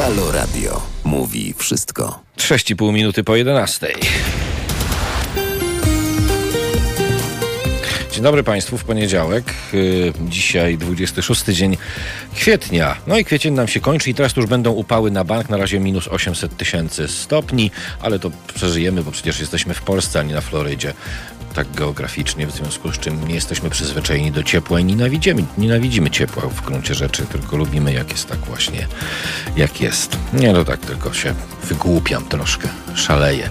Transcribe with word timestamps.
Halo 0.00 0.32
Radio 0.32 0.82
mówi 1.04 1.54
wszystko. 1.58 2.20
6,5 2.36 2.92
minuty 2.92 3.24
po 3.24 3.36
11. 3.36 3.94
Dzień 8.12 8.22
dobry 8.22 8.42
Państwu 8.42 8.78
w 8.78 8.84
poniedziałek. 8.84 9.44
Yy, 9.72 10.12
Dzisiaj 10.28 10.78
26 10.78 11.44
dzień 11.44 11.76
kwietnia. 12.34 12.96
No 13.06 13.18
i 13.18 13.24
kwiecień 13.24 13.54
nam 13.54 13.68
się 13.68 13.80
kończy 13.80 14.10
i 14.10 14.14
teraz 14.14 14.36
już 14.36 14.46
będą 14.46 14.72
upały 14.72 15.10
na 15.10 15.24
bank. 15.24 15.48
Na 15.48 15.56
razie 15.56 15.80
minus 15.80 16.08
800 16.08 16.56
tysięcy 16.56 17.08
stopni, 17.08 17.70
ale 18.00 18.18
to 18.18 18.30
przeżyjemy, 18.54 19.02
bo 19.02 19.10
przecież 19.10 19.40
jesteśmy 19.40 19.74
w 19.74 19.82
Polsce, 19.82 20.20
a 20.20 20.22
nie 20.22 20.34
na 20.34 20.40
Florydzie. 20.40 20.92
Tak 21.54 21.70
geograficznie, 21.74 22.46
w 22.46 22.50
związku 22.50 22.92
z 22.92 22.98
czym 22.98 23.28
nie 23.28 23.34
jesteśmy 23.34 23.70
przyzwyczajeni 23.70 24.32
do 24.32 24.42
ciepła 24.42 24.80
i 24.80 24.84
nienawidzimy, 24.84 25.44
nienawidzimy 25.58 26.10
ciepła 26.10 26.42
w 26.42 26.60
gruncie 26.64 26.94
rzeczy, 26.94 27.26
tylko 27.26 27.56
lubimy 27.56 27.92
jak 27.92 28.10
jest 28.10 28.28
tak 28.28 28.38
właśnie, 28.38 28.86
jak 29.56 29.80
jest. 29.80 30.16
Nie, 30.32 30.52
no 30.52 30.64
tak, 30.64 30.80
tylko 30.80 31.12
się 31.12 31.34
wygłupiam 31.64 32.24
troszkę, 32.24 32.68
szaleję. 32.94 33.50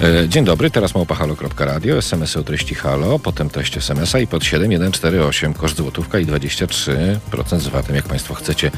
E, 0.00 0.28
Dzień 0.28 0.44
dobry, 0.44 0.70
teraz 0.70 0.94
małpahalo.radio, 0.94 1.96
SMS 1.96 2.36
o 2.36 2.42
treści 2.42 2.74
halo, 2.74 3.18
potem 3.18 3.50
treść 3.50 3.76
SMS-a 3.76 4.18
i 4.18 4.26
pod 4.26 4.44
7148, 4.44 5.54
koszt 5.54 5.76
złotówka 5.76 6.18
i 6.18 6.26
23% 6.26 7.58
z 7.58 7.68
VAT-em, 7.68 7.96
jak 7.96 8.04
Państwo 8.04 8.34
chcecie 8.34 8.70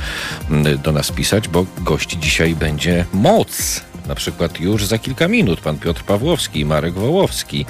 mm, 0.50 0.78
do 0.78 0.92
nas 0.92 1.12
pisać, 1.12 1.48
bo 1.48 1.66
gości 1.78 2.18
dzisiaj 2.18 2.54
będzie 2.54 3.04
moc. 3.12 3.87
Na 4.08 4.14
przykład 4.14 4.60
już 4.60 4.86
za 4.86 4.98
kilka 4.98 5.28
minut 5.28 5.60
pan 5.60 5.78
Piotr 5.78 6.02
Pawłowski 6.02 6.60
i 6.60 6.64
Marek 6.64 6.94
Wołowski 6.94 7.66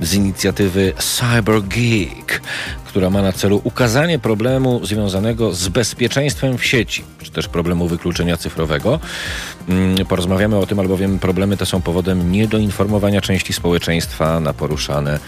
z 0.00 0.14
inicjatywy 0.14 0.92
Cyber 0.98 1.62
Geek, 1.62 2.42
która 2.86 3.10
ma 3.10 3.22
na 3.22 3.32
celu 3.32 3.60
ukazanie 3.64 4.18
problemu 4.18 4.86
związanego 4.86 5.54
z 5.54 5.68
bezpieczeństwem 5.68 6.58
w 6.58 6.64
sieci, 6.64 7.04
czy 7.22 7.30
też 7.30 7.48
problemu 7.48 7.88
wykluczenia 7.88 8.36
cyfrowego. 8.36 9.00
Mm, 9.68 10.06
Porozmawiamy 10.06 10.56
o 10.56 10.66
tym, 10.66 10.78
albowiem 10.78 11.18
problemy 11.18 11.56
te 11.56 11.66
są 11.66 11.80
powodem 11.82 12.32
niedoinformowania 12.32 13.20
części 13.20 13.52
społeczeństwa 13.52 14.40
na 14.40 14.52
poruszane 14.52 15.18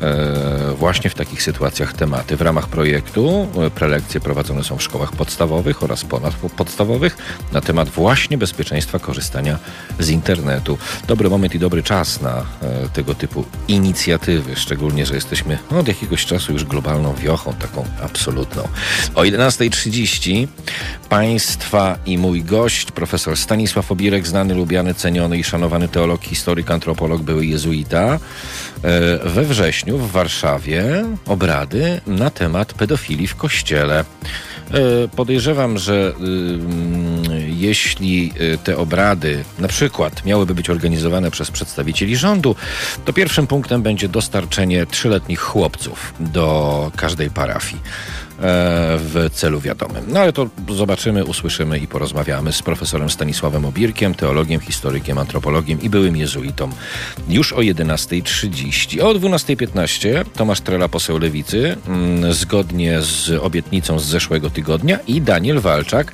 e, 0.00 0.74
właśnie 0.78 1.10
w 1.10 1.14
takich 1.14 1.42
sytuacjach 1.42 1.92
tematy. 1.92 2.36
W 2.36 2.40
ramach 2.40 2.68
projektu 2.68 3.48
e, 3.66 3.70
prelekcje 3.70 4.20
prowadzone 4.20 4.64
są 4.64 4.76
w 4.76 4.82
szkołach 4.82 5.12
podstawowych 5.12 5.82
oraz 5.82 6.04
ponadpodstawowych 6.04 7.16
na 7.52 7.60
temat 7.60 7.88
właśnie 7.88 8.38
bezpieczeństwa 8.38 8.98
korzystania 8.98 9.58
z 9.98 10.10
internetu. 10.10 10.78
Dobry 11.06 11.30
moment 11.30 11.54
i 11.54 11.58
dobry 11.58 11.82
czas 11.82 12.20
na 12.20 12.36
e, 12.36 12.88
tego 12.92 13.14
typu 13.14 13.44
inicjatywy, 13.68 14.56
szczególnie, 14.56 15.06
że 15.06 15.14
jesteśmy 15.14 15.58
od 15.70 15.88
jakiegoś 15.88 16.26
czasu 16.26 16.52
już 16.52 16.64
globalną 16.64 17.14
wiochą, 17.14 17.52
taką 17.52 17.84
absolutną. 18.02 18.68
O 19.14 19.22
11.30 19.22 20.48
Państwa 21.08 21.98
i 22.06 22.18
mój 22.18 22.42
gość, 22.42 22.92
profesor 22.92 23.36
Stanisław 23.36 23.85
Obirek, 23.92 24.26
znany, 24.26 24.54
lubiany, 24.54 24.94
ceniony 24.94 25.38
i 25.38 25.44
szanowany 25.44 25.88
teolog, 25.88 26.22
historyk, 26.22 26.70
antropolog, 26.70 27.22
były 27.22 27.46
jezuita. 27.46 28.18
E, 28.84 29.18
We 29.28 29.44
wrześniu 29.44 29.98
w 29.98 30.10
Warszawie 30.10 31.04
obrady 31.26 32.00
na 32.06 32.30
temat 32.30 32.74
pedofilii 32.74 33.26
w 33.26 33.36
kościele. 33.36 34.04
E, 34.70 35.08
Podejrzewam, 35.16 35.78
że 35.78 36.12
y, 36.20 37.48
jeśli 37.48 38.32
y, 38.40 38.58
te 38.58 38.76
obrady 38.76 39.44
na 39.58 39.68
przykład 39.68 40.24
miałyby 40.24 40.54
być 40.54 40.70
organizowane 40.70 41.30
przez 41.30 41.50
przedstawicieli 41.50 42.16
rządu, 42.16 42.56
to 43.04 43.12
pierwszym 43.12 43.46
punktem 43.46 43.82
będzie 43.82 44.08
dostarczenie 44.08 44.86
trzyletnich 44.86 45.40
chłopców 45.40 46.14
do 46.20 46.90
każdej 46.96 47.30
parafii 47.30 47.82
w 48.38 49.28
celu 49.32 49.60
wiadomym. 49.60 50.04
No 50.08 50.20
ale 50.20 50.32
to 50.32 50.48
zobaczymy, 50.74 51.24
usłyszymy 51.24 51.78
i 51.78 51.86
porozmawiamy 51.86 52.52
z 52.52 52.62
profesorem 52.62 53.10
Stanisławem 53.10 53.64
Obirkiem, 53.64 54.14
teologiem, 54.14 54.60
historykiem, 54.60 55.18
antropologiem 55.18 55.82
i 55.82 55.90
byłym 55.90 56.16
jezuitą 56.16 56.70
już 57.28 57.52
o 57.52 57.56
11.30. 57.56 59.00
O 59.00 59.14
12.15 59.14 60.24
Tomasz 60.36 60.60
Trela, 60.60 60.88
poseł 60.88 61.18
Lewicy, 61.18 61.76
mm, 61.86 62.32
zgodnie 62.32 63.02
z 63.02 63.30
obietnicą 63.42 63.98
z 63.98 64.04
zeszłego 64.04 64.50
tygodnia 64.50 64.98
i 65.06 65.20
Daniel 65.20 65.60
Walczak, 65.60 66.12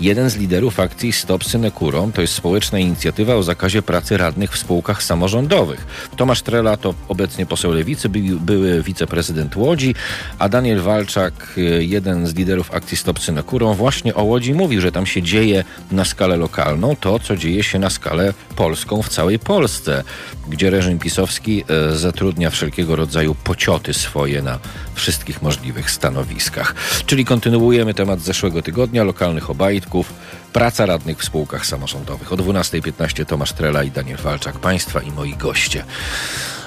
jeden 0.00 0.30
z 0.30 0.36
liderów 0.36 0.80
akcji 0.80 1.12
Stop 1.12 1.44
Synekurom. 1.44 2.12
To 2.12 2.20
jest 2.20 2.34
społeczna 2.34 2.78
inicjatywa 2.78 3.34
o 3.34 3.42
zakazie 3.42 3.82
pracy 3.82 4.16
radnych 4.16 4.52
w 4.52 4.58
spółkach 4.58 5.02
samorządowych. 5.02 5.86
Tomasz 6.16 6.42
Trela 6.42 6.76
to 6.76 6.94
obecnie 7.08 7.46
poseł 7.46 7.72
Lewicy, 7.72 8.08
by, 8.08 8.20
były 8.20 8.82
wiceprezydent 8.82 9.56
Łodzi, 9.56 9.94
a 10.38 10.48
Daniel 10.48 10.80
Walczak, 10.80 11.54
jeden 11.64 12.26
z 12.26 12.34
liderów 12.34 12.74
akcji 12.74 12.96
Stop 12.96 13.18
Synekurom, 13.18 13.76
właśnie 13.76 14.14
o 14.14 14.22
Łodzi 14.22 14.54
mówił, 14.54 14.80
że 14.80 14.92
tam 14.92 15.06
się 15.06 15.22
dzieje 15.22 15.64
na 15.90 16.04
skalę 16.04 16.36
lokalną 16.36 16.96
to, 16.96 17.18
co 17.18 17.36
dzieje 17.36 17.62
się 17.62 17.78
na 17.78 17.90
skalę 17.90 18.34
polską 18.56 19.02
w 19.02 19.08
całej 19.08 19.38
Polsce, 19.38 20.04
gdzie 20.48 20.70
reżim 20.70 20.98
pisowski 20.98 21.64
e, 21.68 21.96
zatrudnia 21.96 22.50
wszelkiego 22.50 22.96
rodzaju 22.96 23.34
pocioty 23.34 23.94
swoje 23.94 24.42
na 24.42 24.58
wszystkich 24.94 25.42
możliwych 25.42 25.90
stanowiskach. 25.90 26.74
Czyli 27.06 27.24
kontynuujemy 27.24 27.94
temat 27.94 28.20
zeszłego 28.20 28.62
tygodnia, 28.62 29.04
lokalnych 29.04 29.50
obajtków, 29.50 30.12
praca 30.52 30.86
radnych 30.86 31.18
w 31.18 31.24
spółkach 31.24 31.66
samorządowych. 31.66 32.32
O 32.32 32.36
12.15 32.36 33.26
Tomasz 33.26 33.52
Trela 33.52 33.82
i 33.82 33.90
Daniel 33.90 34.18
Walczak, 34.18 34.58
Państwa 34.58 35.00
i 35.00 35.10
moi 35.10 35.36
goście. 35.36 35.84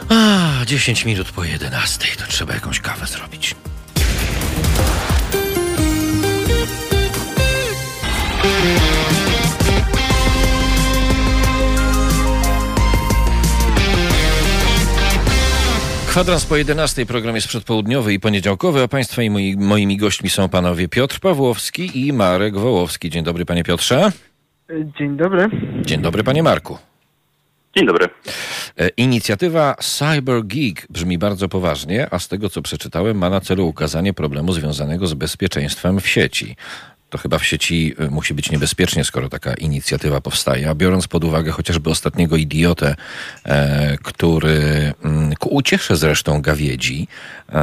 A, 0.10 0.66
10 0.66 1.06
minut 1.06 1.32
po 1.32 1.44
11, 1.44 2.08
to 2.18 2.24
trzeba 2.28 2.54
jakąś 2.54 2.80
kawę 2.80 3.08
zrobić. 3.08 3.56
Kwadrans 16.08 16.46
po 16.46 16.58
11. 16.58 17.06
Program 17.06 17.36
jest 17.36 17.48
przedpołudniowy 17.48 18.14
i 18.14 18.20
poniedziałkowy, 18.20 18.82
a 18.82 18.88
Państwa 18.88 19.24
i 19.24 19.30
moi, 19.30 19.56
moimi 19.58 19.98
gośćmi 19.98 20.30
są 20.30 20.50
panowie 20.50 20.88
Piotr 20.88 21.20
Pawłowski 21.20 22.08
i 22.08 22.14
Marek 22.14 22.58
Wołowski. 22.58 23.10
Dzień 23.10 23.24
dobry, 23.24 23.46
panie 23.46 23.64
Piotrze. 23.64 24.12
Dzień 25.00 25.18
dobry. 25.18 25.50
Dzień 25.82 26.02
dobry, 26.02 26.24
panie 26.24 26.44
Marku. 26.44 26.78
Dzień 27.78 27.88
dobry. 27.88 28.06
E, 28.78 28.90
Inicjatywa 28.90 29.76
Cyber 29.80 30.44
Geek 30.46 30.88
brzmi 30.90 31.18
bardzo 31.18 31.50
poważnie, 31.50 32.08
a 32.12 32.20
z 32.20 32.28
tego 32.28 32.50
co 32.50 32.62
przeczytałem, 32.62 33.18
ma 33.18 33.30
na 33.30 33.42
celu 33.42 33.68
ukazanie 33.68 34.14
problemu 34.14 34.54
związanego 34.54 35.08
z 35.08 35.14
bezpieczeństwem 35.14 36.00
w 36.00 36.08
sieci. 36.08 36.56
To 37.10 37.18
chyba 37.18 37.38
w 37.38 37.46
sieci 37.46 37.96
e, 38.00 38.10
musi 38.10 38.34
być 38.34 38.52
niebezpiecznie, 38.52 39.04
skoro 39.04 39.30
taka 39.30 39.54
inicjatywa 39.54 40.22
powstaje. 40.22 40.70
A 40.70 40.76
biorąc 40.76 41.08
pod 41.08 41.24
uwagę 41.24 41.52
chociażby 41.52 41.90
ostatniego 41.90 42.36
idiotę, 42.36 42.96
e, 43.46 43.98
który 43.98 44.94
mm, 45.04 45.36
ku 45.36 45.56
uciesze 45.56 45.96
zresztą 45.96 46.42
gawiedzi, 46.42 47.08
e, 47.50 47.58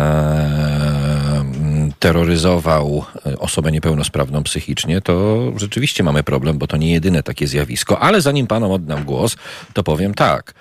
mm, 1.40 1.92
terroryzował 1.98 3.04
e, 3.26 3.38
osobę 3.38 3.72
niepełnosprawną 3.72 4.42
psychicznie, 4.42 5.00
to 5.00 5.42
rzeczywiście 5.56 6.02
mamy 6.02 6.22
problem, 6.22 6.58
bo 6.58 6.66
to 6.66 6.76
nie 6.76 6.92
jedyne 6.92 7.22
takie 7.22 7.46
zjawisko. 7.46 7.98
Ale 7.98 8.20
zanim 8.20 8.46
panom 8.46 8.72
oddam 8.72 9.04
głos, 9.04 9.36
to 9.72 9.82
powiem 9.82 10.14
tak. 10.14 10.54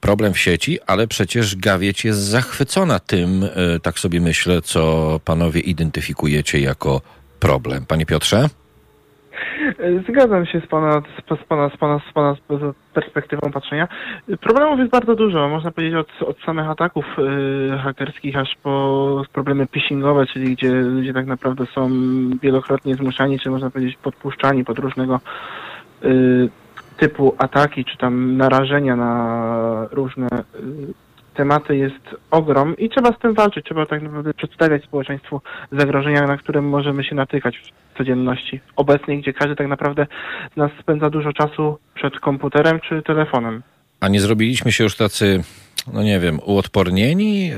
Problem 0.00 0.34
w 0.34 0.38
sieci, 0.38 0.78
ale 0.86 1.06
przecież 1.06 1.56
gawieć 1.56 2.04
jest 2.04 2.20
zachwycona 2.20 2.98
tym, 2.98 3.44
e, 3.44 3.80
tak 3.80 3.98
sobie 3.98 4.20
myślę, 4.20 4.62
co 4.62 5.20
panowie 5.24 5.60
identyfikujecie 5.60 6.60
jako 6.60 7.00
problem. 7.40 7.86
Panie 7.86 8.06
Piotrze? 8.06 8.48
Zgadzam 10.08 10.46
się 10.46 10.60
z 10.60 10.66
pana, 10.66 11.00
z, 11.00 11.40
z 11.40 11.44
pana, 11.44 11.70
z 11.70 11.76
pana, 11.76 11.98
z 11.98 12.12
pana 12.12 12.36
perspektywą 12.94 13.52
patrzenia. 13.52 13.88
Problemów 14.40 14.78
jest 14.78 14.90
bardzo 14.90 15.14
dużo. 15.14 15.48
Można 15.48 15.70
powiedzieć 15.70 15.94
od, 15.94 16.28
od 16.28 16.38
samych 16.40 16.68
ataków 16.70 17.04
y, 17.18 17.78
hakerskich 17.78 18.36
aż 18.36 18.56
po 18.62 19.22
problemy 19.32 19.66
phishingowe, 19.66 20.26
czyli 20.26 20.56
gdzie 20.56 20.72
ludzie 20.72 21.12
tak 21.12 21.26
naprawdę 21.26 21.66
są 21.66 21.90
wielokrotnie 22.42 22.94
zmuszani, 22.94 23.38
czy 23.38 23.50
można 23.50 23.70
powiedzieć 23.70 23.96
podpuszczani 23.96 24.64
pod 24.64 24.78
różnego 24.78 25.20
y, 26.04 26.48
typu 26.96 27.34
ataki, 27.38 27.84
czy 27.84 27.98
tam 27.98 28.36
narażenia 28.36 28.96
na 28.96 29.88
różne 29.90 30.26
y, 30.26 31.05
tematy 31.36 31.76
jest 31.76 32.16
ogrom 32.30 32.76
i 32.76 32.88
trzeba 32.88 33.12
z 33.12 33.18
tym 33.18 33.34
walczyć. 33.34 33.64
Trzeba 33.64 33.86
tak 33.86 34.02
naprawdę 34.02 34.34
przedstawiać 34.34 34.84
społeczeństwu 34.84 35.40
zagrożenia, 35.72 36.26
na 36.26 36.36
które 36.36 36.62
możemy 36.62 37.04
się 37.04 37.14
natykać 37.14 37.58
w 37.94 37.98
codzienności 37.98 38.60
obecnej, 38.76 39.22
gdzie 39.22 39.32
każdy 39.32 39.56
tak 39.56 39.68
naprawdę 39.68 40.06
z 40.54 40.56
nas 40.56 40.70
spędza 40.80 41.10
dużo 41.10 41.32
czasu 41.32 41.78
przed 41.94 42.20
komputerem 42.20 42.80
czy 42.80 43.02
telefonem. 43.02 43.62
A 44.00 44.08
nie 44.08 44.20
zrobiliśmy 44.20 44.72
się 44.72 44.84
już 44.84 44.96
tacy, 44.96 45.42
no 45.92 46.02
nie 46.02 46.20
wiem, 46.20 46.40
uodpornieni 46.44 47.48
yy, 47.48 47.56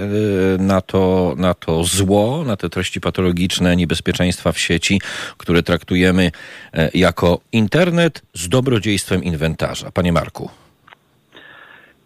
na 0.58 0.80
to, 0.80 1.34
na 1.36 1.54
to 1.54 1.84
zło, 1.84 2.44
na 2.46 2.56
te 2.56 2.68
treści 2.68 3.00
patologiczne, 3.00 3.76
niebezpieczeństwa 3.76 4.52
w 4.52 4.58
sieci, 4.58 5.00
które 5.36 5.62
traktujemy 5.62 6.30
e, 6.72 6.90
jako 6.94 7.40
internet 7.52 8.22
z 8.34 8.48
dobrodziejstwem 8.48 9.24
inwentarza. 9.24 9.90
Panie 9.90 10.12
Marku. 10.12 10.50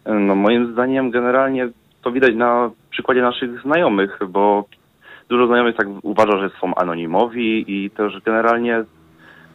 No 0.05 0.35
moim 0.35 0.73
zdaniem 0.73 1.11
generalnie 1.11 1.69
to 2.01 2.11
widać 2.11 2.35
na 2.35 2.71
przykładzie 2.89 3.21
naszych 3.21 3.61
znajomych, 3.61 4.19
bo 4.29 4.65
dużo 5.29 5.47
znajomych 5.47 5.75
tak 5.75 5.87
uważa, 6.03 6.37
że 6.37 6.49
są 6.61 6.75
anonimowi 6.75 7.65
i 7.67 7.89
też 7.89 8.21
generalnie 8.25 8.83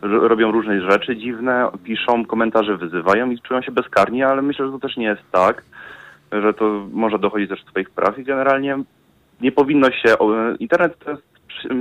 robią 0.02 0.52
różne 0.52 0.90
rzeczy 0.90 1.16
dziwne, 1.16 1.68
piszą 1.84 2.24
komentarze, 2.26 2.76
wyzywają 2.76 3.30
i 3.30 3.40
czują 3.40 3.62
się 3.62 3.72
bezkarni, 3.72 4.22
ale 4.22 4.42
myślę, 4.42 4.66
że 4.66 4.72
to 4.72 4.78
też 4.78 4.96
nie 4.96 5.06
jest 5.06 5.22
tak, 5.32 5.62
że 6.32 6.54
to 6.54 6.86
może 6.92 7.18
dochodzić 7.18 7.48
też 7.48 7.64
do 7.64 7.70
swoich 7.70 7.90
praw 7.90 8.18
i 8.18 8.24
generalnie 8.24 8.78
nie 9.40 9.52
powinno 9.52 9.90
się... 9.90 10.14
Internet 10.58 10.98
to 10.98 11.10
jest 11.10 11.22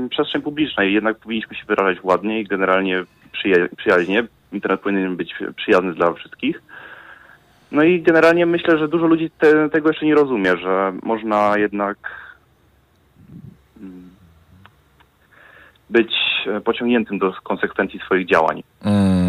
przestrzeń 0.10 0.42
publiczna 0.42 0.84
i 0.84 0.94
jednak 0.94 1.18
powinniśmy 1.18 1.56
się 1.56 1.66
wyrażać 1.66 1.98
ładnie 2.04 2.42
i 2.42 2.48
generalnie 2.48 3.04
przyja- 3.34 3.76
przyjaźnie. 3.78 4.24
Internet 4.52 4.82
powinien 4.82 5.16
być 5.16 5.36
przyjazny 5.56 5.94
dla 5.94 6.14
wszystkich. 6.14 6.62
No 7.72 7.84
i 7.84 8.02
generalnie 8.02 8.46
myślę, 8.46 8.78
że 8.78 8.88
dużo 8.88 9.08
ludzi 9.08 9.32
te, 9.40 9.70
tego 9.70 9.90
jeszcze 9.90 10.06
nie 10.06 10.16
rozumie, 10.16 10.58
że 10.58 10.94
można 11.04 11.58
jednak 11.58 11.98
mm, 13.82 14.10
być 15.90 16.14
e, 16.48 16.62
pociągniętym 16.62 17.20
do 17.20 17.34
konsekwencji 17.44 18.00
swoich 18.00 18.28
działań. 18.28 18.64
Mm, 18.86 19.27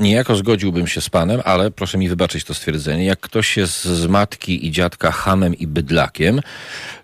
niejako 0.00 0.36
zgodziłbym 0.36 0.86
się 0.86 1.00
z 1.00 1.10
panem, 1.10 1.40
ale 1.44 1.70
proszę 1.70 1.98
mi 1.98 2.08
wybaczyć 2.08 2.44
to 2.44 2.54
stwierdzenie. 2.54 3.04
Jak 3.04 3.20
ktoś 3.20 3.56
jest 3.56 3.84
z 3.84 4.06
matki 4.06 4.66
i 4.66 4.70
dziadka 4.70 5.10
hamem 5.10 5.54
i 5.54 5.66
bydlakiem, 5.66 6.40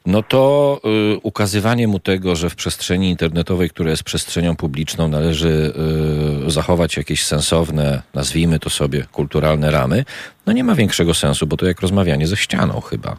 no 0.06 0.22
to 0.22 0.81
y, 1.14 1.19
ukazywanie 1.22 1.88
mu 1.88 1.98
tego, 1.98 2.36
że 2.36 2.50
w 2.50 2.56
przestrzeni 2.56 3.10
internetowej, 3.10 3.70
która 3.70 3.90
jest 3.90 4.02
przestrzenią 4.02 4.56
publiczną, 4.56 5.08
należy 5.08 5.72
y, 6.46 6.50
zachować 6.50 6.96
jakieś 6.96 7.25
sensowne, 7.25 8.02
nazwijmy 8.14 8.58
to 8.58 8.70
sobie, 8.70 9.06
kulturalne 9.12 9.70
ramy, 9.70 10.04
no 10.46 10.52
nie 10.52 10.64
ma 10.64 10.75
większego 10.75 11.14
sensu, 11.14 11.46
bo 11.46 11.56
to 11.56 11.66
jak 11.66 11.81
rozmawianie 11.81 12.26
ze 12.26 12.36
ścianą 12.36 12.81
chyba. 12.81 13.16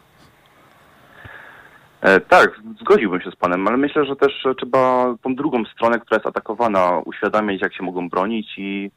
E, 2.06 2.20
tak, 2.20 2.62
zgodziłbym 2.82 3.22
się 3.22 3.32
z 3.32 3.36
panem, 3.36 3.68
ale 3.68 3.78
myślę, 3.78 4.06
że 4.06 4.16
też 4.16 4.34
trzeba 4.58 5.16
tą 5.22 5.36
drugą 5.36 5.66
stronę, 5.66 6.00
która 6.00 6.16
jest 6.18 6.28
atakowana, 6.28 7.02
uświadamiać, 7.06 7.62
jak 7.62 7.76
się 7.76 7.84
mogą 7.84 8.10
bronić 8.10 8.48
i 8.58 8.92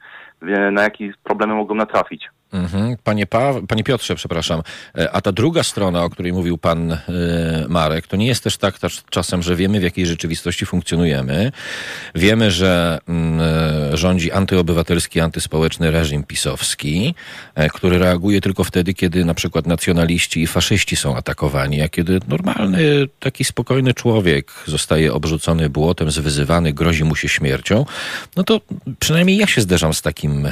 na 0.72 0.82
jakie 0.82 1.12
problemy 1.24 1.54
mogą 1.54 1.74
natrafić. 1.74 2.30
Mhm. 2.52 2.96
Panie, 3.04 3.26
pa, 3.26 3.54
panie 3.68 3.84
Piotrze, 3.84 4.14
przepraszam, 4.14 4.62
e, 4.98 5.12
a 5.12 5.20
ta 5.20 5.32
druga 5.32 5.62
strona, 5.62 6.04
o 6.04 6.10
której 6.10 6.32
mówił 6.32 6.58
pan 6.58 6.92
e, 6.92 6.98
Marek, 7.68 8.06
to 8.06 8.16
nie 8.16 8.26
jest 8.26 8.44
też 8.44 8.56
tak 8.56 8.78
czasem, 9.10 9.42
że 9.42 9.56
wiemy, 9.56 9.80
w 9.80 9.82
jakiej 9.82 10.06
rzeczywistości 10.06 10.66
funkcjonujemy. 10.66 11.52
Wiemy, 12.14 12.50
że 12.50 12.98
mm, 13.08 13.40
e, 13.40 13.96
rządzi 13.96 14.32
antyobywatelski, 14.32 15.20
antyspołeczny 15.20 15.90
reżim 15.90 16.24
pisowski, 16.24 17.14
który 17.72 17.98
reaguje 17.98 18.40
tylko 18.40 18.64
wtedy, 18.64 18.94
kiedy 18.94 19.24
na 19.24 19.34
przykład 19.34 19.66
nacjonaliści 19.66 20.42
i 20.42 20.46
faszyści 20.46 20.96
są 20.96 21.16
atakowani, 21.16 21.82
a 21.82 21.88
kiedy 21.88 22.20
normalny, 22.28 23.08
taki 23.20 23.44
spokojny 23.44 23.94
człowiek 23.94 24.52
zostaje 24.66 25.12
obrzucony 25.12 25.70
błotem, 25.70 26.10
zwyzywany, 26.10 26.72
grozi 26.72 27.04
mu 27.04 27.16
się 27.16 27.28
śmiercią, 27.28 27.86
no 28.36 28.44
to 28.44 28.60
przynajmniej 28.98 29.36
ja 29.36 29.46
się 29.46 29.60
zderzam 29.60 29.94
z 29.94 30.02
takim 30.02 30.48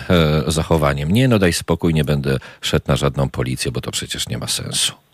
zachowaniem. 0.46 1.10
Nie, 1.10 1.28
no 1.28 1.38
daj 1.38 1.52
spokój, 1.52 1.85
nie 1.94 2.04
będę 2.04 2.38
szedł 2.60 2.84
na 2.88 2.96
żadną 2.96 3.28
policję, 3.28 3.72
bo 3.72 3.80
to 3.80 3.90
przecież 3.90 4.28
nie 4.28 4.38
ma 4.38 4.48
sensu. 4.48 5.05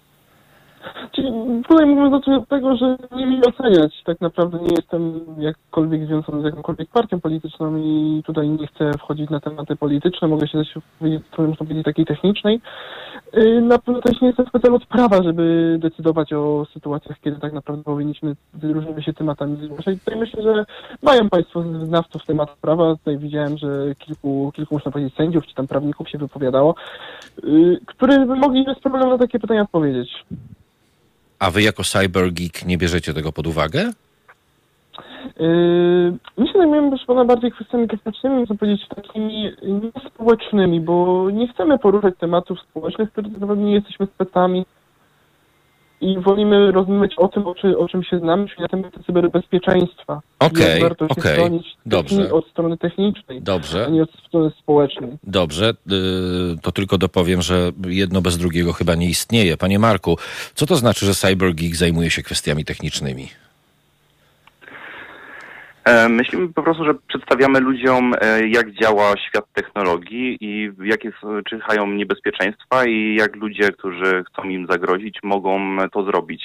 Tutaj 1.68 1.86
mówimy 1.86 2.10
zacząć 2.10 2.42
od 2.42 2.48
tego, 2.48 2.76
że 2.76 2.96
nie 3.16 3.26
mi 3.26 3.40
oceniać. 3.44 4.02
Tak 4.04 4.20
naprawdę 4.20 4.58
nie 4.58 4.74
jestem 4.76 5.24
jakkolwiek 5.38 6.06
związany 6.06 6.42
z 6.42 6.44
jakąkolwiek 6.44 6.88
partią 6.90 7.20
polityczną 7.20 7.76
i 7.76 8.22
tutaj 8.26 8.48
nie 8.48 8.66
chcę 8.66 8.90
wchodzić 8.98 9.30
na 9.30 9.40
tematy 9.40 9.76
polityczne. 9.76 10.28
Mogę 10.28 10.48
się 10.48 10.58
też 10.58 10.78
powiedzieć, 10.98 11.22
to 11.36 11.42
można 11.42 11.56
powiedzieć 11.56 11.84
takiej 11.84 12.06
technicznej. 12.06 12.60
Yy, 13.32 13.60
Na 13.60 13.78
pewno 13.78 14.02
też 14.02 14.20
nie 14.20 14.26
jestem 14.28 14.46
specjalnie 14.46 14.76
od 14.76 14.86
prawa, 14.86 15.22
żeby 15.22 15.76
decydować 15.80 16.32
o 16.32 16.66
sytuacjach, 16.72 17.20
kiedy 17.20 17.40
tak 17.40 17.52
naprawdę 17.52 17.84
powinniśmy 17.84 18.36
różnymi 18.62 19.02
się 19.02 19.12
tematami 19.12 19.66
zgłaszać. 19.66 19.98
Tutaj 19.98 20.20
myślę, 20.20 20.42
że 20.42 20.64
mają 21.02 21.28
Państwo 21.28 21.62
znawców 21.62 22.26
tematów 22.26 22.56
prawa. 22.56 22.96
Tutaj 22.96 23.18
widziałem, 23.18 23.58
że 23.58 23.94
kilku, 23.98 24.52
kilku 24.54 24.74
można 24.74 24.90
powiedzieć 24.90 25.14
sędziów 25.14 25.46
czy 25.46 25.54
tam 25.54 25.66
prawników 25.66 26.08
się 26.08 26.18
wypowiadało, 26.18 26.74
yy, 27.42 27.80
którzy 27.86 28.26
by 28.26 28.36
mogli 28.36 28.64
bez 28.64 28.78
problemu 28.80 29.10
na 29.10 29.18
takie 29.18 29.38
pytania 29.38 29.62
odpowiedzieć. 29.62 30.24
A 31.42 31.50
wy 31.50 31.62
jako 31.62 31.84
cybergeek 31.84 32.66
nie 32.66 32.78
bierzecie 32.78 33.14
tego 33.14 33.32
pod 33.32 33.46
uwagę? 33.46 33.92
Yy, 35.36 36.12
My 36.36 36.46
się 36.46 36.52
zajmujemy 36.58 36.88
proszę 36.88 37.06
pana 37.06 37.24
bardziej 37.24 37.52
kwestiami 37.52 37.88
technicznymi, 37.88 38.36
można 38.36 38.56
powiedzieć 38.56 38.88
takimi 38.88 39.52
niespołecznymi, 39.62 40.80
bo 40.80 41.30
nie 41.30 41.48
chcemy 41.48 41.78
poruszać 41.78 42.14
tematów 42.20 42.60
społecznych, 42.60 43.12
których 43.12 43.32
naprawdę 43.32 43.62
nie 43.64 43.74
jesteśmy 43.74 44.06
specami 44.06 44.64
i 46.02 46.18
wolimy 46.20 46.72
rozmawiać 46.72 47.12
o 47.16 47.28
tym, 47.28 47.46
o, 47.46 47.54
czy, 47.54 47.78
o 47.78 47.88
czym 47.88 48.02
się 48.02 48.18
znamy, 48.18 48.48
czyli 48.48 48.62
na 48.62 48.68
temat 48.68 48.92
cyberbezpieczeństwa. 49.06 50.20
Okej, 50.38 50.80
się 50.80 50.86
okej, 51.08 51.60
dobrze. 51.86 52.16
techni- 52.16 52.32
od 52.32 52.46
strony 52.48 52.78
technicznej, 52.78 53.42
Dobrze. 53.42 53.86
a 53.86 53.90
nie 53.90 54.02
od 54.02 54.10
strony 54.28 54.50
społecznej. 54.62 55.10
Dobrze, 55.24 55.70
y, 55.70 55.74
to 56.62 56.72
tylko 56.72 56.98
dopowiem, 56.98 57.42
że 57.42 57.70
jedno 57.86 58.22
bez 58.22 58.38
drugiego 58.38 58.72
chyba 58.72 58.94
nie 58.94 59.08
istnieje. 59.08 59.56
Panie 59.56 59.78
Marku, 59.78 60.16
co 60.54 60.66
to 60.66 60.76
znaczy, 60.76 61.06
że 61.06 61.14
CyberGeek 61.14 61.76
zajmuje 61.76 62.10
się 62.10 62.22
kwestiami 62.22 62.64
technicznymi? 62.64 63.28
E, 65.84 66.08
Myślimy 66.08 66.48
po 66.52 66.62
prostu, 66.62 66.84
że 66.84 66.94
przedstawiamy 66.94 67.60
ludziom, 67.60 68.14
e, 68.20 68.48
jak 68.48 68.72
działa 68.72 69.14
świat 69.28 69.44
technologii 69.52 70.38
i 70.40 70.70
jakie 70.82 71.12
czyhają 71.48 71.86
niebezpieczeństwa 71.86 72.84
i 72.84 73.14
jak 73.18 73.36
ludzie, 73.36 73.72
którzy 73.72 74.24
chcą 74.32 74.48
im 74.48 74.66
zagrozić, 74.70 75.18
mogą 75.22 75.76
to 75.92 76.04
zrobić. 76.04 76.42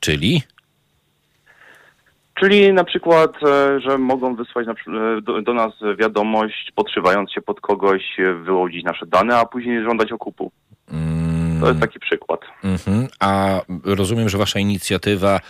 Czyli? 0.00 0.42
Czyli 2.34 2.72
na 2.72 2.84
przykład, 2.84 3.30
e, 3.46 3.80
że 3.80 3.98
mogą 3.98 4.34
wysłać 4.34 4.66
do, 5.42 5.54
nas 5.54 5.72
wiadomość, 5.98 6.72
podszywając 6.74 7.32
się 7.32 7.40
pod 7.40 7.60
kogoś, 7.60 8.02
wyłudzić 8.44 8.84
nasze 8.84 9.06
dane, 9.06 9.36
a 9.36 9.46
później 9.46 9.82
żądać 9.82 10.12
okupu. 10.12 10.50
Mm, 10.92 11.60
To 11.60 11.68
jest 11.68 11.80
taki 11.80 11.98
przykład. 12.00 12.40
mhm. 12.64 13.06
A 13.20 13.60
rozumiem, 13.84 14.28
że 14.28 14.38
wasza 14.38 14.58
inicjatywa 14.58 15.40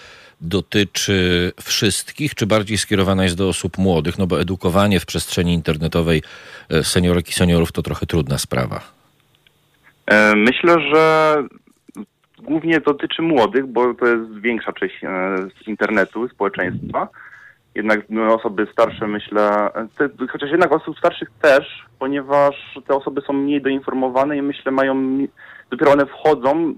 dotyczy 0.40 1.52
wszystkich, 1.62 2.34
czy 2.34 2.46
bardziej 2.46 2.78
skierowana 2.78 3.24
jest 3.24 3.36
do 3.36 3.48
osób 3.48 3.78
młodych? 3.78 4.18
No 4.18 4.26
bo 4.26 4.40
edukowanie 4.40 5.00
w 5.00 5.06
przestrzeni 5.06 5.54
internetowej 5.54 6.22
e, 6.70 6.84
seniorek 6.84 7.28
i 7.28 7.32
seniorów 7.32 7.72
to 7.72 7.82
trochę 7.82 8.06
trudna 8.06 8.38
sprawa. 8.38 8.80
E, 10.06 10.36
Myślę, 10.36 10.76
że 10.94 11.34
głównie 12.38 12.80
dotyczy 12.80 13.22
młodych, 13.22 13.66
bo 13.66 13.94
to 13.94 14.06
jest 14.06 14.40
większa 14.40 14.72
część 14.72 15.04
e, 15.04 15.36
internetu, 15.66 16.28
społeczeństwa. 16.28 17.08
Jednak 17.74 18.00
no, 18.10 18.34
osoby 18.34 18.66
starsze, 18.72 19.06
myślę, 19.06 19.70
te, 19.98 20.08
chociaż 20.32 20.50
jednak 20.50 20.72
osób 20.72 20.98
starszych 20.98 21.28
też, 21.42 21.86
ponieważ 21.98 22.78
te 22.86 22.94
osoby 22.94 23.20
są 23.20 23.32
mniej 23.32 23.62
doinformowane 23.62 24.36
i 24.36 24.42
myślę 24.42 24.72
mają, 24.72 25.18
dopiero 25.70 25.92
one 25.92 26.06
wchodzą 26.06 26.74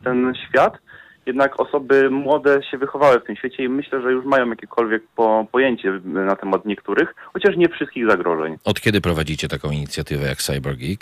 w 0.00 0.04
ten 0.04 0.32
świat. 0.48 0.78
Jednak 1.26 1.60
osoby 1.60 2.10
młode 2.10 2.62
się 2.70 2.78
wychowały 2.78 3.20
w 3.20 3.24
tym 3.24 3.36
świecie 3.36 3.64
i 3.64 3.68
myślę, 3.68 4.02
że 4.02 4.12
już 4.12 4.24
mają 4.24 4.50
jakiekolwiek 4.50 5.02
po, 5.16 5.46
pojęcie 5.52 6.00
na 6.04 6.36
temat 6.36 6.64
niektórych, 6.64 7.14
chociaż 7.32 7.56
nie 7.56 7.68
wszystkich 7.68 8.10
zagrożeń. 8.10 8.56
Od 8.64 8.80
kiedy 8.80 9.00
prowadzicie 9.00 9.48
taką 9.48 9.70
inicjatywę 9.70 10.26
jak 10.26 10.38
CyberGeek? 10.38 11.00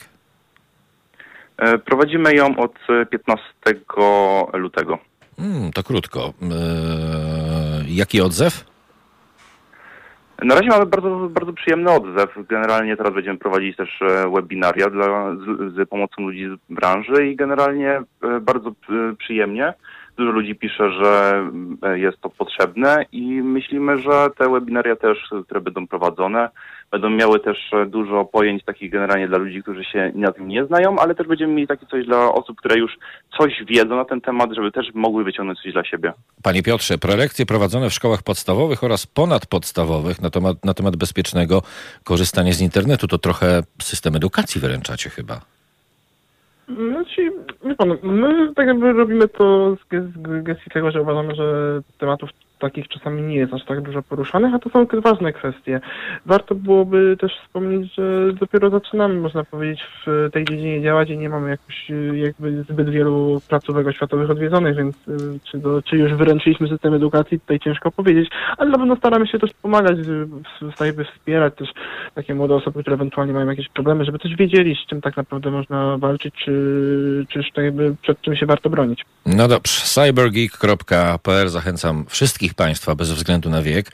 E, 1.57 1.79
Prowadzimy 1.79 2.35
ją 2.35 2.57
od 2.57 2.75
e, 2.89 3.07
15 3.07 3.45
lutego. 4.53 4.99
Mm, 5.39 5.73
to 5.73 5.83
krótko. 5.83 6.33
Eee, 6.43 7.97
jaki 7.97 8.21
odzew? 8.21 8.65
Na 10.43 10.55
razie 10.55 10.69
mamy 10.69 10.87
bardzo, 10.87 11.29
bardzo 11.31 11.53
przyjemny 11.53 11.91
odzew. 11.91 12.31
Generalnie 12.49 12.97
teraz 12.97 13.15
będziemy 13.15 13.39
prowadzić 13.39 13.77
też 13.77 14.03
e, 14.03 14.31
webinaria 14.31 14.91
dla, 14.91 15.35
z, 15.35 15.75
z 15.75 15.89
pomocą 15.89 16.23
ludzi 16.23 16.47
z 16.47 16.75
branży 16.75 17.27
i 17.27 17.37
generalnie 17.37 17.91
e, 18.23 18.41
bardzo 18.41 18.73
przyjemnie. 19.19 19.75
Dużo 20.19 20.31
ludzi 20.31 20.55
pisze, 20.55 20.93
że 20.93 21.43
e, 21.83 21.99
jest 21.99 22.21
to 22.21 22.31
potrzebne 22.31 23.05
i 23.13 23.23
myślimy, 23.43 23.99
że 23.99 24.29
te 24.39 24.51
webinaria 24.51 24.97
też, 24.97 25.19
które 25.45 25.61
będą 25.61 25.87
prowadzone, 25.87 26.49
będą 26.91 27.11
miały 27.11 27.41
też 27.41 27.71
dużo 27.87 28.25
pojęć 28.25 28.65
takich 28.65 28.91
generalnie 28.91 29.29
dla 29.29 29.39
ludzi, 29.39 29.63
którzy 29.63 29.85
się 29.85 30.13
na 30.15 30.33
tym 30.33 30.49
nie 30.49 30.65
znają, 30.65 30.99
ale 30.99 31.15
też 31.15 31.27
będziemy 31.27 31.53
mieli 31.53 31.67
takie 31.67 31.87
coś 31.87 32.07
dla 32.07 32.33
osób, 32.33 32.59
które 32.59 32.79
już 32.79 32.93
coś 33.39 33.65
wiedzą 33.67 33.97
na 33.97 34.05
ten 34.05 34.21
temat, 34.21 34.51
żeby 34.53 34.73
też 34.73 34.87
mogły 34.95 35.25
wyciągnąć 35.25 35.59
coś 35.63 35.73
dla 35.73 35.85
siebie. 35.85 36.13
Panie 36.43 36.63
Piotrze, 36.63 36.99
prelekcje 36.99 37.47
prowadzone 37.47 37.91
w 37.91 37.95
szkołach 37.95 38.23
podstawowych 38.23 38.85
oraz 38.85 39.07
ponadpodstawowych 39.07 40.23
na 40.23 40.31
temat, 40.31 40.65
na 40.65 40.75
temat 40.75 40.97
bezpiecznego 40.97 41.63
korzystania 42.05 42.53
z 42.53 42.61
internetu 42.61 43.09
to 43.09 43.19
trochę 43.19 43.63
system 43.83 44.17
edukacji 44.17 44.61
wyręczacie 44.61 45.11
chyba. 45.11 45.41
Znaczy, 46.69 47.33
wie 47.65 47.75
pan, 47.75 47.99
my 48.03 48.55
tak 48.55 48.67
jakby 48.67 48.93
robimy 48.93 49.29
to 49.29 49.77
z, 49.77 49.89
ge- 49.89 50.13
z 50.13 50.43
gestii 50.43 50.71
tego, 50.71 50.91
że 50.91 51.03
uważamy, 51.03 51.35
że 51.35 51.81
tematów 51.99 52.31
takich 52.59 52.89
czasami 52.89 53.23
nie 53.23 53.37
jest 53.37 53.55
aż 53.55 53.65
tak 53.65 53.81
dużo 53.81 54.03
poruszanych, 54.03 54.55
a 54.55 54.59
to 54.59 54.71
są 54.71 54.87
ważne 55.01 55.33
kwestie. 55.33 55.81
Warto 56.27 56.55
byłoby 56.55 57.17
też 57.21 57.33
wspomnieć, 57.45 57.95
że 57.95 58.33
dopiero 58.33 58.71
zaczynamy, 58.71 59.15
można 59.15 59.45
powiedzieć, 59.45 59.81
w 60.07 60.29
tej 60.33 60.45
dziedzinie 60.45 60.83
działać 60.83 61.11
i 61.11 61.19
nie 61.19 61.29
mamy 61.29 61.51
jakoś 61.51 61.91
jakby 62.13 62.63
zbyt 62.63 62.91
wielu 62.91 63.41
placówek 63.49 63.87
oświatowych 63.87 64.31
odwiedzonych, 64.31 64.77
więc 64.77 64.97
czy, 65.45 65.59
do, 65.59 65.83
czy 65.83 65.97
już 65.97 66.15
wyręczyliśmy 66.15 66.69
system 66.69 66.95
edukacji, 66.95 67.41
tutaj 67.41 67.61
ciężko 67.61 67.91
powiedzieć, 67.91 68.29
ale 68.57 68.71
na 68.71 68.79
pewno 68.79 68.97
staramy 68.97 69.27
się 69.27 69.39
też 69.39 69.51
pomagać, 69.63 69.97
jakby 70.81 71.05
wspierać 71.05 71.55
też 71.57 71.69
takie 72.15 72.35
młode 72.35 72.55
osoby, 72.55 72.83
które 72.83 72.95
ewentualnie 72.95 73.33
mają 73.33 73.47
jakieś 73.51 73.69
problemy, 73.69 74.05
żeby 74.05 74.19
też 74.19 74.37
wiedzieli, 74.37 74.77
z 74.85 74.89
czym 74.89 75.01
tak 75.01 75.17
naprawdę 75.17 75.51
można 75.51 75.99
walczyć, 75.99 76.35
czy, 76.45 77.27
czy 77.55 77.63
jakby 77.63 77.95
przed 78.03 78.21
czym 78.21 78.37
się 78.37 78.47
warto 78.47 78.71
bronić. 78.71 79.05
No 79.27 79.49
dobrze, 79.49 79.73
cybergeek.pl 79.85 81.49
zachęcam 81.49 82.05
wszystkich 82.09 82.48
Państwa, 82.55 82.95
bez 82.95 83.11
względu 83.11 83.51
na 83.51 83.63
wiek, 83.63 83.91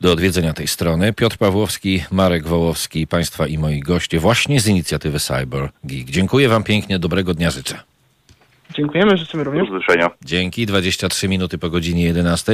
do 0.00 0.12
odwiedzenia 0.12 0.52
tej 0.52 0.66
strony. 0.66 1.12
Piotr 1.12 1.36
Pawłowski, 1.36 2.04
Marek 2.10 2.46
Wołowski, 2.46 3.06
Państwa 3.06 3.46
i 3.46 3.58
moi 3.58 3.80
goście 3.80 4.20
właśnie 4.20 4.60
z 4.60 4.66
inicjatywy 4.66 5.18
CyberGeek. 5.20 6.10
Dziękuję 6.10 6.48
Wam 6.48 6.62
pięknie, 6.62 6.98
dobrego 6.98 7.34
dnia 7.34 7.50
życzę. 7.50 7.95
Dziękujemy, 8.74 9.16
życzymy 9.16 9.44
również. 9.44 9.68
Do 9.68 9.76
usłyszenia. 9.76 10.10
Dzięki, 10.24 10.66
23 10.66 11.28
minuty 11.28 11.58
po 11.58 11.70
godzinie 11.70 12.04
11. 12.04 12.52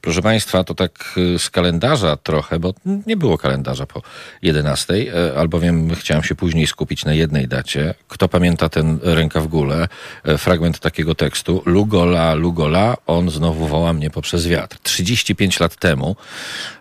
Proszę 0.00 0.22
Państwa, 0.22 0.64
to 0.64 0.74
tak 0.74 1.14
y, 1.18 1.38
z 1.38 1.50
kalendarza 1.50 2.16
trochę, 2.16 2.58
bo 2.58 2.74
nie 3.06 3.16
było 3.16 3.38
kalendarza 3.38 3.86
po 3.86 4.02
11, 4.42 4.94
y, 4.94 5.38
albowiem 5.38 5.94
chciałem 5.94 6.24
się 6.24 6.34
później 6.34 6.66
skupić 6.66 7.04
na 7.04 7.14
jednej 7.14 7.48
dacie. 7.48 7.94
Kto 8.08 8.28
pamięta 8.28 8.68
ten 8.68 8.98
ręka 9.02 9.40
w 9.40 9.46
górę, 9.46 9.88
y, 10.28 10.38
fragment 10.38 10.78
takiego 10.78 11.14
tekstu, 11.14 11.62
Lugola, 11.66 12.34
Lugola, 12.34 12.96
on 13.06 13.30
znowu 13.30 13.66
woła 13.66 13.92
mnie 13.92 14.10
poprzez 14.10 14.46
wiatr. 14.46 14.78
35 14.82 15.60
lat 15.60 15.76
temu 15.76 16.16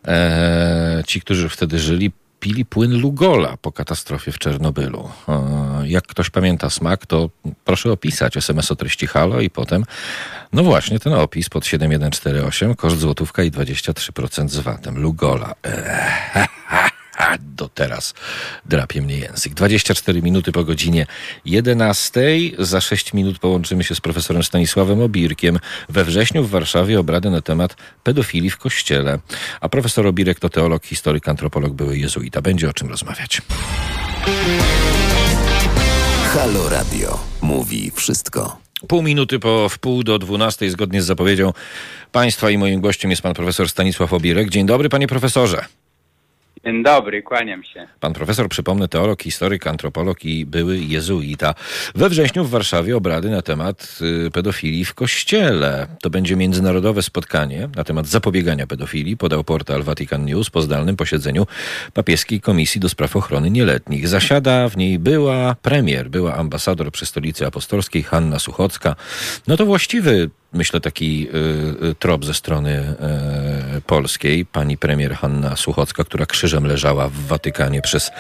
e, 0.08 1.04
ci, 1.08 1.22
którzy 1.22 1.50
wtedy 1.50 1.80
żyli, 1.80 2.12
pili 2.44 2.66
płyn 2.66 3.02
Lugola 3.02 3.58
po 3.62 3.72
katastrofie 3.72 4.32
w 4.32 4.40
Czernobylu. 4.40 5.10
Jak 5.84 6.08
ktoś 6.08 6.30
pamięta 6.30 6.70
smak, 6.70 7.06
to 7.06 7.30
proszę 7.66 7.92
opisać 7.92 8.38
SMS 8.38 8.72
o 8.72 8.76
treści 8.76 9.08
halo 9.08 9.42
i 9.42 9.50
potem, 9.50 9.86
no 10.54 10.64
właśnie 10.64 11.00
ten 11.00 11.14
opis 11.14 11.50
pod 11.50 11.66
7148, 11.66 12.76
koszt 12.76 13.00
złotówka 13.00 13.44
i 13.44 13.52
23% 13.52 14.50
z 14.50 14.60
VAT-em. 14.60 14.98
Lugola. 14.98 15.56
Eee, 15.64 16.48
a 17.18 17.38
do 17.40 17.70
teraz 17.70 18.14
drapie 18.66 19.02
mnie 19.02 19.18
język. 19.18 19.54
24 19.54 20.22
minuty 20.22 20.52
po 20.52 20.64
godzinie 20.64 21.06
11. 21.46 22.22
Za 22.60 22.82
6 22.82 23.14
minut 23.14 23.40
połączymy 23.40 23.84
się 23.84 23.96
z 23.96 24.02
profesorem 24.02 24.44
Stanisławem 24.44 25.02
Obirkiem. 25.02 25.60
We 25.90 26.06
wrześniu 26.06 26.44
w 26.44 26.50
Warszawie 26.50 27.00
obrady 27.00 27.30
na 27.30 27.42
temat 27.42 27.76
pedofilii 28.04 28.50
w 28.50 28.58
kościele. 28.58 29.20
A 29.62 29.70
profesor 29.70 30.08
Obirek 30.08 30.40
to 30.40 30.50
teolog, 30.50 30.86
historyk, 30.86 31.28
antropolog, 31.28 31.74
były 31.74 31.98
jezuita. 31.98 32.42
Będzie 32.42 32.70
o 32.70 32.74
czym 32.74 32.90
rozmawiać. 32.90 33.42
Halo 36.34 36.70
Radio. 36.70 37.20
Mówi 37.42 37.92
wszystko. 37.96 38.58
Pół 38.88 39.02
minuty 39.02 39.40
po 39.40 39.70
wpół 39.70 40.04
do 40.04 40.20
dwunastej, 40.20 40.70
zgodnie 40.70 41.02
z 41.02 41.06
zapowiedzią 41.06 41.54
państwa 42.12 42.50
i 42.50 42.58
moim 42.58 42.82
gościem 42.82 43.12
jest 43.12 43.22
pan 43.22 43.34
profesor 43.34 43.70
Stanisław 43.70 44.14
Obirek. 44.14 44.50
Dzień 44.50 44.66
dobry, 44.66 44.90
panie 44.90 45.08
profesorze. 45.08 45.66
Dzień 46.66 46.84
dobry, 46.84 47.24
kłaniam 47.24 47.64
się. 47.64 47.88
Pan 48.00 48.14
profesor, 48.14 48.50
przypomnę, 48.50 48.88
teolog, 48.88 49.22
historyk, 49.22 49.68
antropolog 49.68 50.26
i 50.26 50.46
były 50.46 50.78
jezuita. 50.78 51.56
We 51.96 52.10
wrześniu 52.10 52.46
w 52.46 52.50
Warszawie 52.50 52.98
obrady 52.98 53.30
na 53.30 53.42
temat 53.42 54.00
y, 54.28 54.32
pedofilii 54.32 54.86
w 54.86 54.94
kościele. 54.94 55.88
To 56.02 56.10
będzie 56.10 56.36
międzynarodowe 56.36 57.02
spotkanie 57.02 57.70
na 57.76 57.84
temat 57.84 58.08
zapobiegania 58.08 58.68
pedofilii, 58.68 59.18
podał 59.18 59.44
portal 59.44 59.84
Vatican 59.84 60.26
News 60.26 60.50
po 60.50 60.62
zdalnym 60.62 60.96
posiedzeniu 60.96 61.48
papieskiej 61.94 62.42
Komisji 62.42 62.82
do 62.82 62.90
Spraw 62.90 63.16
Ochrony 63.16 63.52
Nieletnich. 63.52 64.08
Zasiada 64.08 64.70
w 64.70 64.78
niej 64.78 65.00
była 65.00 65.56
premier, 65.62 66.10
była 66.10 66.36
ambasador 66.36 66.92
przy 66.92 67.06
Stolicy 67.06 67.48
Apostolskiej 67.48 68.04
Hanna 68.04 68.40
Suchocka. 68.40 68.96
No 69.48 69.58
to 69.58 69.66
właściwy 69.66 70.30
myślę, 70.54 70.80
taki 70.80 71.28
y, 71.84 71.88
y, 71.88 71.96
trop 71.96 72.26
ze 72.26 72.34
strony 72.34 72.96
y, 73.78 73.82
polskiej. 73.82 74.46
Pani 74.46 74.78
premier 74.78 75.14
Hanna 75.16 75.56
Suchocka, 75.56 76.04
która 76.04 76.26
krzyżem 76.26 76.66
leżała 76.66 77.08
w 77.08 77.14
Watykanie 77.14 77.82
przez 77.82 78.12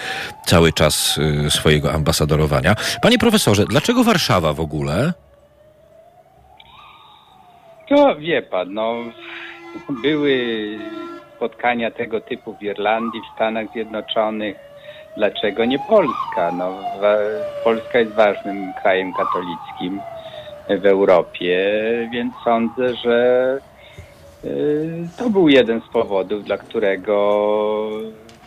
cały 0.46 0.74
czas 0.74 1.20
swojego 1.50 1.94
ambasadorowania. 1.94 2.76
Panie 3.02 3.18
profesorze, 3.18 3.66
dlaczego 3.66 4.04
Warszawa 4.04 4.54
w 4.54 4.60
ogóle? 4.60 5.14
To 7.90 8.16
wie 8.16 8.42
pan, 8.42 8.74
no, 8.74 8.96
były 9.90 10.38
spotkania 11.36 11.92
tego 11.92 12.22
typu 12.22 12.56
w 12.60 12.64
Irlandii, 12.64 13.22
w 13.22 13.36
Stanach 13.36 13.68
Zjednoczonych. 13.74 14.56
Dlaczego 15.18 15.66
nie 15.66 15.80
Polska? 15.80 16.52
No, 16.52 16.80
Polska 17.64 18.00
jest 18.00 18.14
ważnym 18.14 18.74
krajem 18.82 19.14
katolickim 19.14 20.02
w 20.70 20.86
Europie, 20.86 21.82
więc 22.12 22.34
sądzę, 22.44 22.96
że 22.96 23.60
y, 24.46 25.08
to 25.18 25.30
był 25.30 25.50
jeden 25.50 25.82
z 25.82 25.88
powodów, 25.88 26.44
dla 26.44 26.58
którego 26.58 27.90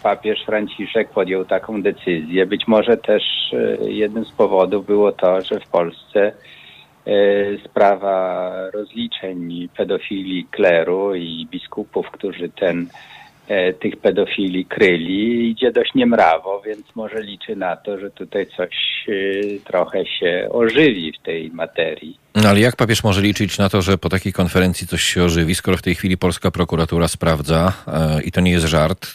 papież 0.02 0.44
Franciszek 0.46 1.11
podjął 1.11 1.44
taką 1.44 1.82
decyzję. 1.82 2.46
Być 2.46 2.68
może 2.68 2.96
też 2.96 3.23
y, 3.52 3.92
jednym 3.92 4.25
z 4.25 4.32
powodów 4.32 4.87
było 4.87 5.12
to, 5.12 5.42
że 5.42 5.61
w 5.61 5.68
Polsce 5.68 6.32
y, 7.06 7.58
sprawa 7.64 8.52
rozliczeń 8.70 9.68
pedofilii 9.76 10.46
kleru 10.50 11.14
i 11.14 11.46
biskupów, 11.50 12.11
którzy 12.11 12.49
ten 12.49 12.88
tych 13.80 13.96
pedofili 13.96 14.64
kryli, 14.64 15.50
idzie 15.50 15.72
dość 15.72 15.94
niemrawo, 15.94 16.62
więc 16.66 16.96
może 16.96 17.22
liczy 17.22 17.56
na 17.56 17.76
to, 17.76 17.98
że 17.98 18.10
tutaj 18.10 18.46
coś 18.46 18.70
e, 19.08 19.12
trochę 19.64 20.06
się 20.06 20.48
ożywi 20.50 21.12
w 21.12 21.22
tej 21.22 21.50
materii. 21.50 22.18
No 22.34 22.48
ale 22.48 22.60
jak 22.60 22.76
papież 22.76 23.04
może 23.04 23.22
liczyć 23.22 23.58
na 23.58 23.68
to, 23.68 23.82
że 23.82 23.98
po 23.98 24.08
takiej 24.08 24.32
konferencji 24.32 24.86
coś 24.86 25.02
się 25.02 25.22
ożywi, 25.22 25.54
skoro 25.54 25.76
w 25.76 25.82
tej 25.82 25.94
chwili 25.94 26.16
polska 26.16 26.50
prokuratura 26.50 27.08
sprawdza, 27.08 27.72
e, 27.86 28.22
i 28.22 28.32
to 28.32 28.40
nie 28.40 28.50
jest 28.50 28.66
żart, 28.66 29.06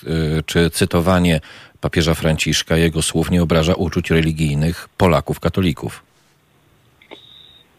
czy 0.46 0.70
cytowanie 0.70 1.40
papieża 1.82 2.14
Franciszka, 2.14 2.78
jego 2.78 3.02
słów 3.02 3.32
nie 3.32 3.44
obraża 3.44 3.74
uczuć 3.74 4.12
religijnych 4.12 4.90
Polaków, 4.98 5.40
katolików? 5.40 6.04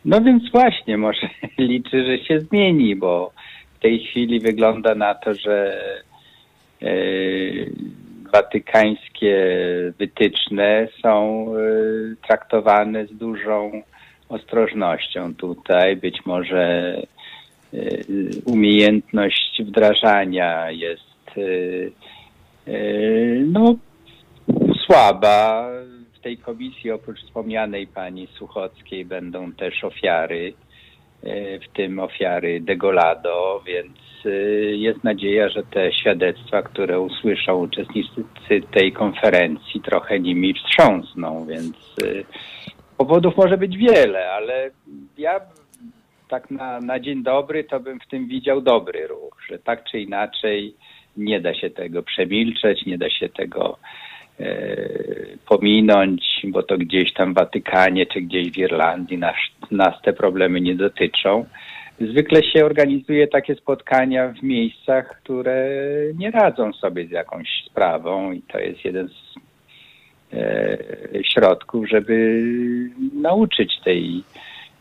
No 0.05 0.21
więc 0.21 0.51
właśnie, 0.51 0.99
może 0.99 1.29
liczy, 1.59 2.05
że 2.07 2.25
się 2.25 2.41
zmieni, 2.41 2.97
bo 2.97 3.33
w 3.79 3.83
tej 3.83 4.05
chwili 4.05 4.41
wygląda 4.41 4.95
na 4.95 5.15
to, 5.15 5.35
że 5.35 5.79
E, 6.03 6.12
watykańskie 8.33 9.37
wytyczne 9.99 10.89
są 11.03 11.47
e, 11.47 11.61
traktowane 12.27 13.07
z 13.07 13.13
dużą 13.13 13.83
ostrożnością 14.29 15.35
tutaj. 15.35 15.97
Być 15.97 16.27
może 16.27 16.63
e, 16.63 17.79
umiejętność 18.45 19.63
wdrażania 19.63 20.71
jest 20.71 21.13
no, 23.47 23.75
słaba. 24.87 25.69
W 26.15 26.21
tej 26.23 26.39
komisji 26.39 26.91
oprócz 26.91 27.21
wspomnianej 27.21 27.87
pani 27.87 28.29
Suchockiej 28.39 29.05
będą 29.05 29.53
też 29.53 29.85
ofiary, 29.85 30.55
w 31.63 31.77
tym 31.77 31.99
ofiary 31.99 32.61
Degolado, 32.61 33.63
więc 33.67 34.13
Y, 34.27 34.77
jest 34.77 35.05
nadzieja, 35.05 35.49
że 35.49 35.63
te 35.63 35.93
świadectwa, 35.93 36.63
które 36.63 37.01
usłyszą 37.01 37.57
uczestnicy 37.57 38.25
tej 38.71 38.93
konferencji, 38.93 39.81
trochę 39.81 40.21
nimi 40.21 40.55
wstrząsną, 40.55 41.47
więc 41.47 41.97
y, 42.03 42.25
powodów 42.99 43.37
może 43.37 43.59
być 43.59 43.77
wiele, 43.77 44.31
ale 44.31 44.71
ja 45.19 45.41
tak 46.29 46.51
na, 46.51 46.81
na 46.81 47.01
dzień 47.01 47.23
dobry 47.23 47.65
to 47.65 47.81
bym 47.81 48.01
w 48.01 48.07
tym 48.07 48.29
widział 48.29 48.61
dobry 48.61 49.07
ruch, 49.07 49.37
że 49.49 49.59
tak 49.59 49.85
czy 49.85 50.01
inaczej 50.01 50.75
nie 51.17 51.41
da 51.41 51.55
się 51.55 51.71
tego 51.71 52.03
przemilczeć, 52.03 52.87
nie 52.87 52.99
da 52.99 53.11
się 53.11 53.29
tego 53.29 53.79
pominąć, 55.49 56.23
bo 56.45 56.63
to 56.63 56.79
gdzieś 56.79 57.13
tam 57.13 57.35
w 57.35 57.37
Watykanie 57.37 58.07
czy 58.07 58.21
gdzieś 58.21 58.51
w 58.51 58.59
Irlandii 58.59 59.19
nas, 59.19 59.37
nas 59.71 60.03
te 60.03 60.13
problemy 60.13 60.61
nie 60.61 60.75
dotyczą. 60.75 61.45
Zwykle 62.01 62.43
się 62.43 62.65
organizuje 62.65 63.29
takie 63.29 63.55
spotkania 63.55 64.29
w 64.29 64.43
miejscach, 64.43 65.21
które 65.23 65.69
nie 66.19 66.31
radzą 66.31 66.73
sobie 66.73 67.07
z 67.07 67.11
jakąś 67.11 67.49
sprawą 67.67 68.33
i 68.33 68.43
to 68.43 68.59
jest 68.59 68.85
jeden 68.85 69.09
z 69.09 69.35
e, 70.35 70.79
środków, 71.33 71.89
żeby 71.89 72.43
nauczyć 73.15 73.81
tej 73.85 74.25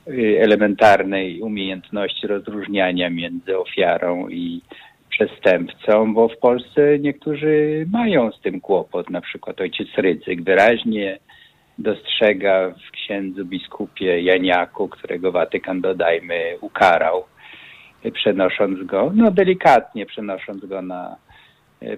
e, 0.07 0.11
elementarnej 0.41 1.41
umiejętności 1.41 2.27
rozróżniania 2.27 3.09
między 3.09 3.57
ofiarą 3.57 4.29
i 4.29 4.61
przestępcą, 5.11 6.13
bo 6.13 6.27
w 6.27 6.37
Polsce 6.37 6.99
niektórzy 6.99 7.85
mają 7.91 8.31
z 8.31 8.41
tym 8.41 8.61
kłopot. 8.61 9.09
Na 9.09 9.21
przykład 9.21 9.61
ojciec 9.61 9.87
Rydzyk 9.97 10.43
wyraźnie 10.43 11.19
dostrzega 11.77 12.69
w 12.69 12.91
księdzu 12.91 13.45
biskupie 13.45 14.21
Janiaku, 14.21 14.87
którego 14.87 15.31
Watykan, 15.31 15.81
dodajmy, 15.81 16.57
ukarał 16.61 17.23
przenosząc 18.13 18.83
go, 18.83 19.11
no 19.15 19.31
delikatnie 19.31 20.05
przenosząc 20.05 20.65
go 20.65 20.81
na 20.81 21.15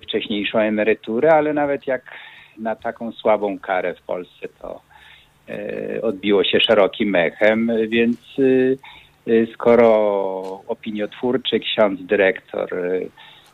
wcześniejszą 0.01 0.59
emeryturę, 0.59 1.31
ale 1.31 1.53
nawet 1.53 1.87
jak 1.87 2.01
na 2.57 2.75
taką 2.75 3.11
słabą 3.11 3.59
karę 3.59 3.95
w 3.95 4.01
Polsce 4.01 4.47
to 4.61 4.81
odbiło 6.01 6.43
się 6.43 6.59
szerokim 6.59 7.15
echem, 7.15 7.71
więc 7.87 8.17
skoro 9.53 9.89
opiniotwórczy 10.67 11.59
ksiądz 11.59 12.01
dyrektor 12.01 12.69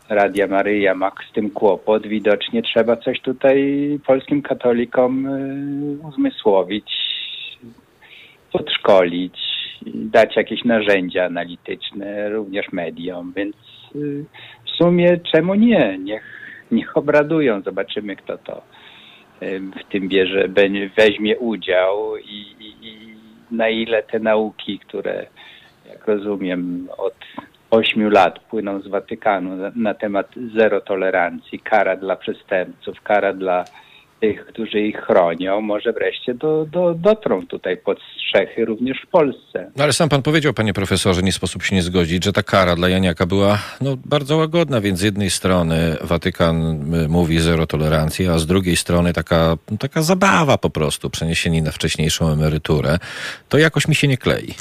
Radia 0.09 0.47
Maryja 0.47 0.95
ma 0.95 1.11
z 1.29 1.33
tym 1.33 1.49
kłopot, 1.49 2.07
widocznie 2.07 2.61
trzeba 2.61 2.95
coś 2.95 3.21
tutaj 3.21 3.99
polskim 4.07 4.41
katolikom 4.41 5.27
uzmysłowić, 6.03 6.91
podszkolić, 8.51 9.39
dać 9.85 10.35
jakieś 10.35 10.63
narzędzia 10.63 11.25
analityczne 11.25 12.29
również 12.29 12.71
mediom, 12.71 13.33
więc 13.35 13.55
w 14.65 14.69
sumie 14.77 15.19
czemu 15.33 15.55
nie? 15.55 15.97
Niech, 15.97 16.23
niech 16.71 16.97
obradują, 16.97 17.61
zobaczymy 17.61 18.15
kto 18.15 18.38
to 18.38 18.61
w 19.41 19.91
tym 19.91 20.07
bierze, 20.07 20.47
weźmie 20.97 21.38
udział 21.38 22.17
i, 22.17 22.55
i, 22.59 22.88
i 22.88 23.15
na 23.51 23.69
ile 23.69 24.03
te 24.03 24.19
nauki, 24.19 24.79
które 24.79 25.25
jak 25.89 26.08
rozumiem 26.08 26.88
od 26.98 27.15
ośmiu 27.72 28.10
lat 28.10 28.39
płyną 28.39 28.81
z 28.81 28.88
Watykanu 28.88 29.55
na, 29.55 29.72
na, 29.75 29.93
temat 29.93 30.27
zero 30.58 30.81
tolerancji, 30.81 31.60
kara 31.60 31.96
dla 31.96 32.15
przestępców, 32.15 33.01
kara 33.01 33.34
dla 33.34 33.65
tych, 34.22 34.46
którzy 34.46 34.79
ich 34.79 34.98
chronią, 34.98 35.62
może 35.62 35.93
wreszcie 35.93 36.34
do, 36.34 36.65
do, 36.65 36.93
dotrą 36.93 37.48
tutaj 37.48 37.77
pod 37.77 38.00
strzechy 38.01 38.65
również 38.65 38.98
w 39.08 39.10
Polsce. 39.10 39.72
No 39.75 39.84
ale 39.84 39.93
sam 39.93 40.10
pan 40.10 40.22
powiedział, 40.22 40.53
panie 40.53 40.74
profesorze, 40.74 41.22
nie 41.22 41.31
sposób 41.31 41.63
się 41.63 41.75
nie 41.75 41.81
zgodzić, 41.81 42.24
że 42.24 42.34
ta 42.34 42.43
kara 42.43 42.75
dla 42.75 42.89
Janiaka 42.89 43.25
była 43.25 43.60
no, 43.81 43.98
bardzo 44.05 44.38
łagodna, 44.38 44.81
więc 44.81 45.00
z 45.00 45.01
jednej 45.01 45.29
strony 45.29 45.98
Watykan 46.01 46.86
mówi 47.10 47.39
zero 47.39 47.67
tolerancji, 47.67 48.27
a 48.27 48.38
z 48.38 48.46
drugiej 48.46 48.75
strony 48.75 49.13
taka, 49.13 49.58
taka 49.79 50.01
zabawa 50.01 50.58
po 50.58 50.69
prostu, 50.69 51.10
przeniesienie 51.10 51.62
na 51.62 51.72
wcześniejszą 51.72 52.29
emeryturę, 52.29 52.98
to 53.50 53.58
jakoś 53.58 53.88
mi 53.88 53.96
się 53.96 54.08
nie 54.08 54.17
klei. 54.17 54.53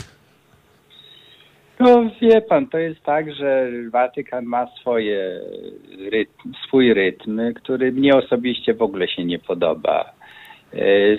No 1.81 2.11
wie 2.21 2.41
pan, 2.41 2.67
to 2.67 2.79
jest 2.79 3.03
tak, 3.03 3.35
że 3.35 3.71
Watykan 3.91 4.45
ma 4.45 4.67
swoje 4.81 5.41
rytm, 6.13 6.53
swój 6.67 6.95
rytm, 6.95 7.41
który 7.55 7.93
mnie 7.93 8.17
osobiście 8.17 8.75
w 8.75 8.83
ogóle 8.83 9.09
się 9.09 9.25
nie 9.25 9.39
podoba. 9.39 10.13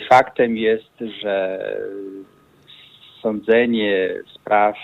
Faktem 0.10 0.58
jest, 0.58 1.00
że 1.22 1.66
sądzenie 3.22 4.10
spraw, 4.36 4.76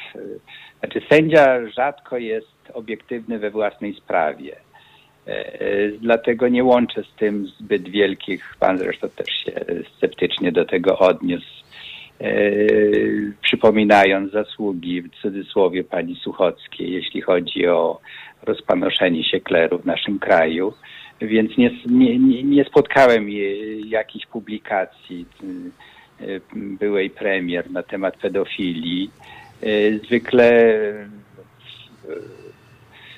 znaczy 0.79 1.01
sędzia 1.09 1.69
rzadko 1.69 2.17
jest 2.17 2.71
obiektywny 2.73 3.39
we 3.39 3.51
własnej 3.51 3.93
sprawie. 3.93 4.55
Dlatego 5.99 6.47
nie 6.47 6.63
łączę 6.63 7.03
z 7.03 7.19
tym 7.19 7.47
zbyt 7.47 7.89
wielkich, 7.89 8.55
pan 8.59 8.77
zresztą 8.77 9.09
też 9.09 9.29
się 9.29 9.51
sceptycznie 9.97 10.51
do 10.51 10.65
tego 10.65 10.99
odniósł, 10.99 11.64
E, 11.64 11.64
przypominając 13.41 14.31
zasługi 14.31 15.01
w 15.01 15.09
cudzysłowie 15.21 15.83
pani 15.83 16.15
Suchockiej, 16.15 16.91
jeśli 16.91 17.21
chodzi 17.21 17.67
o 17.67 17.99
rozpanoszenie 18.43 19.23
się 19.23 19.39
kleru 19.39 19.79
w 19.79 19.85
naszym 19.85 20.19
kraju. 20.19 20.73
Więc 21.21 21.57
nie, 21.57 21.71
nie, 21.85 22.43
nie 22.43 22.65
spotkałem 22.65 23.29
jakichś 23.85 24.25
publikacji 24.25 25.25
e, 26.21 26.25
byłej 26.55 27.09
premier 27.09 27.71
na 27.71 27.83
temat 27.83 28.17
pedofilii. 28.17 29.09
E, 29.61 29.99
zwykle 29.99 30.73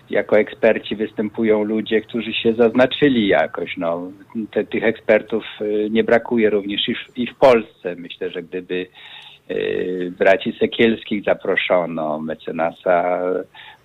jako 0.10 0.40
eksperci 0.40 0.96
występują 0.96 1.64
ludzie, 1.64 2.02
którzy 2.02 2.34
się 2.34 2.54
zaznaczyli 2.54 3.28
jakoś. 3.28 3.78
No, 3.78 4.12
te, 4.52 4.64
tych 4.64 4.84
ekspertów 4.84 5.44
y, 5.62 5.88
nie 5.92 6.04
brakuje 6.04 6.50
również 6.50 6.90
i 6.90 6.96
w, 6.96 7.18
i 7.18 7.28
w 7.28 7.36
Polsce. 7.36 7.96
Myślę, 7.96 8.30
że 8.30 8.44
gdyby 8.44 8.88
y, 9.52 10.14
braci 10.20 10.54
Sekielskich 10.60 11.24
zaproszono, 11.24 12.20
mecenasa 12.20 13.20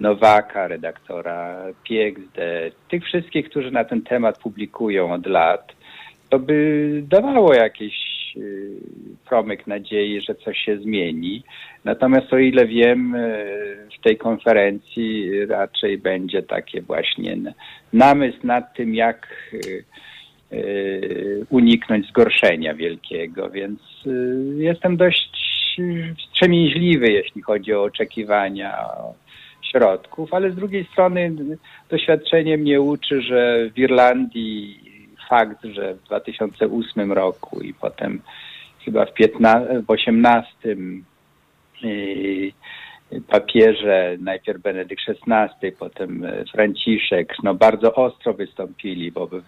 Nowaka, 0.00 0.68
redaktora 0.68 1.64
Piegzdę, 1.84 2.70
tych 2.88 3.04
wszystkich, 3.04 3.50
którzy 3.50 3.70
na 3.70 3.84
ten 3.84 4.02
temat 4.02 4.38
publikują 4.38 5.12
od 5.12 5.26
lat, 5.26 5.72
to 6.28 6.38
by 6.38 7.02
dawało 7.08 7.54
jakieś 7.54 8.11
y, 8.36 8.70
promyk 9.28 9.66
nadziei, 9.66 10.20
że 10.20 10.34
coś 10.34 10.58
się 10.58 10.78
zmieni. 10.78 11.42
Natomiast 11.84 12.32
o 12.32 12.38
ile 12.38 12.66
wiem, 12.66 13.14
y, 13.14 13.88
w 13.98 14.02
tej 14.02 14.16
konferencji 14.16 15.30
raczej 15.46 15.98
będzie 15.98 16.42
takie 16.42 16.82
właśnie 16.82 17.36
namysł 17.92 18.38
nad 18.44 18.74
tym, 18.74 18.94
jak 18.94 19.28
y, 19.54 19.84
uniknąć 21.50 22.08
zgorszenia 22.08 22.74
wielkiego, 22.74 23.50
więc 23.50 23.80
jestem 24.56 24.96
dość 24.96 25.42
wstrzemięźliwy, 26.18 27.12
jeśli 27.12 27.42
chodzi 27.42 27.74
o 27.74 27.82
oczekiwania 27.82 28.78
środków, 29.72 30.34
ale 30.34 30.50
z 30.50 30.54
drugiej 30.54 30.84
strony 30.84 31.32
doświadczenie 31.90 32.58
mnie 32.58 32.80
uczy, 32.80 33.22
że 33.22 33.70
w 33.74 33.78
Irlandii 33.78 34.91
fakt, 35.32 35.64
że 35.64 35.94
w 35.94 36.02
2008 36.02 37.12
roku 37.12 37.60
i 37.60 37.74
potem 37.74 38.20
chyba 38.84 39.06
w, 39.06 39.14
15, 39.14 39.82
w 39.82 39.90
18 39.90 40.48
yy, 41.82 42.52
papieże, 43.28 44.16
najpierw 44.20 44.62
Benedykt 44.62 45.02
XVI, 45.08 45.72
potem 45.72 46.26
Franciszek, 46.52 47.34
no 47.42 47.54
bardzo 47.54 47.94
ostro 47.94 48.34
wystąpili, 48.34 49.10
wobec, 49.10 49.44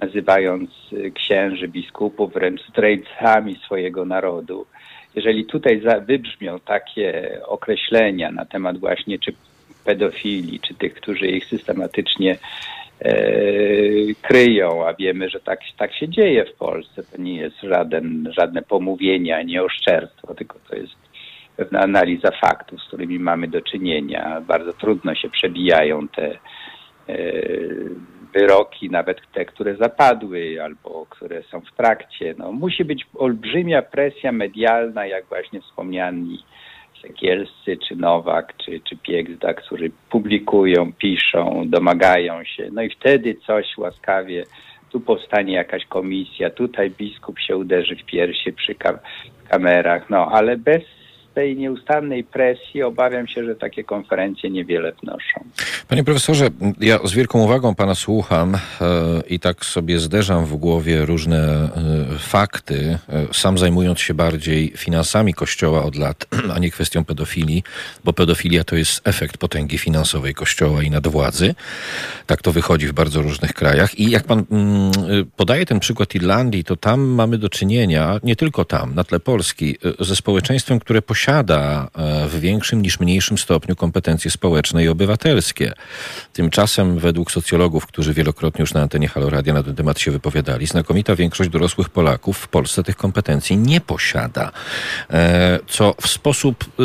nazywając 0.00 0.70
księży, 1.14 1.68
biskupów 1.68 2.32
wręcz 2.32 2.68
zdrajcami 2.68 3.54
swojego 3.64 4.04
narodu. 4.04 4.66
Jeżeli 5.14 5.44
tutaj 5.44 5.82
wybrzmią 6.06 6.60
takie 6.60 7.38
określenia 7.46 8.30
na 8.30 8.44
temat 8.44 8.78
właśnie 8.78 9.18
czy 9.18 9.32
pedofilii, 9.84 10.60
czy 10.60 10.74
tych, 10.74 10.94
którzy 10.94 11.26
ich 11.26 11.46
systematycznie 11.46 12.34
E, 12.34 12.79
kryją, 14.22 14.86
a 14.86 14.94
wiemy, 14.94 15.28
że 15.28 15.40
tak, 15.40 15.60
tak 15.78 15.94
się 15.94 16.08
dzieje 16.08 16.44
w 16.44 16.58
Polsce. 16.58 17.02
To 17.02 17.22
nie 17.22 17.36
jest 17.36 17.60
żaden, 17.62 18.32
żadne 18.38 18.62
pomówienie, 18.62 19.36
ani 19.36 19.58
oszczerstwo, 19.58 20.34
tylko 20.34 20.58
to 20.68 20.76
jest 20.76 21.00
pewna 21.56 21.80
analiza 21.80 22.30
faktów, 22.30 22.82
z 22.82 22.86
którymi 22.86 23.18
mamy 23.18 23.48
do 23.48 23.60
czynienia. 23.60 24.40
Bardzo 24.46 24.72
trudno 24.72 25.14
się 25.14 25.30
przebijają 25.30 26.08
te 26.08 26.26
e, 26.28 26.38
wyroki, 28.32 28.90
nawet 28.90 29.18
te, 29.32 29.44
które 29.44 29.76
zapadły 29.76 30.62
albo 30.62 31.06
które 31.10 31.42
są 31.42 31.60
w 31.60 31.76
trakcie. 31.76 32.34
No, 32.38 32.52
musi 32.52 32.84
być 32.84 33.06
olbrzymia 33.14 33.82
presja 33.82 34.32
medialna, 34.32 35.06
jak 35.06 35.26
właśnie 35.26 35.60
wspomniani 35.60 36.38
Sekielscy, 37.02 37.76
czy 37.88 37.96
Nowak, 37.96 38.56
czy, 38.56 38.80
czy 38.80 38.96
Piegzda, 38.96 39.54
którzy 39.54 39.90
publikują, 40.10 40.92
piszą, 40.92 41.62
domagają 41.66 42.44
się. 42.44 42.68
No 42.72 42.82
i 42.82 42.90
wtedy 42.90 43.36
coś 43.46 43.78
łaskawie, 43.78 44.44
tu 44.90 45.00
powstanie 45.00 45.54
jakaś 45.54 45.84
komisja, 45.86 46.50
tutaj 46.50 46.90
biskup 46.90 47.38
się 47.38 47.56
uderzy 47.56 47.96
w 47.96 48.04
piersi 48.04 48.52
przy 48.52 48.74
kam 48.74 48.98
kamerach, 49.48 50.10
no 50.10 50.26
ale 50.32 50.56
bez 50.56 50.82
tej 51.34 51.56
nieustannej 51.56 52.24
presji 52.24 52.82
obawiam 52.82 53.28
się, 53.28 53.44
że 53.44 53.54
takie 53.54 53.84
konferencje 53.84 54.50
niewiele 54.50 54.92
wnoszą. 55.02 55.44
Panie 55.88 56.04
profesorze, 56.04 56.48
ja 56.80 56.98
z 57.04 57.12
wielką 57.12 57.42
uwagą 57.42 57.74
pana 57.74 57.94
słucham 57.94 58.54
e, 58.54 58.58
i 59.28 59.40
tak 59.40 59.64
sobie 59.64 59.98
zderzam 59.98 60.46
w 60.46 60.56
głowie 60.56 61.04
różne 61.04 61.38
e, 61.38 62.18
fakty, 62.18 62.98
e, 63.08 63.26
sam 63.34 63.58
zajmując 63.58 64.00
się 64.00 64.14
bardziej 64.14 64.72
finansami 64.76 65.34
Kościoła 65.34 65.84
od 65.84 65.96
lat, 65.96 66.26
a 66.54 66.58
nie 66.58 66.70
kwestią 66.70 67.04
pedofilii, 67.04 67.62
bo 68.04 68.12
pedofilia 68.12 68.64
to 68.64 68.76
jest 68.76 69.08
efekt 69.08 69.38
potęgi 69.38 69.78
finansowej 69.78 70.34
Kościoła 70.34 70.82
i 70.82 70.90
nadwładzy. 70.90 71.54
Tak 72.26 72.42
to 72.42 72.52
wychodzi 72.52 72.86
w 72.86 72.92
bardzo 72.92 73.22
różnych 73.22 73.52
krajach. 73.52 73.98
I 73.98 74.10
jak 74.10 74.24
pan 74.24 74.44
mm, 74.50 74.92
podaje 75.36 75.66
ten 75.66 75.80
przykład 75.80 76.14
Irlandii, 76.14 76.64
to 76.64 76.76
tam 76.76 77.00
mamy 77.00 77.38
do 77.38 77.48
czynienia, 77.48 78.20
nie 78.22 78.36
tylko 78.36 78.64
tam, 78.64 78.94
na 78.94 79.04
tle 79.04 79.20
Polski, 79.20 79.76
ze 80.00 80.16
społeczeństwem, 80.16 80.78
które 80.78 81.02
posiada 81.02 81.19
posiada 81.20 81.90
e, 81.94 82.28
w 82.28 82.40
większym 82.40 82.82
niż 82.82 83.00
mniejszym 83.00 83.38
stopniu 83.38 83.76
kompetencje 83.76 84.30
społeczne 84.30 84.84
i 84.84 84.88
obywatelskie. 84.88 85.72
Tymczasem 86.32 86.98
według 86.98 87.32
socjologów, 87.32 87.86
którzy 87.86 88.14
wielokrotnie 88.14 88.62
już 88.62 88.74
na 88.74 88.82
antenie 88.82 89.08
Haloradia 89.08 89.54
na 89.54 89.62
ten 89.62 89.74
temat 89.74 89.98
się 89.98 90.10
wypowiadali, 90.10 90.66
znakomita 90.66 91.16
większość 91.16 91.50
dorosłych 91.50 91.88
Polaków 91.88 92.38
w 92.38 92.48
Polsce 92.48 92.82
tych 92.82 92.96
kompetencji 92.96 93.56
nie 93.56 93.80
posiada. 93.80 94.52
E, 95.10 95.58
co 95.66 95.94
w 96.00 96.08
sposób 96.08 96.64
e, 96.64 96.82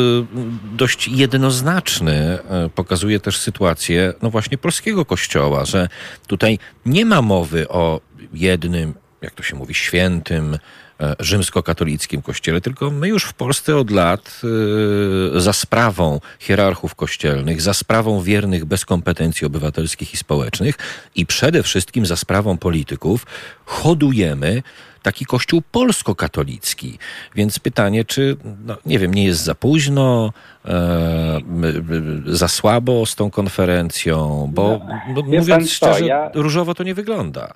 dość 0.76 1.08
jednoznaczny 1.08 2.38
pokazuje 2.74 3.20
też 3.20 3.38
sytuację 3.38 4.14
no 4.22 4.30
właśnie 4.30 4.58
polskiego 4.58 5.04
kościoła, 5.04 5.64
że 5.64 5.88
tutaj 6.26 6.58
nie 6.86 7.04
ma 7.04 7.22
mowy 7.22 7.68
o 7.68 8.00
jednym, 8.32 8.94
jak 9.22 9.34
to 9.34 9.42
się 9.42 9.56
mówi, 9.56 9.74
świętym, 9.74 10.58
rzymskokatolickim 11.20 12.22
kościele, 12.22 12.60
tylko 12.60 12.90
my 12.90 13.08
już 13.08 13.24
w 13.24 13.34
Polsce 13.34 13.76
od 13.76 13.90
lat 13.90 14.40
e, 15.36 15.40
za 15.40 15.52
sprawą 15.52 16.20
hierarchów 16.38 16.94
kościelnych, 16.94 17.62
za 17.62 17.74
sprawą 17.74 18.22
wiernych 18.22 18.64
bez 18.64 18.84
kompetencji 18.84 19.46
obywatelskich 19.46 20.14
i 20.14 20.16
społecznych 20.16 20.78
i 21.14 21.26
przede 21.26 21.62
wszystkim 21.62 22.06
za 22.06 22.16
sprawą 22.16 22.58
polityków 22.58 23.26
hodujemy 23.64 24.62
taki 25.02 25.24
kościół 25.24 25.62
polsko-katolicki. 25.72 26.98
Więc 27.34 27.58
pytanie, 27.58 28.04
czy, 28.04 28.36
no, 28.64 28.76
nie 28.86 28.98
wiem, 28.98 29.14
nie 29.14 29.24
jest 29.24 29.40
za 29.40 29.54
późno, 29.54 30.32
e, 30.64 31.40
za 32.26 32.48
słabo 32.48 33.06
z 33.06 33.14
tą 33.14 33.30
konferencją, 33.30 34.50
bo, 34.54 34.80
bo 35.14 35.22
mówiąc 35.22 35.70
szczerze, 35.70 36.06
ja... 36.06 36.30
różowo 36.34 36.74
to 36.74 36.82
nie 36.82 36.94
wygląda. 36.94 37.54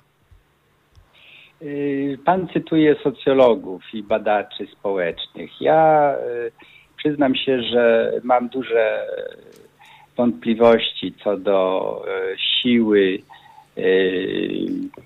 Y, 1.63 2.17
pan 2.25 2.47
cytuje 2.53 2.95
socjologów 3.03 3.83
i 3.93 4.03
badaczy 4.03 4.67
społecznych. 4.67 5.61
Ja 5.61 6.13
y, 6.15 6.51
przyznam 6.97 7.35
się, 7.35 7.61
że 7.61 8.13
mam 8.23 8.49
duże 8.49 9.07
wątpliwości 10.17 11.13
co 11.23 11.37
do 11.37 12.05
y, 12.33 12.37
siły 12.37 13.19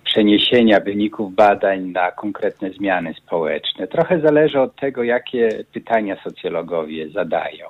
przeniesienia 0.03 0.79
wyników 0.79 1.35
badań 1.35 1.81
na 1.81 2.11
konkretne 2.11 2.69
zmiany 2.71 3.13
społeczne. 3.13 3.87
Trochę 3.87 4.19
zależy 4.19 4.59
od 4.59 4.75
tego, 4.75 5.03
jakie 5.03 5.49
pytania 5.73 6.17
socjologowie 6.23 7.09
zadają. 7.09 7.65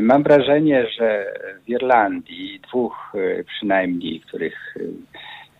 Mam 0.00 0.22
wrażenie, 0.22 0.86
że 0.98 1.34
w 1.64 1.68
Irlandii, 1.68 2.60
dwóch 2.60 3.12
przynajmniej, 3.46 4.20
których 4.20 4.76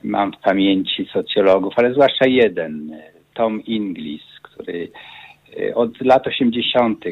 mam 0.04 0.32
w 0.32 0.38
pamięci 0.38 1.06
socjologów, 1.12 1.74
ale 1.76 1.92
zwłaszcza 1.92 2.26
jeden, 2.26 2.96
Tom 3.34 3.64
Inglis, 3.64 4.22
który 4.42 4.88
e, 5.60 5.74
od 5.74 6.00
lat 6.00 6.26
80. 6.26 7.04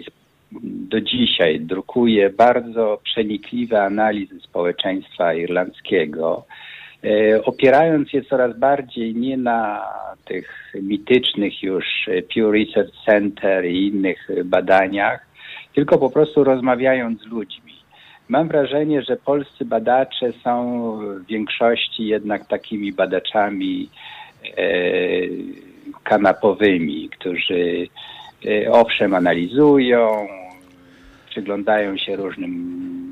do 0.62 1.00
dzisiaj 1.00 1.60
drukuje 1.60 2.30
bardzo 2.30 3.00
przenikliwe 3.04 3.82
analizy 3.82 4.40
społeczeństwa 4.40 5.34
irlandzkiego, 5.34 6.44
e, 7.04 7.44
opierając 7.44 8.12
je 8.12 8.22
coraz 8.24 8.58
bardziej 8.58 9.14
nie 9.14 9.36
na 9.36 9.82
tych 10.24 10.72
mitycznych 10.82 11.62
już 11.62 11.84
Pew 12.06 12.52
Research 12.52 12.92
Center 13.06 13.66
i 13.66 13.86
innych 13.86 14.28
badaniach, 14.44 15.26
tylko 15.74 15.98
po 15.98 16.10
prostu 16.10 16.44
rozmawiając 16.44 17.22
z 17.22 17.26
ludźmi. 17.26 17.71
Mam 18.32 18.48
wrażenie, 18.48 19.02
że 19.02 19.16
polscy 19.16 19.64
badacze 19.64 20.32
są 20.44 20.62
w 20.96 21.26
większości 21.26 22.06
jednak 22.06 22.46
takimi 22.46 22.92
badaczami 22.92 23.90
e, 24.56 24.70
kanapowymi, 26.04 27.08
którzy 27.08 27.88
e, 28.46 28.70
owszem 28.72 29.14
analizują, 29.14 30.26
przyglądają 31.30 31.96
się 31.96 32.16
różnym 32.16 33.10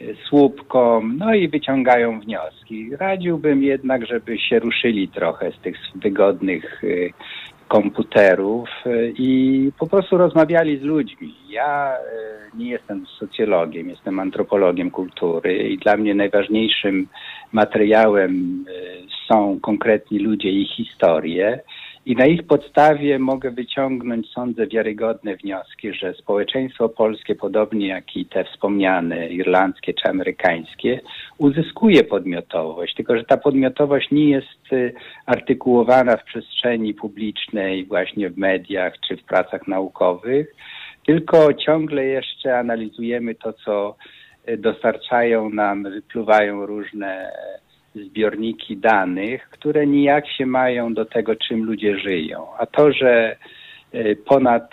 e, 0.00 0.04
słupkom, 0.28 1.16
no 1.18 1.34
i 1.34 1.48
wyciągają 1.48 2.20
wnioski. 2.20 2.96
Radziłbym 2.96 3.62
jednak, 3.62 4.06
żeby 4.06 4.38
się 4.38 4.58
ruszyli 4.58 5.08
trochę 5.08 5.52
z 5.52 5.58
tych 5.58 5.76
wygodnych 5.94 6.82
komputerów 7.72 8.68
e, 8.86 9.06
i 9.06 9.70
po 9.78 9.86
prostu 9.86 10.16
rozmawiali 10.16 10.78
z 10.78 10.82
ludźmi. 10.82 11.34
Ja 11.48 11.92
e, 11.92 12.56
nie 12.56 12.70
jestem 12.70 13.06
socjologiem, 13.06 13.88
jestem 13.88 14.20
antropologiem 14.20 14.90
kultury 14.90 15.68
i 15.68 15.78
dla 15.78 15.96
mnie 15.96 16.14
najważniejszym 16.14 17.08
materiałem 17.52 18.64
e, 18.68 18.72
są 19.28 19.60
konkretni 19.60 20.18
ludzie 20.18 20.50
i 20.50 20.66
historie 20.66 21.60
i 22.06 22.16
na 22.16 22.26
ich 22.26 22.42
podstawie 22.42 23.18
mogę 23.18 23.50
wyciągnąć, 23.50 24.30
sądzę, 24.30 24.66
wiarygodne 24.66 25.36
wnioski, 25.36 25.94
że 25.94 26.14
społeczeństwo 26.14 26.88
polskie, 26.88 27.34
podobnie 27.34 27.88
jak 27.88 28.16
i 28.16 28.26
te 28.26 28.44
wspomniane 28.44 29.28
irlandzkie 29.28 29.94
czy 29.94 30.08
amerykańskie, 30.08 31.00
uzyskuje 31.38 32.04
podmiotowość, 32.04 32.94
tylko 32.94 33.16
że 33.16 33.24
ta 33.24 33.36
podmiotowość 33.36 34.10
nie 34.10 34.30
jest 34.30 34.72
y, 34.72 34.94
artykułowana 35.26 36.16
w 36.16 36.24
przestrzeni 36.24 36.94
publicznej, 36.94 37.84
właśnie 37.84 38.30
w 38.30 38.38
mediach 38.38 38.92
czy 39.08 39.16
w 39.16 39.24
pracach 39.24 39.68
naukowych, 39.68 40.54
tylko 41.06 41.54
ciągle 41.54 42.04
jeszcze 42.04 42.58
analizujemy 42.58 43.34
to, 43.34 43.52
co 43.52 43.96
y, 44.48 44.56
dostarczają 44.56 45.50
nam, 45.50 45.82
wypluwają 45.82 46.66
różne 46.66 47.32
zbiorniki 47.94 48.76
danych, 48.76 49.48
które 49.50 49.86
nijak 49.86 50.28
się 50.28 50.46
mają 50.46 50.94
do 50.94 51.04
tego, 51.04 51.36
czym 51.36 51.64
ludzie 51.64 51.98
żyją. 51.98 52.46
A 52.58 52.66
to, 52.66 52.92
że 52.92 53.36
ponad 54.24 54.70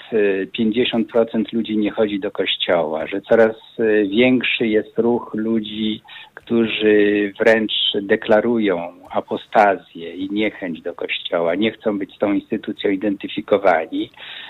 50% 0.59 1.05
e, 1.35 1.57
ludzi 1.57 1.77
nie 1.77 1.91
chodzi 1.91 2.19
do 2.19 2.31
kościoła, 2.31 3.07
że 3.07 3.21
coraz 3.21 3.55
e, 3.79 4.07
większy 4.07 4.67
jest 4.67 4.99
ruch 4.99 5.31
ludzi, 5.33 6.01
którzy 6.33 7.33
wręcz 7.39 7.73
deklarują 8.01 8.93
apostazję 9.11 10.15
i 10.15 10.29
niechęć 10.31 10.81
do 10.81 10.93
kościoła, 10.93 11.55
nie 11.55 11.71
chcą 11.71 11.99
być 11.99 12.15
z 12.15 12.17
tą 12.17 12.33
instytucją 12.33 12.91
identyfikowani. 12.91 14.09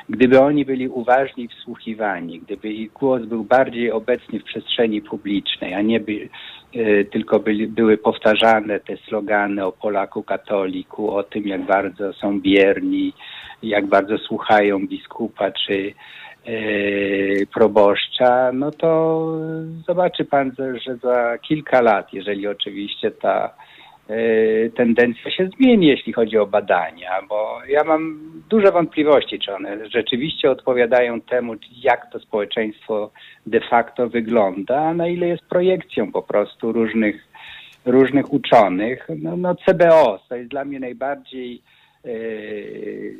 Gdyby 0.09 0.39
oni 0.39 0.65
byli 0.65 0.87
uważni 0.87 1.47
wsłuchiwani, 1.47 2.39
gdyby 2.39 2.69
ich 2.73 2.93
głos 2.93 3.25
był 3.25 3.43
bardziej 3.43 3.91
obecny 3.91 4.39
w 4.39 4.43
przestrzeni 4.43 5.01
publicznej, 5.01 5.73
a 5.73 5.81
nie 5.81 5.99
by, 5.99 6.29
E, 6.75 7.03
tylko 7.05 7.39
byli, 7.39 7.67
były 7.67 7.97
powtarzane 7.97 8.79
te 8.79 8.97
slogany 8.97 9.65
o 9.65 9.71
Polaku 9.71 10.23
katoliku, 10.23 11.11
o 11.15 11.23
tym, 11.23 11.47
jak 11.47 11.65
bardzo 11.65 12.13
są 12.13 12.41
bierni, 12.41 13.13
jak 13.63 13.85
bardzo 13.87 14.17
słuchają 14.17 14.87
biskupa 14.87 15.51
czy 15.51 15.93
e, 16.45 16.51
proboszcza, 17.53 18.51
no 18.53 18.71
to 18.71 19.21
zobaczy 19.87 20.25
pan, 20.25 20.51
że 20.85 20.95
za 20.95 21.37
kilka 21.37 21.81
lat, 21.81 22.13
jeżeli 22.13 22.47
oczywiście 22.47 23.11
ta 23.11 23.53
E, 24.09 24.69
tendencja 24.69 25.31
się 25.31 25.49
zmieni, 25.57 25.87
jeśli 25.87 26.13
chodzi 26.13 26.37
o 26.37 26.45
badania, 26.45 27.21
bo 27.29 27.59
ja 27.67 27.83
mam 27.83 28.19
duże 28.49 28.71
wątpliwości, 28.71 29.39
czy 29.39 29.53
one 29.53 29.89
rzeczywiście 29.89 30.51
odpowiadają 30.51 31.21
temu, 31.21 31.55
jak 31.83 32.11
to 32.11 32.19
społeczeństwo 32.19 33.11
de 33.47 33.59
facto 33.69 34.09
wygląda, 34.09 34.81
a 34.81 34.93
na 34.93 35.07
ile 35.07 35.27
jest 35.27 35.43
projekcją 35.43 36.11
po 36.11 36.21
prostu 36.21 36.71
różnych, 36.71 37.27
różnych 37.85 38.33
uczonych. 38.33 39.07
No, 39.17 39.37
no 39.37 39.55
CBO 39.55 40.19
to 40.29 40.35
jest 40.35 40.49
dla 40.49 40.65
mnie 40.65 40.79
najbardziej 40.79 41.61
yy, 42.03 43.13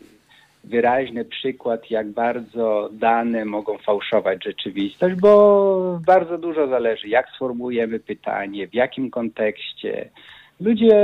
wyraźny 0.63 1.25
przykład, 1.25 1.91
jak 1.91 2.07
bardzo 2.07 2.89
dane 2.93 3.45
mogą 3.45 3.77
fałszować 3.77 4.43
rzeczywistość, 4.43 5.15
bo 5.15 5.99
bardzo 6.05 6.37
dużo 6.37 6.67
zależy, 6.67 7.07
jak 7.07 7.29
sformułujemy 7.29 7.99
pytanie, 7.99 8.67
w 8.67 8.73
jakim 8.73 9.09
kontekście, 9.09 10.09
Ludzie 10.59 10.95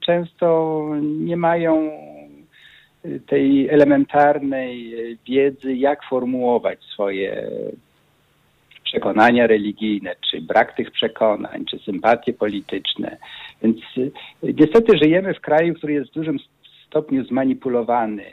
często 0.00 0.88
nie 1.02 1.36
mają 1.36 1.90
tej 3.26 3.68
elementarnej 3.68 4.94
wiedzy, 5.28 5.74
jak 5.74 6.04
formułować 6.04 6.78
swoje 6.84 7.50
przekonania 8.84 9.46
religijne, 9.46 10.14
czy 10.30 10.40
brak 10.40 10.76
tych 10.76 10.90
przekonań, 10.90 11.64
czy 11.64 11.78
sympatie 11.78 12.32
polityczne. 12.32 13.16
Więc 13.62 13.76
niestety 14.42 14.98
żyjemy 14.98 15.34
w 15.34 15.40
kraju, 15.40 15.74
który 15.74 15.92
jest 15.92 16.10
w 16.10 16.14
dużym 16.14 16.38
stopniu 16.86 17.24
zmanipulowany. 17.24 18.24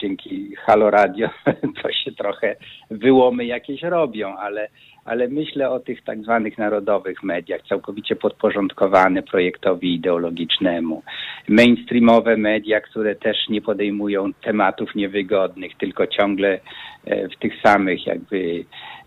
Dzięki 0.00 0.56
Halo 0.56 0.90
Radio 0.90 1.28
to 1.82 1.92
się 1.92 2.12
trochę 2.12 2.56
wyłomy 2.90 3.44
jakieś 3.44 3.82
robią, 3.82 4.36
ale 4.36 4.68
ale 5.08 5.28
myślę 5.28 5.70
o 5.70 5.80
tych 5.80 6.04
tak 6.04 6.22
zwanych 6.22 6.58
narodowych 6.58 7.22
mediach, 7.22 7.60
całkowicie 7.68 8.16
podporządkowane 8.16 9.22
projektowi 9.22 9.94
ideologicznemu. 9.94 11.02
Mainstreamowe 11.48 12.36
media, 12.36 12.80
które 12.80 13.14
też 13.14 13.36
nie 13.48 13.62
podejmują 13.62 14.32
tematów 14.32 14.94
niewygodnych, 14.94 15.72
tylko 15.78 16.06
ciągle 16.06 16.60
e, 17.04 17.28
w 17.28 17.36
tych 17.36 17.52
samych 17.62 18.06
jakby 18.06 18.64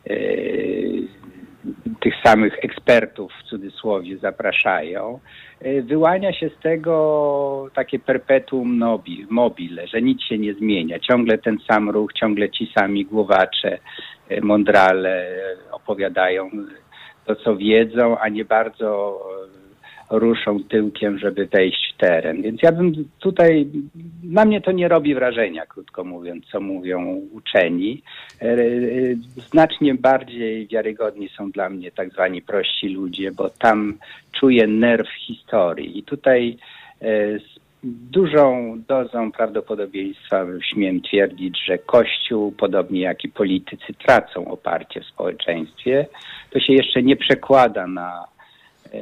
e, 0.09 0.13
tych 1.99 2.13
samych 2.23 2.57
ekspertów 2.63 3.31
w 3.39 3.49
cudzysłowie 3.49 4.17
zapraszają, 4.17 5.19
e, 5.61 5.81
wyłania 5.81 6.33
się 6.33 6.49
z 6.49 6.63
tego 6.63 7.69
takie 7.73 7.99
perpetuum 7.99 8.83
mobile, 9.29 9.87
że 9.87 10.01
nic 10.01 10.21
się 10.21 10.37
nie 10.37 10.53
zmienia. 10.53 10.99
Ciągle 10.99 11.37
ten 11.37 11.57
sam 11.71 11.89
ruch, 11.89 12.13
ciągle 12.13 12.49
ci 12.49 12.71
sami 12.77 13.05
głowacze, 13.05 13.77
mądrale 14.41 15.27
opowiadają 15.71 16.49
to, 17.25 17.35
co 17.35 17.55
wiedzą, 17.55 18.17
a 18.17 18.29
nie 18.29 18.45
bardzo 18.45 19.19
ruszą 20.11 20.63
tyłkiem, 20.63 21.19
żeby 21.19 21.47
wejść 21.47 21.93
w 21.93 21.97
teren. 21.97 22.41
Więc 22.41 22.61
ja 22.63 22.71
bym 22.71 22.93
tutaj, 23.19 23.67
na 24.23 24.45
mnie 24.45 24.61
to 24.61 24.71
nie 24.71 24.87
robi 24.87 25.15
wrażenia, 25.15 25.65
krótko 25.65 26.03
mówiąc, 26.03 26.45
co 26.51 26.61
mówią 26.61 27.21
uczeni. 27.31 28.01
E, 28.41 28.55
znacznie 29.49 29.95
bardziej 29.95 30.67
wiarygodni 30.67 31.29
są 31.29 31.51
dla 31.51 31.69
mnie 31.69 31.91
tak 31.91 32.09
zwani 32.09 32.41
prości 32.41 32.89
ludzie, 32.89 33.31
bo 33.31 33.49
tam 33.49 33.97
czuję 34.31 34.67
nerw 34.67 35.07
historii. 35.27 35.99
I 35.99 36.03
tutaj 36.03 36.57
e, 37.01 37.07
dużą 37.83 38.75
dozą 38.87 39.31
prawdopodobieństwa 39.31 40.45
śmiem 40.73 41.01
twierdzić, 41.01 41.65
że 41.65 41.77
Kościół, 41.77 42.51
podobnie 42.51 43.01
jak 43.01 43.23
i 43.23 43.29
politycy, 43.29 43.93
tracą 44.05 44.47
oparcie 44.47 45.01
w 45.01 45.05
społeczeństwie. 45.05 46.07
To 46.49 46.59
się 46.59 46.73
jeszcze 46.73 47.03
nie 47.03 47.15
przekłada 47.15 47.87
na 47.87 48.25
e, 48.25 48.40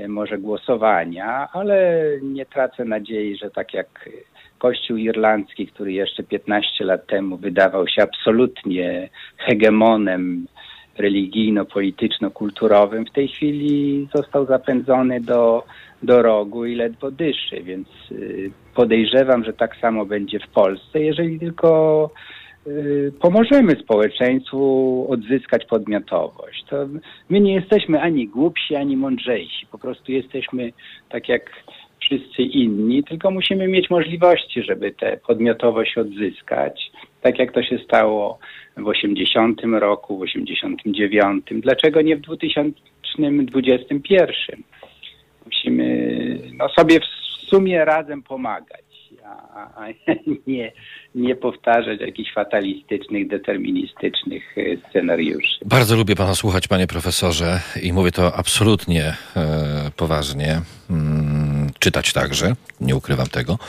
może 0.08 0.38
głosowania, 0.38 1.48
ale 1.54 2.04
nie 2.22 2.46
tracę 2.46 2.86
nadziei, 2.86 3.38
że 3.38 3.52
tak 3.52 3.74
jak 3.74 4.10
Kościół 4.58 4.98
irlandzki, 4.98 5.68
który 5.68 5.94
jeszcze 5.94 6.24
15 6.24 6.86
lat 6.86 7.08
temu 7.08 7.38
wydawał 7.38 7.88
się 7.88 8.04
absolutnie 8.04 9.10
hegemonem 9.38 10.48
religijno-polityczno-kulturowym, 10.98 13.06
w 13.06 13.12
tej 13.12 13.28
chwili 13.28 14.08
został 14.16 14.46
zapędzony 14.46 15.22
do, 15.22 15.64
do 16.04 16.22
rogu 16.22 16.66
i 16.66 16.76
ledwo 16.76 17.12
dyszy, 17.12 17.64
więc 17.64 17.88
y, 18.12 18.52
podejrzewam, 18.76 19.44
że 19.44 19.54
tak 19.54 19.76
samo 19.76 20.06
będzie 20.06 20.40
w 20.40 20.48
Polsce, 20.48 21.00
jeżeli 21.00 21.40
tylko 21.40 22.10
pomożemy 23.22 23.76
społeczeństwu 23.84 25.08
odzyskać 25.10 25.66
podmiotowość. 25.66 26.66
To 26.70 26.88
my 27.30 27.40
nie 27.40 27.54
jesteśmy 27.54 28.02
ani 28.02 28.28
głupsi, 28.28 28.76
ani 28.76 28.98
mądrzejsi. 28.98 29.66
Po 29.72 29.78
prostu 29.78 30.12
jesteśmy 30.12 30.72
tak 31.10 31.30
jak 31.30 31.52
wszyscy 32.00 32.42
inni, 32.42 33.04
tylko 33.04 33.32
musimy 33.32 33.68
mieć 33.68 33.90
możliwości, 33.90 34.64
żeby 34.64 34.92
tę 34.92 35.20
podmiotowość 35.28 35.98
odzyskać, 35.98 36.92
tak 37.22 37.40
jak 37.40 37.52
to 37.52 37.64
się 37.64 37.78
stało 37.78 38.40
w 38.78 38.88
80 38.88 39.62
roku, 39.80 40.18
w 40.18 40.22
89. 40.22 41.46
Dlaczego 41.52 42.02
nie 42.02 42.16
w 42.16 42.22
2021? 42.22 44.64
Musimy 45.46 46.20
no, 46.58 46.70
sobie 46.70 47.00
w 47.00 47.06
sumie 47.50 47.86
razem 47.86 48.24
pomagać, 48.24 48.89
a, 49.30 49.86
a 49.86 49.88
nie, 50.48 50.72
nie 51.16 51.36
powtarzać 51.36 52.02
jakichś 52.02 52.34
fatalistycznych, 52.34 53.28
deterministycznych 53.28 54.44
e, 54.58 54.90
scenariuszy. 54.90 55.60
Bardzo 55.66 55.96
lubię 55.96 56.16
pana 56.16 56.36
słuchać, 56.36 56.68
panie 56.68 56.88
profesorze, 56.88 57.60
i 57.84 57.94
mówię 57.94 58.12
to 58.12 58.36
absolutnie 58.36 59.04
e, 59.04 59.92
poważnie. 59.98 60.62
Mm 60.90 61.50
czytać 61.80 62.14
także, 62.14 62.56
nie 62.82 62.96
ukrywam 62.96 63.28
tego. 63.28 63.60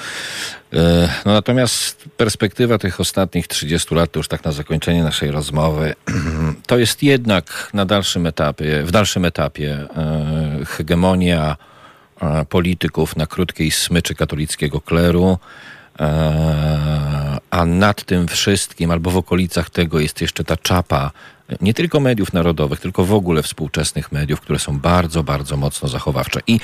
E, 0.72 1.08
no 1.24 1.32
natomiast 1.32 2.04
perspektywa 2.16 2.78
tych 2.78 3.00
ostatnich 3.00 3.46
30 3.46 3.94
lat, 3.94 4.12
to 4.12 4.18
już 4.18 4.28
tak 4.28 4.44
na 4.44 4.52
zakończenie 4.52 5.02
naszej 5.02 5.30
rozmowy, 5.30 5.94
to 6.66 6.78
jest 6.78 7.02
jednak 7.02 7.70
na 7.74 7.86
dalszym 7.86 8.26
etapie, 8.26 8.82
w 8.82 8.90
dalszym 8.90 9.24
etapie 9.24 9.72
e, 9.96 10.64
hegemonia 10.66 11.56
polityków 12.48 13.16
na 13.16 13.26
krótkiej 13.26 13.70
smyczy 13.70 14.14
katolickiego 14.14 14.80
kleru, 14.80 15.38
a 17.50 17.64
nad 17.66 18.04
tym 18.04 18.28
wszystkim, 18.28 18.90
albo 18.90 19.11
w 19.11 19.16
okolicach 19.16 19.70
tego 19.70 20.00
jest 20.00 20.20
jeszcze 20.20 20.44
ta 20.44 20.56
czapa 20.56 21.11
nie 21.61 21.74
tylko 21.74 22.00
mediów 22.00 22.33
narodowych, 22.33 22.80
tylko 22.80 23.04
w 23.04 23.14
ogóle 23.14 23.42
współczesnych 23.42 24.12
mediów, 24.12 24.40
które 24.40 24.59
są 24.59 24.78
bardzo, 24.78 25.22
bardzo 25.22 25.56
mocno 25.56 25.88
zachowawcze. 25.88 26.40
I 26.46 26.61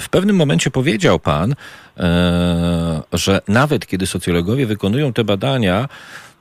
w 0.00 0.08
pewnym 0.10 0.36
momencie 0.36 0.70
powiedział 0.70 1.18
pan, 1.18 1.54
e, 1.96 3.02
że 3.12 3.40
nawet 3.48 3.86
kiedy 3.86 4.06
socjologowie 4.06 4.66
wykonują 4.66 5.12
te 5.12 5.24
badania, 5.24 5.88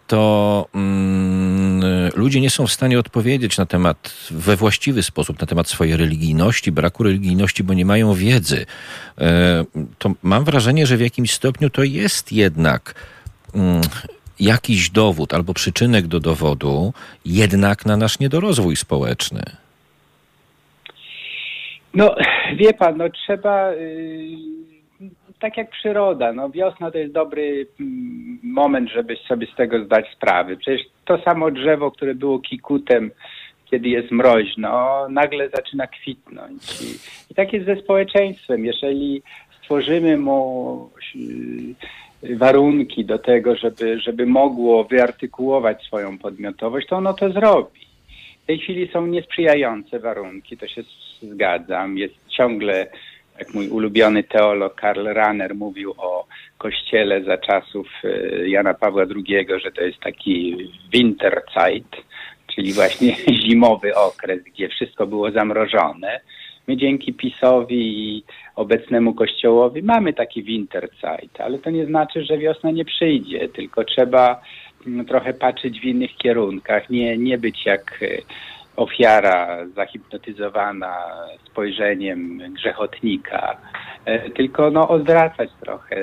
to 0.10 0.66
mm, 0.76 1.82
ludzie 2.16 2.42
nie 2.42 2.50
są 2.50 2.68
w 2.68 2.72
stanie 2.72 3.00
odpowiedzieć 3.00 3.58
na 3.58 3.66
temat 3.66 4.28
we 4.32 4.56
właściwy 4.56 5.04
sposób, 5.04 5.42
na 5.42 5.48
temat 5.48 5.68
swojej 5.68 5.98
religijności, 5.98 6.72
braku 6.72 7.04
religijności, 7.04 7.64
bo 7.64 7.74
nie 7.74 7.86
mają 7.86 8.14
wiedzy. 8.14 8.66
E, 9.18 9.66
to 9.98 10.12
mam 10.24 10.44
wrażenie, 10.44 10.88
że 10.88 10.98
w 10.98 11.02
jakimś 11.02 11.34
stopniu 11.34 11.70
to 11.70 11.84
jest 11.84 12.32
jednak. 12.32 12.96
Mm, 13.56 13.82
jakiś 14.40 14.90
dowód 14.90 15.34
albo 15.34 15.54
przyczynek 15.54 16.08
do 16.08 16.20
dowodu 16.20 16.94
jednak 17.26 17.86
na 17.86 17.98
nasz 17.98 18.20
niedorozwój 18.20 18.76
społeczny. 18.76 19.44
No, 21.94 22.16
wie 22.56 22.74
pan, 22.74 22.98
no 22.98 23.10
trzeba, 23.10 23.72
yy, 23.72 24.79
tak 25.40 25.58
jak 25.58 25.70
przyroda, 25.70 26.34
no 26.34 26.50
wiosna 26.50 26.92
to 26.92 26.98
jest 26.98 27.14
dobry 27.14 27.68
mm, 27.80 28.40
moment, 28.44 28.90
żeby 28.90 29.16
sobie 29.16 29.48
z 29.48 29.56
tego 29.56 29.86
zdać 29.86 30.06
sprawę. 30.16 30.58
Przecież 30.58 30.88
to 31.06 31.22
samo 31.22 31.52
drzewo, 31.52 31.92
które 31.92 32.16
było 32.16 32.40
kikutem, 32.40 33.12
kiedy 33.66 33.90
jest 33.90 34.12
mroźno, 34.12 35.08
nagle 35.10 35.50
zaczyna 35.50 35.88
kwitnąć. 35.88 36.82
I, 36.82 36.86
i 37.32 37.36
tak 37.36 37.54
jest 37.54 37.66
ze 37.66 37.76
społeczeństwem. 37.76 38.66
Jeżeli 38.66 39.22
stworzymy 39.62 40.18
mu 40.18 40.90
yy, 41.16 42.36
warunki 42.38 43.06
do 43.06 43.20
tego, 43.20 43.56
żeby, 43.56 44.00
żeby 44.00 44.26
mogło 44.26 44.84
wyartykułować 44.84 45.84
swoją 45.84 46.18
podmiotowość, 46.18 46.88
to 46.88 46.96
ono 46.96 47.14
to 47.14 47.32
zrobi. 47.32 47.80
W 48.44 48.46
tej 48.46 48.60
chwili 48.60 48.90
są 48.94 49.08
niesprzyjające 49.08 50.00
warunki, 50.00 50.58
to 50.58 50.68
się 50.68 50.82
zgadzam. 51.22 51.98
Jest 51.98 52.14
ciągle, 52.38 52.88
jak 53.40 53.54
mój 53.54 53.70
ulubiony 53.70 54.24
teolog 54.24 54.76
Karl 54.76 55.08
Rahner 55.08 55.56
mówił 55.56 55.94
o 55.98 56.28
kościele 56.58 57.24
za 57.24 57.38
czasów 57.38 57.88
e, 58.04 58.50
Jana 58.50 58.74
Pawła 58.74 59.04
II, 59.04 59.48
że 59.64 59.72
to 59.72 59.82
jest 59.82 60.00
taki 60.00 60.56
Winterzeit, 60.92 61.96
czyli 62.56 62.74
właśnie 62.74 63.16
zimowy 63.48 63.96
okres, 63.96 64.44
gdzie 64.44 64.70
wszystko 64.70 65.08
było 65.08 65.32
zamrożone. 65.32 66.20
My 66.68 66.78
dzięki 66.78 67.14
PiSowi 67.14 67.78
i 67.78 68.24
obecnemu 68.56 69.14
kościołowi 69.14 69.84
mamy 69.84 70.14
taki 70.14 70.44
Winterzeit, 70.44 71.42
ale 71.42 71.60
to 71.60 71.70
nie 71.70 71.86
znaczy, 71.86 72.24
że 72.24 72.38
wiosna 72.38 72.72
nie 72.72 72.86
przyjdzie, 72.86 73.50
tylko 73.50 73.84
trzeba 73.84 74.42
mm, 74.88 75.06
trochę 75.06 75.34
patrzeć 75.34 75.80
w 75.80 75.84
innych 75.84 76.16
kierunkach, 76.16 76.90
nie, 76.90 77.18
nie 77.18 77.38
być 77.38 77.66
jak 77.66 78.00
e, 78.02 78.08
ofiara 78.80 79.66
zahipnotyzowana 79.76 80.96
spojrzeniem 81.46 82.42
grzechotnika, 82.54 83.58
e, 84.06 84.30
tylko 84.30 84.72
no, 84.72 84.90
odwracać 84.90 85.50
trochę 85.62 85.96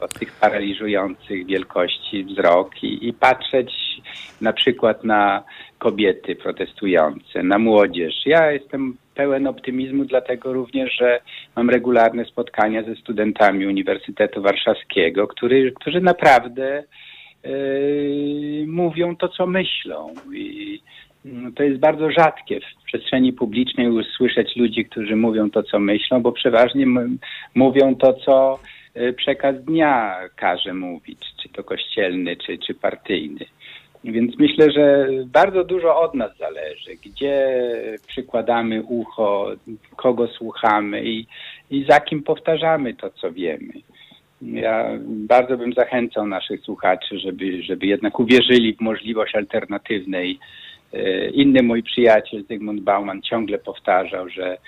od 0.00 0.14
tych 0.14 0.32
paraliżujących 0.32 1.46
wielkości 1.46 2.24
wzrok 2.24 2.82
i, 2.82 3.08
i 3.08 3.12
patrzeć 3.12 3.72
na 4.40 4.52
przykład 4.52 5.04
na 5.04 5.42
kobiety 5.78 6.36
protestujące, 6.36 7.42
na 7.42 7.58
młodzież. 7.58 8.14
Ja 8.26 8.52
jestem 8.52 8.96
pełen 9.14 9.46
optymizmu, 9.46 10.04
dlatego 10.04 10.52
również, 10.52 10.96
że 11.00 11.20
mam 11.56 11.70
regularne 11.70 12.24
spotkania 12.24 12.82
ze 12.82 12.96
studentami 12.96 13.66
Uniwersytetu 13.66 14.42
Warszawskiego, 14.42 15.26
który, 15.26 15.72
którzy 15.72 16.00
naprawdę 16.00 16.84
yy, 17.44 18.64
mówią 18.66 19.16
to, 19.16 19.28
co 19.28 19.46
myślą. 19.46 20.14
I 20.34 20.80
to 21.56 21.62
jest 21.62 21.80
bardzo 21.80 22.10
rzadkie 22.10 22.60
w 22.60 22.84
przestrzeni 22.84 23.32
publicznej 23.32 23.88
usłyszeć 23.88 24.56
ludzi, 24.56 24.84
którzy 24.84 25.16
mówią 25.16 25.50
to, 25.50 25.62
co 25.62 25.78
myślą, 25.78 26.22
bo 26.22 26.32
przeważnie 26.32 26.86
mówią 27.54 27.94
to, 27.94 28.12
co 28.12 28.58
y, 28.96 29.12
przekaz 29.12 29.64
dnia 29.64 30.20
każe 30.36 30.74
mówić, 30.74 31.20
czy 31.42 31.48
to 31.48 31.64
kościelny, 31.64 32.36
czy, 32.36 32.58
czy 32.58 32.74
partyjny. 32.74 33.44
Więc 34.04 34.38
myślę, 34.38 34.70
że 34.70 35.08
bardzo 35.26 35.64
dużo 35.64 36.00
od 36.00 36.14
nas 36.14 36.36
zależy, 36.38 36.96
gdzie 37.04 37.46
przykładamy 38.06 38.82
ucho, 38.82 39.50
kogo 39.96 40.28
słuchamy 40.28 41.04
i, 41.04 41.26
i 41.70 41.84
za 41.88 42.00
kim 42.00 42.22
powtarzamy 42.22 42.94
to, 42.94 43.10
co 43.10 43.32
wiemy. 43.32 43.72
Ja 44.42 44.90
bardzo 45.06 45.56
bym 45.56 45.72
zachęcał 45.72 46.26
naszych 46.26 46.60
słuchaczy, 46.60 47.18
żeby, 47.18 47.62
żeby 47.62 47.86
jednak 47.86 48.20
uwierzyli 48.20 48.74
w 48.74 48.80
możliwość 48.80 49.34
alternatywnej. 49.34 50.38
E, 50.92 51.28
inny 51.28 51.62
mój 51.62 51.82
przyjaciel 51.82 52.44
Zygmunt 52.44 52.80
Bauman 52.80 53.22
ciągle 53.22 53.58
powtarzał, 53.58 54.28
że 54.28 54.52
e, 54.52 54.58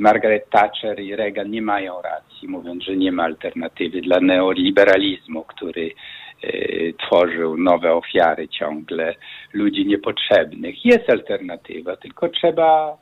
Margaret 0.00 0.50
Thatcher 0.50 1.00
i 1.00 1.16
Reagan 1.16 1.50
nie 1.50 1.62
mają 1.62 2.02
racji, 2.02 2.48
mówiąc, 2.48 2.84
że 2.84 2.96
nie 2.96 3.12
ma 3.12 3.24
alternatywy 3.24 4.00
dla 4.00 4.20
neoliberalizmu, 4.20 5.42
który 5.42 5.90
Y, 6.44 6.94
tworzył 7.06 7.56
nowe 7.56 7.92
ofiary 7.92 8.48
ciągle 8.48 9.14
ludzi 9.52 9.86
niepotrzebnych. 9.86 10.84
Jest 10.84 11.10
alternatywa, 11.10 11.96
tylko 11.96 12.28
trzeba, 12.28 12.98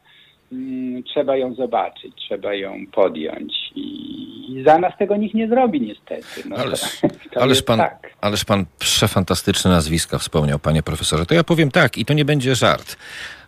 trzeba 1.07 1.37
ją 1.37 1.55
zobaczyć, 1.55 2.15
trzeba 2.17 2.55
ją 2.55 2.87
podjąć 2.93 3.53
i 3.77 4.63
za 4.67 4.79
nas 4.79 4.93
tego 4.99 5.17
nikt 5.17 5.35
nie 5.35 5.49
zrobi 5.49 5.81
niestety. 5.81 6.49
No 6.49 6.57
ależ, 6.57 6.81
to, 7.01 7.09
to 7.33 7.43
ależ, 7.43 7.63
pan, 7.63 7.79
tak. 7.79 8.11
ależ 8.21 8.45
pan 8.45 8.65
przefantastyczne 8.79 9.71
nazwiska 9.71 10.19
wspomniał, 10.19 10.59
panie 10.59 10.83
profesorze. 10.83 11.27
To 11.27 11.35
ja 11.35 11.45
powiem 11.45 11.71
tak 11.71 11.99
i 11.99 12.05
to 12.05 12.15
nie 12.15 12.25
będzie 12.25 12.55
żart. 12.55 12.97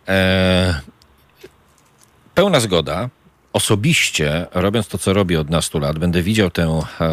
Eee, 0.07 0.73
pełna 2.35 2.59
zgoda 2.59 3.09
osobiście, 3.53 4.47
robiąc 4.53 4.87
to, 4.87 4.97
co 4.97 5.13
robię 5.13 5.39
od 5.39 5.49
nastu 5.49 5.79
lat, 5.79 5.99
będę 5.99 6.21
widział 6.21 6.49
tę 6.49 6.81
e, 7.01 7.07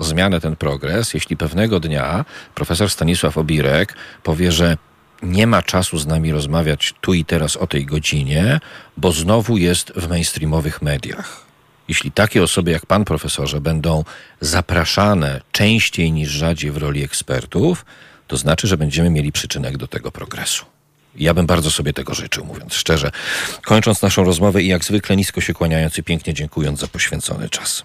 zmianę, 0.00 0.40
ten 0.40 0.56
progres, 0.56 1.14
jeśli 1.14 1.36
pewnego 1.36 1.80
dnia 1.80 2.24
profesor 2.54 2.90
Stanisław 2.90 3.38
Obirek 3.38 3.96
powie, 4.22 4.52
że 4.52 4.76
nie 5.22 5.46
ma 5.46 5.62
czasu 5.62 5.98
z 5.98 6.06
nami 6.06 6.32
rozmawiać 6.32 6.94
tu 7.00 7.14
i 7.14 7.24
teraz 7.24 7.56
o 7.56 7.66
tej 7.66 7.86
godzinie, 7.86 8.60
bo 8.96 9.12
znowu 9.12 9.56
jest 9.56 9.92
w 9.96 10.08
mainstreamowych 10.08 10.82
mediach. 10.82 11.44
Jeśli 11.88 12.12
takie 12.12 12.42
osoby 12.42 12.70
jak 12.70 12.86
pan 12.86 13.04
profesorze 13.04 13.60
będą 13.60 14.04
zapraszane 14.40 15.40
częściej 15.52 16.12
niż 16.12 16.28
rzadziej 16.30 16.70
w 16.70 16.76
roli 16.76 17.02
ekspertów, 17.02 17.84
to 18.26 18.36
znaczy, 18.36 18.66
że 18.66 18.76
będziemy 18.76 19.10
mieli 19.10 19.32
przyczynek 19.32 19.76
do 19.76 19.86
tego 19.86 20.10
progresu. 20.10 20.64
Ja 21.16 21.34
bym 21.34 21.46
bardzo 21.46 21.70
sobie 21.70 21.92
tego 21.92 22.14
życzył, 22.14 22.44
mówiąc 22.44 22.74
szczerze. 22.74 23.10
Kończąc 23.62 24.02
naszą 24.02 24.24
rozmowę 24.24 24.62
i 24.62 24.66
jak 24.66 24.84
zwykle 24.84 25.16
nisko 25.16 25.40
się 25.40 25.54
kłaniając 25.54 25.98
i 25.98 26.02
pięknie 26.02 26.34
dziękując 26.34 26.80
za 26.80 26.88
poświęcony 26.88 27.48
czas. 27.48 27.84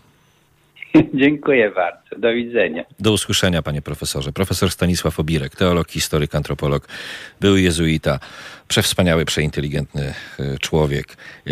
Dziękuję 1.13 1.71
bardzo. 1.71 2.15
Do 2.17 2.33
widzenia. 2.33 2.83
Do 2.99 3.11
usłyszenia, 3.11 3.61
panie 3.61 3.81
profesorze. 3.81 4.31
Profesor 4.31 4.71
Stanisław 4.71 5.19
Obirek, 5.19 5.55
teolog, 5.55 5.91
historyk, 5.91 6.35
antropolog, 6.35 6.87
były 7.39 7.61
jezuita, 7.61 8.19
przewspaniały, 8.67 9.25
przeinteligentny 9.25 10.13
e, 10.39 10.57
człowiek, 10.57 11.17
e, 11.47 11.51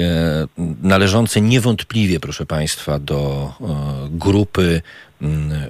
należący 0.84 1.42
niewątpliwie, 1.42 2.20
proszę 2.20 2.46
państwa, 2.46 3.00
do 3.00 3.52
e, 3.62 3.66
grupy 4.12 4.82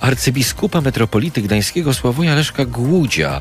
arcybiskupa 0.00 0.80
metropolity 0.80 1.42
gdańskiego 1.42 1.94
Sławoja 1.94 2.34
Leszka 2.34 2.64
Głudzia. 2.64 3.40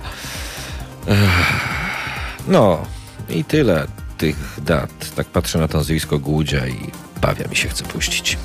No 2.47 2.85
i 3.29 3.43
tyle 3.43 3.87
tych 4.17 4.59
dat. 4.61 5.15
Tak 5.15 5.27
patrzę 5.27 5.59
na 5.59 5.67
to 5.67 5.77
nazwisko 5.77 6.19
Głudzia 6.19 6.67
i 6.67 6.91
bawia 7.21 7.47
mi 7.47 7.55
się 7.55 7.69
chce 7.69 7.83
puścić. 7.83 8.37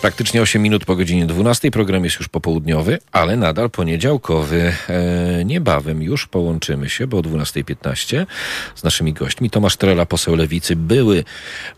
Praktycznie 0.00 0.42
8 0.42 0.62
minut 0.62 0.84
po 0.84 0.96
godzinie 0.96 1.26
12. 1.26 1.70
Program 1.70 2.04
jest 2.04 2.18
już 2.18 2.28
popołudniowy, 2.28 2.98
ale 3.12 3.36
nadal 3.36 3.70
poniedziałkowy. 3.70 4.72
E, 4.88 5.44
niebawem 5.44 6.02
już 6.02 6.26
połączymy 6.26 6.90
się, 6.90 7.06
bo 7.06 7.18
o 7.18 7.20
12.15 7.20 8.26
z 8.74 8.84
naszymi 8.84 9.12
gośćmi. 9.12 9.50
Tomasz 9.50 9.76
Trela, 9.76 10.06
poseł 10.06 10.36
Lewicy, 10.36 10.76
były 10.76 11.24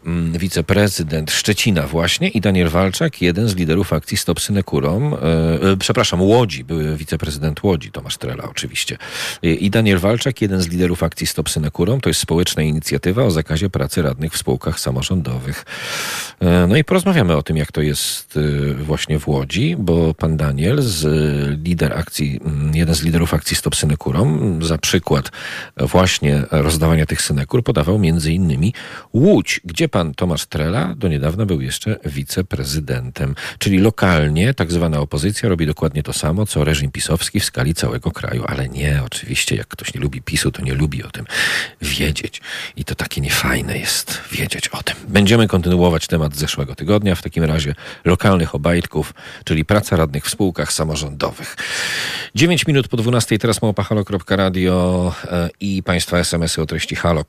mm, 0.07 0.39
wiceprezydent 0.39 1.31
Szczecina 1.31 1.83
właśnie 1.83 2.29
i 2.29 2.41
Daniel 2.41 2.69
Walczak, 2.69 3.23
jeden 3.23 3.49
z 3.49 3.57
liderów 3.57 3.93
akcji 3.93 4.17
Stop 4.17 4.41
Synekurom. 4.41 5.15
E, 5.15 5.17
e, 5.71 5.77
przepraszam, 5.77 6.23
Łodzi, 6.23 6.65
były 6.65 6.97
wiceprezydent 6.97 7.63
Łodzi, 7.63 7.91
Tomasz 7.91 8.17
Trela 8.17 8.45
oczywiście. 8.45 8.99
I 9.43 9.71
Daniel 9.71 9.99
Walczak, 9.99 10.43
jeden 10.43 10.61
z 10.61 10.69
liderów 10.69 11.03
akcji 11.03 11.27
Stop 11.27 11.51
Synekurom. 11.51 12.01
To 12.01 12.11
jest 12.11 12.21
społeczna 12.21 12.63
inicjatywa 12.63 13.23
o 13.23 13.31
zakazie 13.31 13.71
pracy 13.71 14.03
radnych 14.03 14.33
w 14.33 14.39
spółkach 14.39 14.81
samorządowych. 14.81 15.65
E, 16.41 16.67
no 16.67 16.77
i 16.77 16.85
porozmawiamy 16.85 17.37
o 17.37 17.43
tym, 17.43 17.57
jak 17.57 17.73
to 17.73 17.81
jest 17.81 18.12
jest 18.13 18.37
y, 18.37 18.75
właśnie 18.75 19.19
w 19.19 19.29
Łodzi, 19.29 19.77
bo 19.79 20.15
pan 20.15 20.37
Daniel, 20.37 20.83
z 20.83 21.05
lider 21.65 21.99
akcji, 21.99 22.41
mm, 22.45 22.75
jeden 22.75 22.95
z 22.95 23.03
liderów 23.03 23.35
akcji 23.35 23.57
Stop 23.57 23.77
Synekurom, 23.77 24.61
za 24.63 24.79
przykład 24.79 25.31
właśnie 25.77 26.43
rozdawania 26.51 27.07
tych 27.07 27.23
synekur 27.23 27.65
podawał 27.65 27.99
między 27.99 28.33
innymi 28.33 28.75
Łódź, 29.13 29.61
gdzie 29.65 29.89
pan 29.89 30.15
Tomasz 30.15 30.47
Trela 30.47 30.95
do 30.95 31.09
niedawna 31.09 31.47
był 31.47 31.61
jeszcze 31.61 31.97
wiceprezydentem. 32.05 33.35
Czyli 33.59 33.79
lokalnie 33.79 34.55
tak 34.55 34.73
zwana 34.73 35.01
opozycja 35.01 35.49
robi 35.49 35.67
dokładnie 35.67 36.03
to 36.03 36.13
samo, 36.13 36.47
co 36.47 36.65
reżim 36.65 36.91
pisowski 36.91 37.41
w 37.41 37.45
skali 37.45 37.75
całego 37.75 38.11
kraju. 38.11 38.45
Ale 38.47 38.69
nie, 38.69 39.01
oczywiście, 39.07 39.57
jak 39.57 39.67
ktoś 39.67 39.95
nie 39.95 40.01
lubi 40.01 40.23
PiSu, 40.23 40.51
to 40.51 40.63
nie 40.63 40.75
lubi 40.75 41.03
o 41.03 41.11
tym 41.11 41.25
wiedzieć. 41.83 42.41
I 42.77 42.85
to 42.85 42.95
takie 42.95 43.21
niefajne 43.21 43.79
jest 43.79 44.21
wiedzieć 44.33 44.69
o 44.69 44.83
tym. 44.83 44.97
Będziemy 45.09 45.49
kontynuować 45.49 46.07
temat 46.07 46.37
zeszłego 46.37 46.75
tygodnia. 46.75 47.15
W 47.15 47.23
takim 47.23 47.45
razie 47.45 47.75
lokalnych 48.05 48.55
obajtków, 48.55 49.15
czyli 49.45 49.65
praca 49.65 49.97
radnych 49.97 50.25
w 50.25 50.31
spółkach 50.31 50.73
samorządowych. 50.73 51.57
9 52.35 52.67
minut 52.67 52.89
po 52.89 52.97
12, 52.97 53.39
teraz 53.39 53.63
małpahalo.radio 53.63 55.15
e, 55.25 55.51
i 55.61 55.83
Państwa 55.83 56.19
SMS-y 56.19 56.63
o 56.63 56.67
treści 56.67 56.97
halo. 56.97 57.25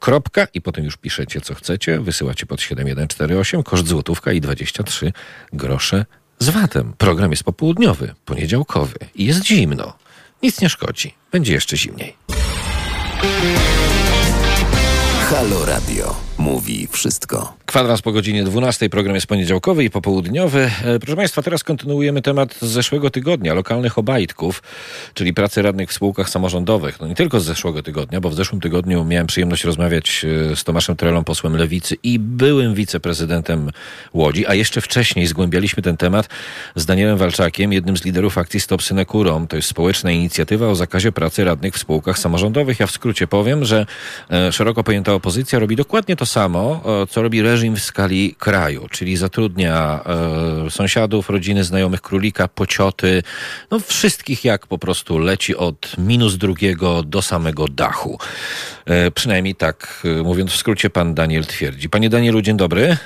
I 0.54 0.62
potem 0.62 0.86
już 0.86 0.98
piszecie 0.98 1.42
co 1.42 1.56
chcecie, 1.56 2.00
wysyłacie 2.00 2.46
pod 2.46 2.62
7148, 2.62 3.64
koszt 3.64 3.88
złotówka 3.88 4.32
i 4.32 4.42
23 4.42 5.12
grosze 5.54 6.06
z 6.40 6.50
VAT-em. 6.50 6.94
Program 6.98 7.32
jest 7.32 7.44
popołudniowy, 7.44 8.14
poniedziałkowy 8.26 8.96
i 9.16 9.26
jest 9.26 9.46
zimno. 9.46 9.94
Nic 10.44 10.62
nie 10.62 10.70
szkodzi. 10.70 11.14
Będzie 11.32 11.54
jeszcze 11.54 11.78
zimniej. 11.78 12.16
Halo 15.30 15.66
Radio. 15.66 16.16
Mówi 16.44 16.88
wszystko. 16.92 17.54
Kwadrans 17.66 18.02
po 18.02 18.12
godzinie 18.12 18.44
12. 18.44 18.90
Program 18.90 19.16
jest 19.16 19.28
poniedziałkowy 19.28 19.84
i 19.84 19.90
popołudniowy. 19.90 20.72
E, 20.86 21.00
proszę 21.00 21.16
Państwa, 21.16 21.42
teraz 21.42 21.64
kontynuujemy 21.64 22.22
temat 22.22 22.56
z 22.62 22.66
zeszłego 22.66 23.10
tygodnia, 23.10 23.54
lokalnych 23.54 23.98
obajtków, 23.98 24.64
czyli 25.14 25.34
pracy 25.34 25.62
radnych 25.62 25.90
w 25.90 25.94
spółkach 25.94 26.30
samorządowych. 26.30 27.00
No 27.00 27.08
nie 27.08 27.16
tylko 27.16 27.40
z 27.40 27.46
zeszłego 27.46 27.84
tygodnia, 27.84 28.22
bo 28.22 28.30
w 28.30 28.34
zeszłym 28.34 28.62
tygodniu 28.62 29.06
miałem 29.06 29.28
przyjemność 29.28 29.64
rozmawiać 29.64 30.26
e, 30.52 30.56
z 30.56 30.64
Tomaszem 30.64 30.96
Trelą, 30.96 31.24
posłem 31.24 31.56
Lewicy 31.56 31.96
i 32.04 32.20
byłym 32.20 32.74
wiceprezydentem 32.74 33.72
Łodzi, 34.14 34.48
a 34.48 34.54
jeszcze 34.54 34.82
wcześniej 34.82 35.28
zgłębialiśmy 35.28 35.84
ten 35.84 35.98
temat 35.98 36.30
z 36.76 36.86
Danielem 36.86 37.18
Walczakiem, 37.18 37.74
jednym 37.74 37.98
z 37.98 38.06
liderów 38.06 38.38
akcji 38.38 38.60
Stop 38.60 38.84
Synekurom. 38.84 39.48
To 39.48 39.56
jest 39.56 39.68
społeczna 39.68 40.12
inicjatywa 40.12 40.68
o 40.68 40.76
zakazie 40.76 41.12
pracy 41.12 41.44
radnych 41.44 41.74
w 41.74 41.80
spółkach 41.80 42.20
samorządowych. 42.20 42.80
Ja 42.80 42.88
w 42.88 42.92
skrócie 42.92 43.28
powiem, 43.28 43.66
że 43.66 43.86
e, 44.32 44.52
szeroko 44.52 44.84
pojęta 44.84 45.14
opozycja 45.14 45.60
robi 45.60 45.76
dokładnie 45.76 46.16
to 46.16 46.26
samo, 46.34 46.82
co 47.10 47.22
robi 47.22 47.42
reżim 47.42 47.76
w 47.76 47.80
skali 47.80 48.36
kraju, 48.40 48.88
czyli 48.92 49.16
zatrudnia 49.16 50.00
e, 50.66 50.70
sąsiadów, 50.70 51.30
rodziny, 51.30 51.64
znajomych 51.64 52.02
królika, 52.02 52.48
pocioty, 52.48 53.24
no 53.72 53.80
wszystkich 53.80 54.46
jak 54.46 54.68
po 54.68 54.78
prostu 54.78 55.20
leci 55.20 55.56
od 55.56 55.98
minus 55.98 56.38
drugiego 56.38 57.04
do 57.04 57.22
samego 57.22 57.68
dachu. 57.68 58.18
E, 58.86 59.12
przynajmniej 59.12 59.56
tak, 59.56 60.04
e, 60.20 60.24
mówiąc 60.24 60.52
w 60.52 60.56
skrócie, 60.56 60.90
pan 60.90 61.14
Daniel 61.14 61.46
twierdzi. 61.46 61.90
Panie 61.90 62.10
Danielu, 62.10 62.42
dzień 62.42 62.58
dobry. 62.58 62.98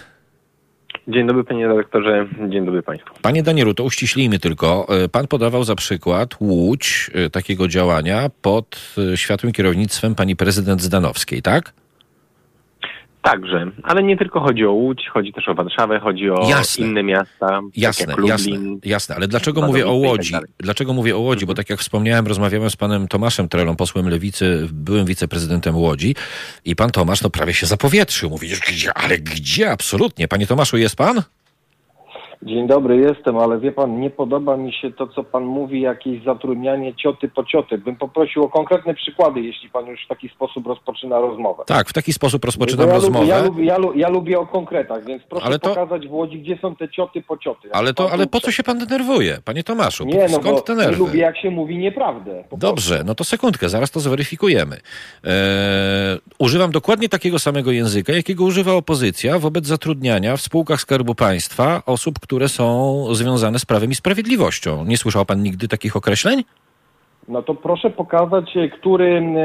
Dzień 1.07 1.27
dobry 1.27 1.43
panie 1.43 1.67
redaktorze, 1.67 2.27
dzień 2.49 2.65
dobry 2.65 2.83
państwu. 2.83 3.13
Panie 3.21 3.43
Danielu, 3.43 3.73
to 3.73 3.83
uściślijmy 3.83 4.39
tylko. 4.39 4.87
E, 5.03 5.09
Pan 5.09 5.27
podawał 5.27 5.63
za 5.63 5.75
przykład 5.75 6.35
Łódź 6.39 7.11
e, 7.13 7.29
takiego 7.29 7.67
działania 7.67 8.29
pod 8.41 8.95
e, 9.13 9.17
światłym 9.17 9.51
kierownictwem 9.53 10.15
pani 10.15 10.35
prezydent 10.35 10.81
Zdanowskiej, 10.81 11.41
tak? 11.41 11.73
Także, 13.31 13.71
ale 13.83 14.03
nie 14.03 14.17
tylko 14.17 14.39
chodzi 14.39 14.65
o 14.65 14.71
Łódź, 14.71 15.09
chodzi 15.13 15.33
też 15.33 15.47
o 15.47 15.53
Warszawę, 15.53 15.99
chodzi 15.99 16.29
o 16.29 16.49
Jasne. 16.49 16.85
inne 16.85 17.03
miasta, 17.03 17.59
Jasne, 17.75 18.05
tak 18.05 18.17
jak 18.17 18.27
jasne, 18.27 18.51
Lublin. 18.55 18.79
jasne. 18.85 19.15
Ale 19.15 19.27
dlaczego 19.27 19.61
mówię 19.61 19.87
o 19.87 19.89
tak 19.91 20.09
Łodzi? 20.09 20.33
Dlaczego 20.59 20.93
mówię 20.93 21.15
o 21.15 21.19
Łodzi? 21.19 21.45
Bo 21.45 21.53
tak 21.53 21.69
jak 21.69 21.79
wspomniałem, 21.79 22.27
rozmawiałem 22.27 22.69
z 22.69 22.75
panem 22.75 23.07
Tomaszem 23.07 23.49
Trelą, 23.49 23.75
posłem 23.75 24.09
Lewicy, 24.09 24.67
byłym 24.71 25.05
wiceprezydentem 25.05 25.75
Łodzi 25.75 26.15
i 26.65 26.75
pan 26.75 26.89
Tomasz 26.91 27.21
no 27.21 27.29
prawie 27.29 27.53
się 27.53 27.65
zapowietrzył. 27.65 28.29
Mówi, 28.29 28.49
ale 28.95 29.17
gdzie? 29.17 29.71
Absolutnie. 29.71 30.27
Panie 30.27 30.47
Tomaszu, 30.47 30.77
jest 30.77 30.95
pan? 30.95 31.21
Dzień 32.41 32.67
dobry, 32.67 32.97
jestem, 32.97 33.37
ale 33.37 33.59
wie 33.59 33.71
pan, 33.71 33.99
nie 33.99 34.09
podoba 34.09 34.57
mi 34.57 34.73
się 34.73 34.91
to, 34.91 35.07
co 35.07 35.23
pan 35.23 35.43
mówi, 35.45 35.81
jakieś 35.81 36.23
zatrudnianie 36.23 36.95
cioty 36.95 37.29
po 37.29 37.43
cioty. 37.43 37.77
Bym 37.77 37.95
poprosił 37.95 38.43
o 38.43 38.49
konkretne 38.49 38.93
przykłady, 38.93 39.39
jeśli 39.41 39.69
pan 39.69 39.85
już 39.87 40.05
w 40.05 40.07
taki 40.07 40.29
sposób 40.29 40.67
rozpoczyna 40.67 41.19
rozmowę. 41.19 41.63
Tak, 41.67 41.89
w 41.89 41.93
taki 41.93 42.13
sposób 42.13 42.45
rozpoczynam 42.45 42.87
ja 42.87 42.93
rozmowę. 42.93 43.19
Lubię, 43.19 43.29
ja, 43.35 43.43
lubię, 43.43 43.65
ja, 43.65 43.77
lu- 43.77 43.93
ja 43.95 44.09
lubię 44.09 44.39
o 44.39 44.45
konkretach, 44.47 45.05
więc 45.05 45.23
proszę 45.29 45.59
to- 45.59 45.69
pokazać 45.69 46.07
w 46.07 46.13
Łodzi, 46.13 46.39
gdzie 46.39 46.57
są 46.61 46.75
te 46.75 46.89
cioty 46.89 47.21
po 47.21 47.37
cioty. 47.37 47.69
Ale 47.71 47.93
to, 47.93 48.11
ale 48.11 48.27
po 48.27 48.39
co 48.39 48.51
się 48.51 48.63
pan 48.63 48.77
denerwuje, 48.79 49.37
panie 49.45 49.63
Tomaszu? 49.63 50.05
Nie, 50.05 50.21
no 50.21 50.27
Skąd 50.29 50.43
bo 50.45 50.61
te 50.61 50.75
nerwy? 50.75 50.97
lubię, 50.99 51.19
jak 51.19 51.37
się 51.37 51.49
mówi 51.49 51.77
nieprawdę. 51.77 52.43
Dobrze, 52.57 53.03
no 53.05 53.15
to 53.15 53.23
sekundkę, 53.23 53.69
zaraz 53.69 53.91
to 53.91 53.99
zweryfikujemy. 53.99 54.75
Eee, 55.23 55.31
używam 56.39 56.71
dokładnie 56.71 57.09
takiego 57.09 57.39
samego 57.39 57.71
języka, 57.71 58.13
jakiego 58.13 58.43
używa 58.43 58.73
opozycja 58.73 59.39
wobec 59.39 59.65
zatrudniania 59.65 60.37
w 60.37 60.41
spółkach 60.41 60.81
Skarbu 60.81 61.15
Państwa 61.15 61.81
osób, 61.85 62.19
które 62.27 62.49
są 62.49 63.05
związane 63.11 63.59
z 63.59 63.65
prawem 63.65 63.91
i 63.91 63.95
sprawiedliwością. 63.95 64.85
Nie 64.85 64.97
słyszał 64.97 65.25
pan 65.25 65.43
nigdy 65.43 65.67
takich 65.67 65.95
określeń? 65.95 66.43
No 67.27 67.43
to 67.43 67.55
proszę 67.55 67.89
pokazać, 67.89 68.57
e, 68.57 68.69
który 68.69 69.17
m, 69.17 69.35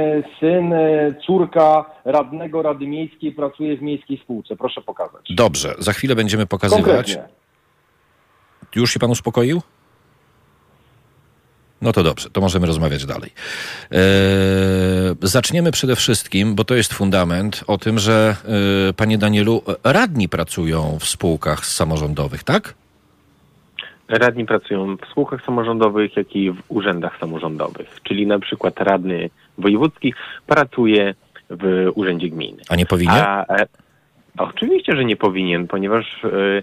syn, 0.40 0.72
e, 0.72 1.14
córka 1.26 1.84
radnego 2.04 2.62
Rady 2.62 2.86
Miejskiej 2.86 3.32
pracuje 3.32 3.76
w 3.76 3.82
miejskiej 3.82 4.18
spółce. 4.18 4.56
Proszę 4.56 4.80
pokazać. 4.80 5.26
Dobrze, 5.30 5.74
za 5.78 5.92
chwilę 5.92 6.14
będziemy 6.14 6.46
pokazywać. 6.46 6.84
Konkretnie. 6.84 7.22
Już 8.76 8.92
się 8.92 9.00
pan 9.00 9.10
uspokoił? 9.10 9.62
No 11.82 11.92
to 11.92 12.02
dobrze, 12.02 12.30
to 12.30 12.40
możemy 12.40 12.66
rozmawiać 12.66 13.06
dalej. 13.06 13.30
Eee, 13.90 13.98
zaczniemy 15.22 15.72
przede 15.72 15.96
wszystkim, 15.96 16.54
bo 16.54 16.64
to 16.64 16.74
jest 16.74 16.94
fundament, 16.94 17.64
o 17.66 17.78
tym, 17.78 17.98
że 17.98 18.36
e, 18.88 18.92
panie 18.92 19.18
Danielu, 19.18 19.62
radni 19.84 20.28
pracują 20.28 20.98
w 21.00 21.04
spółkach 21.04 21.66
samorządowych, 21.66 22.44
tak? 22.44 22.74
Radni 24.08 24.46
pracują 24.46 24.96
w 24.96 25.10
spółkach 25.10 25.44
samorządowych, 25.44 26.16
jak 26.16 26.36
i 26.36 26.50
w 26.50 26.62
urzędach 26.68 27.18
samorządowych. 27.18 28.00
Czyli 28.02 28.26
na 28.26 28.38
przykład 28.38 28.80
radny 28.80 29.30
wojewódzki 29.58 30.14
pracuje 30.46 31.14
w 31.50 31.90
urzędzie 31.94 32.28
gminy. 32.28 32.62
A 32.68 32.76
nie 32.76 32.86
powinien? 32.86 33.14
A, 33.14 33.44
e, 33.46 33.66
oczywiście, 34.38 34.96
że 34.96 35.04
nie 35.04 35.16
powinien, 35.16 35.68
ponieważ 35.68 36.24
e, 36.24 36.62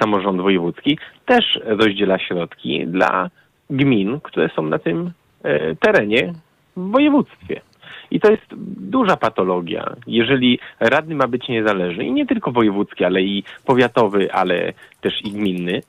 samorząd 0.00 0.40
wojewódzki 0.40 0.98
też 1.26 1.60
rozdziela 1.64 2.18
środki 2.18 2.86
dla 2.86 3.30
gmin, 3.70 4.20
które 4.20 4.48
są 4.48 4.62
na 4.62 4.78
tym 4.78 5.10
e, 5.42 5.74
terenie 5.74 6.32
w 6.76 6.90
województwie. 6.90 7.60
I 8.10 8.20
to 8.20 8.30
jest 8.30 8.46
duża 8.76 9.16
patologia. 9.16 9.96
Jeżeli 10.06 10.58
radny 10.80 11.14
ma 11.14 11.28
być 11.28 11.48
niezależny, 11.48 12.04
i 12.04 12.12
nie 12.12 12.26
tylko 12.26 12.52
wojewódzki, 12.52 13.04
ale 13.04 13.22
i 13.22 13.44
powiatowy, 13.66 14.32
ale 14.32 14.72
też 15.00 15.24
i 15.24 15.30
gminny, 15.30 15.82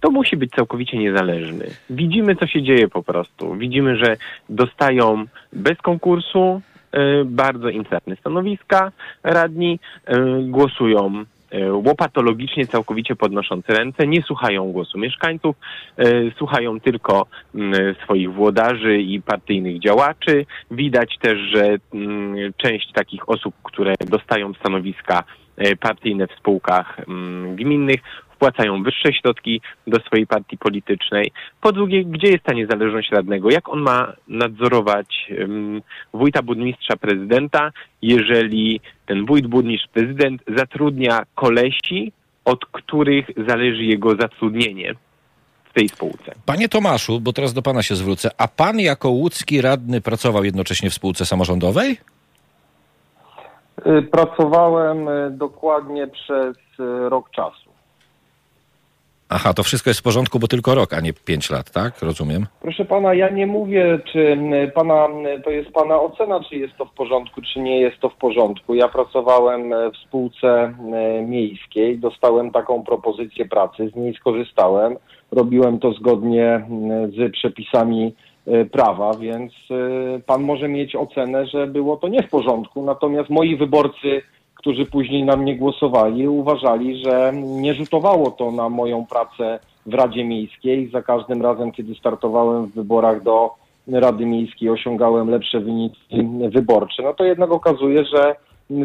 to 0.00 0.10
musi 0.10 0.36
być 0.36 0.50
całkowicie 0.50 0.98
niezależny. 0.98 1.66
Widzimy, 1.90 2.36
co 2.36 2.46
się 2.46 2.62
dzieje 2.62 2.88
po 2.88 3.02
prostu. 3.02 3.54
Widzimy, 3.54 3.96
że 3.96 4.16
dostają 4.48 5.24
bez 5.52 5.78
konkursu 5.78 6.60
e, 6.92 7.24
bardzo 7.24 7.68
interne 7.68 8.16
stanowiska 8.16 8.92
radni, 9.22 9.78
e, 10.04 10.16
głosują 10.42 11.24
łopatologicznie, 11.72 12.66
całkowicie 12.66 13.16
podnosząc 13.16 13.68
ręce, 13.68 14.06
nie 14.06 14.22
słuchają 14.22 14.72
głosu 14.72 14.98
mieszkańców, 14.98 15.56
e, 15.96 16.04
słuchają 16.38 16.80
tylko 16.80 17.26
mm, 17.54 17.94
swoich 18.04 18.32
włodarzy 18.32 18.98
i 18.98 19.22
partyjnych 19.22 19.80
działaczy. 19.80 20.46
Widać 20.70 21.18
też, 21.20 21.38
że 21.38 21.76
mm, 21.94 22.52
część 22.56 22.92
takich 22.92 23.28
osób, 23.28 23.54
które 23.62 23.94
dostają 24.06 24.54
stanowiska 24.54 25.24
e, 25.56 25.76
partyjne 25.76 26.26
w 26.26 26.32
spółkach 26.32 27.00
mm, 27.08 27.56
gminnych, 27.56 28.00
wpłacają 28.34 28.82
wyższe 28.82 29.12
środki 29.12 29.60
do 29.86 30.00
swojej 30.00 30.26
partii 30.26 30.58
politycznej. 30.58 31.32
Po 31.60 31.72
drugie, 31.72 32.04
gdzie 32.04 32.28
jest 32.28 32.44
ta 32.44 32.52
niezależność 32.52 33.10
radnego? 33.10 33.50
Jak 33.50 33.68
on 33.68 33.80
ma 33.80 34.12
nadzorować 34.28 35.32
um, 35.38 35.82
wójta, 36.12 36.42
burmistrza, 36.42 36.96
prezydenta, 36.96 37.70
jeżeli 38.02 38.80
ten 39.06 39.26
wójt, 39.26 39.46
burmistrz, 39.46 39.88
prezydent 39.92 40.42
zatrudnia 40.56 41.22
kolesi, 41.34 42.12
od 42.44 42.66
których 42.66 43.26
zależy 43.48 43.84
jego 43.84 44.16
zatrudnienie 44.16 44.94
w 45.64 45.72
tej 45.72 45.88
spółce? 45.88 46.32
Panie 46.46 46.68
Tomaszu, 46.68 47.20
bo 47.20 47.32
teraz 47.32 47.52
do 47.52 47.62
pana 47.62 47.82
się 47.82 47.94
zwrócę, 47.94 48.30
a 48.38 48.48
pan 48.48 48.80
jako 48.80 49.08
łódzki 49.10 49.60
radny 49.60 50.00
pracował 50.00 50.44
jednocześnie 50.44 50.90
w 50.90 50.94
spółce 50.94 51.26
samorządowej? 51.26 51.96
Y, 53.86 54.02
Pracowałem 54.02 55.08
y, 55.08 55.30
dokładnie 55.30 56.06
przez 56.06 56.56
y, 56.80 57.08
rok 57.08 57.30
czasu. 57.30 57.63
Aha, 59.44 59.54
to 59.54 59.62
wszystko 59.62 59.90
jest 59.90 60.00
w 60.00 60.02
porządku, 60.02 60.38
bo 60.38 60.48
tylko 60.48 60.74
rok, 60.74 60.92
a 60.92 61.00
nie 61.00 61.12
pięć 61.12 61.50
lat, 61.50 61.70
tak? 61.70 62.02
Rozumiem. 62.02 62.46
Proszę 62.60 62.84
pana, 62.84 63.14
ja 63.14 63.30
nie 63.30 63.46
mówię, 63.46 63.98
czy 64.12 64.38
pana, 64.74 65.08
to 65.44 65.50
jest 65.50 65.70
pana 65.70 66.00
ocena, 66.00 66.40
czy 66.48 66.56
jest 66.56 66.76
to 66.76 66.84
w 66.84 66.94
porządku, 66.94 67.40
czy 67.42 67.60
nie 67.60 67.80
jest 67.80 68.00
to 68.00 68.08
w 68.08 68.16
porządku. 68.16 68.74
Ja 68.74 68.88
pracowałem 68.88 69.72
y, 69.72 69.90
w 69.90 69.96
spółce 69.96 70.74
miejskiej, 71.26 71.98
dostałem 71.98 72.50
taką 72.50 72.82
propozycję 72.82 73.44
pracy, 73.44 73.90
z 73.92 73.96
niej 73.96 74.14
skorzystałem. 74.14 74.96
Robiłem 75.32 75.78
to 75.78 75.92
zgodnie 75.92 76.66
z 77.16 77.32
przepisami 77.32 78.14
y, 78.48 78.68
prawa, 78.72 79.14
więc 79.14 79.52
y, 79.70 80.22
pan 80.26 80.42
może 80.42 80.68
mieć 80.68 80.96
ocenę, 80.96 81.46
że 81.46 81.66
było 81.66 81.96
to 81.96 82.08
nie 82.08 82.22
w 82.22 82.30
porządku. 82.30 82.82
Natomiast 82.82 83.30
moi 83.30 83.56
wyborcy, 83.56 84.22
którzy 84.64 84.86
później 84.86 85.24
na 85.24 85.36
mnie 85.36 85.56
głosowali, 85.56 86.28
uważali, 86.28 87.04
że 87.04 87.32
nie 87.34 87.74
rzutowało 87.74 88.30
to 88.30 88.50
na 88.50 88.68
moją 88.68 89.06
pracę 89.06 89.58
w 89.86 89.94
Radzie 89.94 90.24
Miejskiej. 90.24 90.90
Za 90.92 91.02
każdym 91.02 91.42
razem, 91.42 91.72
kiedy 91.72 91.94
startowałem 91.94 92.66
w 92.66 92.74
wyborach 92.74 93.22
do 93.22 93.50
Rady 93.88 94.26
Miejskiej, 94.26 94.70
osiągałem 94.70 95.30
lepsze 95.30 95.60
wyniki 95.60 96.00
wyborcze. 96.48 97.02
No 97.02 97.14
to 97.14 97.24
jednak 97.24 97.52
okazuje, 97.52 98.04
że 98.04 98.36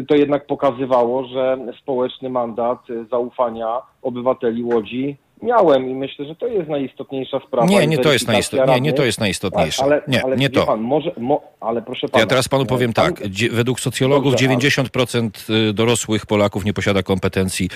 to 0.08 0.14
jednak 0.14 0.46
pokazywało, 0.46 1.24
że 1.24 1.58
społeczny 1.82 2.30
mandat 2.30 2.78
zaufania 3.10 3.82
obywateli 4.02 4.62
Łodzi 4.64 5.16
miałem 5.42 5.90
i 5.90 5.94
myślę, 5.94 6.24
że 6.24 6.34
to 6.36 6.46
jest 6.46 6.68
najistotniejsza 6.70 7.40
sprawa. 7.46 7.66
Nie, 7.68 7.86
nie 7.86 7.98
to 7.98 8.12
jest. 8.12 8.28
Nie, 8.68 8.80
nie 8.80 8.92
to 8.92 9.04
jest 9.04 9.20
najistotniejsze. 9.20 9.82
Ale, 9.84 10.02
Nie, 10.08 10.24
ale 10.24 10.36
nie 10.36 10.50
to. 10.50 10.66
Pan, 10.66 10.80
może, 10.80 11.12
mo, 11.18 11.42
ale 11.60 11.82
proszę 11.82 12.08
pana. 12.08 12.20
ja 12.22 12.26
teraz 12.26 12.48
panu 12.48 12.66
powiem 12.66 12.92
pan- 12.92 13.14
tak. 13.14 13.28
Według 13.50 13.80
socjologów 13.80 14.32
Dobrze, 14.32 14.46
ale- 14.48 14.56
90% 14.56 15.30
y, 15.50 15.72
dorosłych 15.72 16.26
Polaków 16.26 16.64
nie 16.64 16.72
posiada 16.72 17.02
kompetencji 17.02 17.68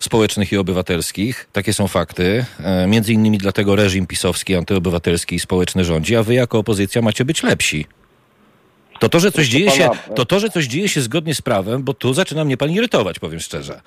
społecznych 0.00 0.52
i 0.52 0.56
obywatelskich. 0.56 1.48
Takie 1.52 1.72
są 1.72 1.88
fakty. 1.88 2.44
E, 2.64 2.86
Między 2.86 3.12
innymi 3.12 3.38
dlatego 3.38 3.76
reżim 3.76 4.06
pisowski, 4.06 4.54
antyobywatelski 4.54 5.34
i 5.36 5.38
społeczny 5.40 5.84
rządzi, 5.84 6.16
a 6.16 6.22
wy 6.22 6.34
jako 6.34 6.58
opozycja 6.58 7.02
macie 7.02 7.24
być 7.24 7.42
lepsi. 7.42 7.86
To 9.00 9.08
to, 9.08 9.20
że 9.20 9.32
coś 9.32 9.34
Proszę 9.34 9.50
dzieje 9.50 9.70
się, 9.70 9.90
to 10.14 10.24
to, 10.24 10.40
że 10.40 10.48
coś 10.48 10.66
dzieje 10.66 10.88
się 10.88 11.00
zgodnie 11.00 11.34
z 11.34 11.42
prawem, 11.42 11.82
bo 11.82 11.94
tu 11.94 12.14
zaczyna 12.14 12.44
mnie 12.44 12.56
pan 12.56 12.70
irytować, 12.70 13.18
powiem 13.18 13.40
szczerze. 13.40 13.80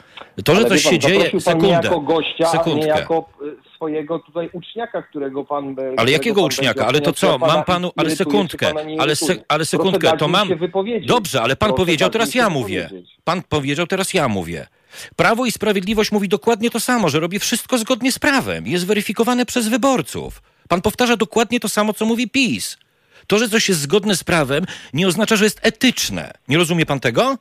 To, 0.46 0.56
że 0.56 0.66
coś 0.66 0.84
pan, 0.84 0.92
się 0.92 1.00
dzieje, 1.00 1.16
zaprosił 1.16 1.42
pan 1.42 1.54
sekundę, 1.54 1.82
jako 1.84 2.00
gościa, 2.00 2.46
a 2.52 2.58
nie 2.58 2.60
sekundkę. 2.60 2.88
jako 2.88 3.30
y, 3.42 3.76
swojego 3.76 4.20
tutaj 4.20 4.50
uczniaka, 4.54 5.02
którego 5.02 5.46
pan... 5.46 5.74
którego 5.74 6.02
Ale 6.02 6.12
jakiego 6.12 6.42
pan 6.42 6.46
uczniaka? 6.46 6.88
Ale 6.88 7.02
to 7.02 7.14
co? 7.14 7.38
Mam 7.38 7.64
panu, 7.64 7.92
ale 7.96 8.16
sekundkę, 8.16 8.74
ale, 9.00 9.16
se, 9.16 9.36
ale 9.48 9.66
sekundkę, 9.66 10.18
to 10.18 10.28
mam. 10.28 10.50
Dobrze, 11.06 11.42
ale 11.42 11.56
pan 11.56 11.70
Proszę 11.70 11.78
powiedział, 11.78 12.10
teraz 12.10 12.36
ja 12.36 12.50
mówię. 12.50 12.90
Pan 13.24 13.42
powiedział, 13.50 13.88
teraz 13.88 14.14
ja 14.14 14.28
mówię. 14.28 14.68
Prawo 15.16 15.46
i 15.46 15.52
Sprawiedliwość 15.52 16.12
mówi 16.12 16.30
dokładnie 16.30 16.70
to 16.70 16.80
samo, 16.80 17.10
że 17.10 17.20
robi 17.20 17.40
wszystko 17.40 17.78
zgodnie 17.78 18.12
z 18.12 18.20
prawem. 18.20 18.68
Jest 18.68 18.88
weryfikowane 18.88 19.46
przez 19.46 19.68
wyborców. 19.68 20.42
Pan 20.70 20.82
powtarza 20.82 21.18
dokładnie 21.18 21.60
to 21.60 21.70
samo, 21.70 21.94
co 21.94 22.06
mówi 22.06 22.30
PiS. 22.30 22.78
To, 23.28 23.38
że 23.40 23.50
coś 23.50 23.70
jest 23.70 23.82
zgodne 23.82 24.16
z 24.16 24.24
prawem, 24.24 24.66
nie 24.94 25.08
oznacza, 25.08 25.36
że 25.36 25.44
jest 25.44 25.60
etyczne. 25.64 26.32
Nie 26.48 26.58
rozumie 26.58 26.86
pan 26.86 27.00
tego? 27.00 27.38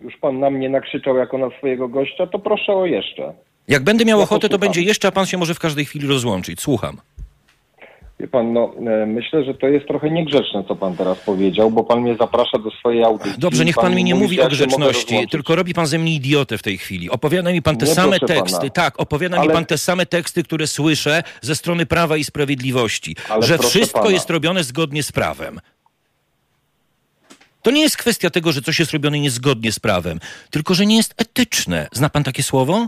Już 0.00 0.16
pan 0.16 0.40
na 0.40 0.50
mnie 0.50 0.68
nakrzyczał 0.68 1.16
jako 1.16 1.38
na 1.38 1.50
swojego 1.58 1.88
gościa, 1.88 2.26
to 2.26 2.38
proszę 2.38 2.72
o 2.72 2.86
jeszcze. 2.86 3.32
Jak 3.68 3.84
będę 3.84 4.04
miał 4.04 4.18
Ja 4.18 4.24
ochotę, 4.24 4.48
to 4.48 4.58
będzie 4.58 4.82
jeszcze, 4.82 5.08
a 5.08 5.12
pan 5.12 5.26
się 5.26 5.38
może 5.38 5.54
w 5.54 5.58
każdej 5.58 5.84
chwili 5.84 6.08
rozłączyć. 6.08 6.60
Słucham. 6.60 6.96
Wie 8.20 8.28
pan, 8.28 8.52
no 8.52 8.72
e, 9.02 9.06
myślę, 9.06 9.44
że 9.44 9.54
to 9.54 9.66
jest 9.66 9.86
trochę 9.86 10.10
niegrzeczne, 10.10 10.64
co 10.68 10.76
pan 10.76 10.96
teraz 10.96 11.18
powiedział, 11.18 11.70
bo 11.70 11.84
pan 11.84 12.00
mnie 12.00 12.16
zaprasza 12.16 12.58
do 12.58 12.70
swojej 12.70 13.04
audycji. 13.04 13.34
Dobrze, 13.38 13.64
niech 13.64 13.76
pan 13.76 13.94
mi 13.94 14.04
nie 14.04 14.14
mówi 14.14 14.36
że 14.36 14.42
o 14.42 14.48
grzeczności, 14.48 15.28
tylko 15.30 15.56
robi 15.56 15.74
pan 15.74 15.86
ze 15.86 15.98
mnie 15.98 16.14
idiotę 16.14 16.58
w 16.58 16.62
tej 16.62 16.78
chwili. 16.78 17.10
Opowiada 17.10 17.52
mi 17.52 17.62
pan 17.62 17.76
te 17.76 17.86
Nie, 17.86 17.94
same 17.94 18.20
teksty, 18.20 18.58
pana. 18.58 18.70
tak, 18.70 19.00
opowiada 19.00 19.36
mi 19.36 19.42
Ale- 19.42 19.52
pan 19.54 19.66
te 19.66 19.78
same 19.78 20.06
teksty, 20.06 20.42
które 20.42 20.66
słyszę 20.66 21.22
ze 21.42 21.54
strony 21.54 21.86
Prawa 21.86 22.16
i 22.16 22.24
Sprawiedliwości, 22.24 23.16
Ale 23.28 23.42
że 23.42 23.58
wszystko 23.58 24.00
pana. 24.00 24.10
jest 24.12 24.30
robione 24.30 24.64
zgodnie 24.64 25.02
z 25.02 25.12
prawem. 25.12 25.60
To 27.62 27.70
nie 27.70 27.80
jest 27.82 27.96
kwestia 27.96 28.30
tego, 28.30 28.52
że 28.52 28.62
coś 28.62 28.78
jest 28.78 28.92
robione 28.92 29.20
niezgodnie 29.20 29.72
z 29.72 29.80
prawem, 29.80 30.20
tylko 30.50 30.74
że 30.74 30.86
nie 30.86 30.96
jest 30.96 31.14
etyczne. 31.16 31.88
Zna 31.92 32.08
pan 32.08 32.24
takie 32.24 32.42
słowo? 32.42 32.86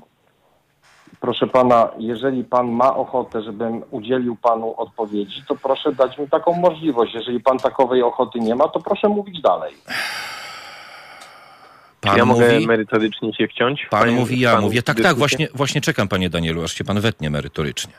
Proszę 1.27 1.47
pana, 1.47 1.89
jeżeli 1.99 2.45
pan 2.45 2.71
ma 2.71 2.97
ochotę, 2.97 3.43
żebym 3.43 3.83
udzielił 3.91 4.37
panu 4.37 4.75
odpowiedzi, 4.77 5.43
to 5.49 5.57
proszę 5.57 5.93
dać 5.93 6.19
mi 6.19 6.29
taką 6.29 6.53
możliwość. 6.53 7.15
Jeżeli 7.15 7.41
pan 7.41 7.59
takowej 7.59 8.03
ochoty 8.03 8.39
nie 8.39 8.55
ma, 8.55 8.69
to 8.69 8.81
proszę 8.81 9.09
mówić 9.09 9.41
dalej. 9.41 9.75
Pan 12.01 12.17
ja 12.19 12.25
mogę 12.25 12.53
mówi, 12.55 12.67
merytorycznie 12.67 13.35
się 13.35 13.49
wciąć? 13.49 13.87
pan 13.91 14.01
Panie- 14.01 14.17
mówi, 14.17 14.41
ja 14.41 14.51
panu 14.53 14.63
mówię. 14.63 14.83
Tak, 14.83 14.97
tak, 14.97 14.97
dyskusję? 14.97 15.19
właśnie, 15.19 15.49
właśnie 15.55 15.81
czekam, 15.81 16.09
panie 16.09 16.31
Danielu, 16.31 16.65
aż 16.65 16.73
się 16.73 16.85
pan 16.85 17.01
wetnie 17.01 17.31
merytorycznie. 17.31 17.93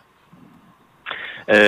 E, 1.47 1.61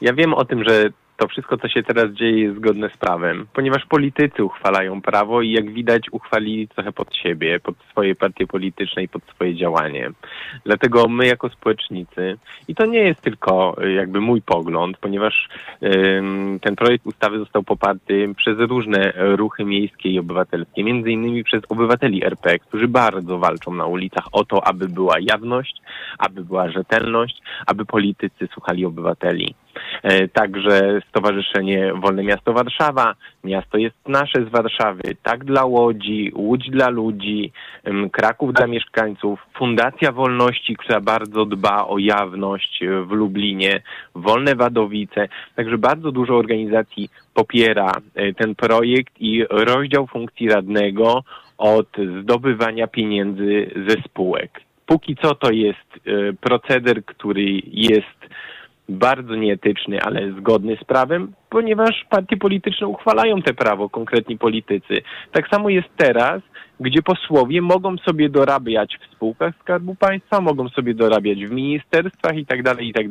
Ja 0.00 0.12
wiem 0.12 0.34
o 0.34 0.44
tym, 0.44 0.64
że 0.64 0.90
to 1.18 1.28
wszystko, 1.28 1.56
co 1.56 1.68
się 1.68 1.82
teraz 1.82 2.12
dzieje, 2.12 2.42
jest 2.42 2.56
zgodne 2.56 2.90
z 2.90 2.96
prawem, 2.96 3.46
ponieważ 3.52 3.86
politycy 3.86 4.44
uchwalają 4.44 5.02
prawo 5.02 5.42
i 5.42 5.50
jak 5.50 5.70
widać, 5.72 6.02
uchwalili 6.12 6.68
trochę 6.68 6.92
pod 6.92 7.16
siebie, 7.16 7.60
pod 7.60 7.76
swoje 7.90 8.14
partie 8.14 8.46
polityczne 8.46 9.02
i 9.02 9.08
pod 9.08 9.22
swoje 9.24 9.56
działanie. 9.56 10.10
Dlatego 10.64 11.08
my, 11.08 11.26
jako 11.26 11.48
społecznicy, 11.48 12.38
i 12.68 12.74
to 12.74 12.86
nie 12.86 12.98
jest 12.98 13.20
tylko 13.20 13.76
e, 13.82 13.92
jakby 13.92 14.20
mój 14.20 14.42
pogląd, 14.42 14.98
ponieważ 14.98 15.48
em, 15.80 16.58
ten 16.60 16.76
projekt 16.76 17.06
ustawy 17.06 17.38
został 17.38 17.62
poparty 17.62 18.34
przez 18.36 18.58
różne 18.58 19.12
ruchy 19.16 19.64
miejskie 19.64 20.08
i 20.08 20.18
obywatelskie, 20.18 20.84
między 20.84 21.10
innymi 21.10 21.44
przez 21.44 21.62
obywateli 21.68 22.24
RP, 22.24 22.58
którzy 22.58 22.88
bardzo 22.88 23.38
walczą 23.38 23.74
na 23.74 23.86
ulicach 23.86 24.24
o 24.32 24.44
to, 24.44 24.66
aby 24.66 24.88
była 24.88 25.14
jawność, 25.20 25.82
aby 26.18 26.44
była 26.44 26.70
rzetelność, 26.70 27.42
aby 27.66 27.84
politycy 27.84 28.48
słuchali 28.52 28.84
obywateli. 28.84 29.54
E, 30.02 30.28
Także 30.28 31.00
Stowarzyszenie 31.08 31.92
Wolne 31.94 32.24
Miasto 32.24 32.52
Warszawa, 32.52 33.14
Miasto 33.44 33.78
jest 33.78 34.08
nasze 34.08 34.44
z 34.44 34.48
Warszawy, 34.48 35.02
Tak 35.22 35.44
dla 35.44 35.64
Łodzi, 35.64 36.32
Łódź 36.34 36.70
dla 36.70 36.88
ludzi, 36.88 37.52
Kraków 38.12 38.52
dla 38.52 38.66
mieszkańców, 38.66 39.40
Fundacja 39.58 40.12
Wolności, 40.12 40.76
która 40.76 41.00
bardzo 41.00 41.44
dba 41.44 41.86
o 41.86 41.98
jawność 41.98 42.82
e, 42.82 43.02
w 43.02 43.10
Lublinie, 43.10 43.82
Wolne 44.14 44.54
Wadowice. 44.54 45.28
Także 45.56 45.78
bardzo 45.78 46.12
dużo 46.12 46.36
organizacji 46.36 47.08
popiera 47.34 47.92
e, 48.14 48.34
ten 48.34 48.54
projekt 48.54 49.12
i 49.20 49.44
rozdział 49.50 50.06
funkcji 50.06 50.48
radnego 50.48 51.24
od 51.58 51.88
zdobywania 52.20 52.86
pieniędzy 52.86 53.70
ze 53.88 54.02
spółek. 54.02 54.60
Póki 54.86 55.16
co 55.16 55.34
to 55.34 55.50
jest 55.50 55.88
proceder, 56.40 57.04
który 57.04 57.44
jest 57.66 58.18
bardzo 58.88 59.34
nieetyczny, 59.34 60.02
ale 60.02 60.32
zgodny 60.32 60.76
z 60.82 60.84
prawem, 60.84 61.32
ponieważ 61.50 62.06
partie 62.10 62.36
polityczne 62.36 62.86
uchwalają 62.86 63.42
te 63.42 63.54
prawo, 63.54 63.88
konkretni 63.88 64.38
politycy. 64.38 64.94
Tak 65.32 65.48
samo 65.48 65.68
jest 65.68 65.88
teraz, 65.96 66.42
gdzie 66.80 67.02
posłowie 67.02 67.62
mogą 67.62 67.96
sobie 67.96 68.28
dorabiać 68.28 68.98
w 68.98 69.14
spółkach 69.14 69.54
Skarbu 69.60 69.94
Państwa, 69.94 70.40
mogą 70.40 70.68
sobie 70.68 70.94
dorabiać 70.94 71.44
w 71.44 71.50
ministerstwach 71.50 72.36
i 72.36 72.46
tak 72.46 72.62
dalej, 72.62 72.88
i 72.88 72.92
tak. 72.92 73.08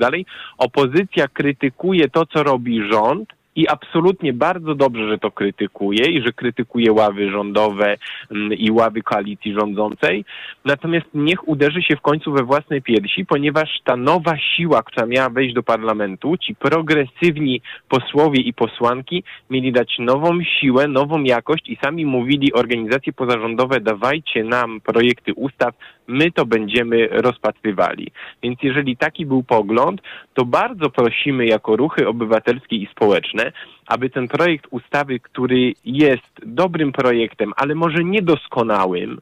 Opozycja 0.57 1.27
krytykuje 1.27 2.09
to, 2.09 2.25
co 2.25 2.43
robi 2.43 2.81
rząd, 2.91 3.36
i 3.57 3.67
absolutnie 3.67 4.33
bardzo 4.33 4.75
dobrze, 4.75 5.09
że 5.09 5.17
to 5.17 5.31
krytykuje 5.31 6.05
i 6.05 6.21
że 6.21 6.33
krytykuje 6.33 6.91
ławy 6.91 7.29
rządowe 7.29 7.97
mm, 8.31 8.53
i 8.53 8.71
ławy 8.71 9.01
koalicji 9.01 9.53
rządzącej. 9.53 10.25
Natomiast 10.65 11.05
niech 11.13 11.47
uderzy 11.47 11.81
się 11.81 11.95
w 11.95 12.01
końcu 12.01 12.31
we 12.31 12.43
własne 12.43 12.81
piersi, 12.81 13.25
ponieważ 13.25 13.69
ta 13.83 13.95
nowa 13.95 14.37
siła, 14.37 14.83
która 14.83 15.05
miała 15.05 15.29
wejść 15.29 15.55
do 15.55 15.63
parlamentu, 15.63 16.37
ci 16.37 16.55
progresywni 16.55 17.61
posłowie 17.89 18.41
i 18.41 18.53
posłanki 18.53 19.23
mieli 19.49 19.71
dać 19.71 19.95
nową 19.99 20.43
siłę, 20.59 20.87
nową 20.87 21.23
jakość 21.23 21.69
i 21.69 21.77
sami 21.83 22.05
mówili 22.05 22.53
organizacje 22.53 23.13
pozarządowe, 23.13 23.79
dawajcie 23.79 24.43
nam 24.43 24.81
projekty 24.81 25.33
ustaw, 25.33 25.75
my 26.07 26.31
to 26.31 26.45
będziemy 26.45 27.07
rozpatrywali. 27.07 28.11
Więc 28.43 28.59
jeżeli 28.63 28.97
taki 28.97 29.25
był 29.25 29.43
pogląd, 29.43 30.01
to 30.33 30.45
bardzo 30.45 30.89
prosimy 30.89 31.45
jako 31.45 31.75
ruchy 31.75 32.07
obywatelskie 32.07 32.75
i 32.75 32.87
społeczne, 32.91 33.51
aby 33.87 34.09
ten 34.09 34.27
projekt 34.27 34.67
ustawy, 34.71 35.19
który 35.19 35.73
jest 35.85 36.39
dobrym 36.45 36.91
projektem, 36.91 37.53
ale 37.57 37.75
może 37.75 38.03
niedoskonałym, 38.03 39.21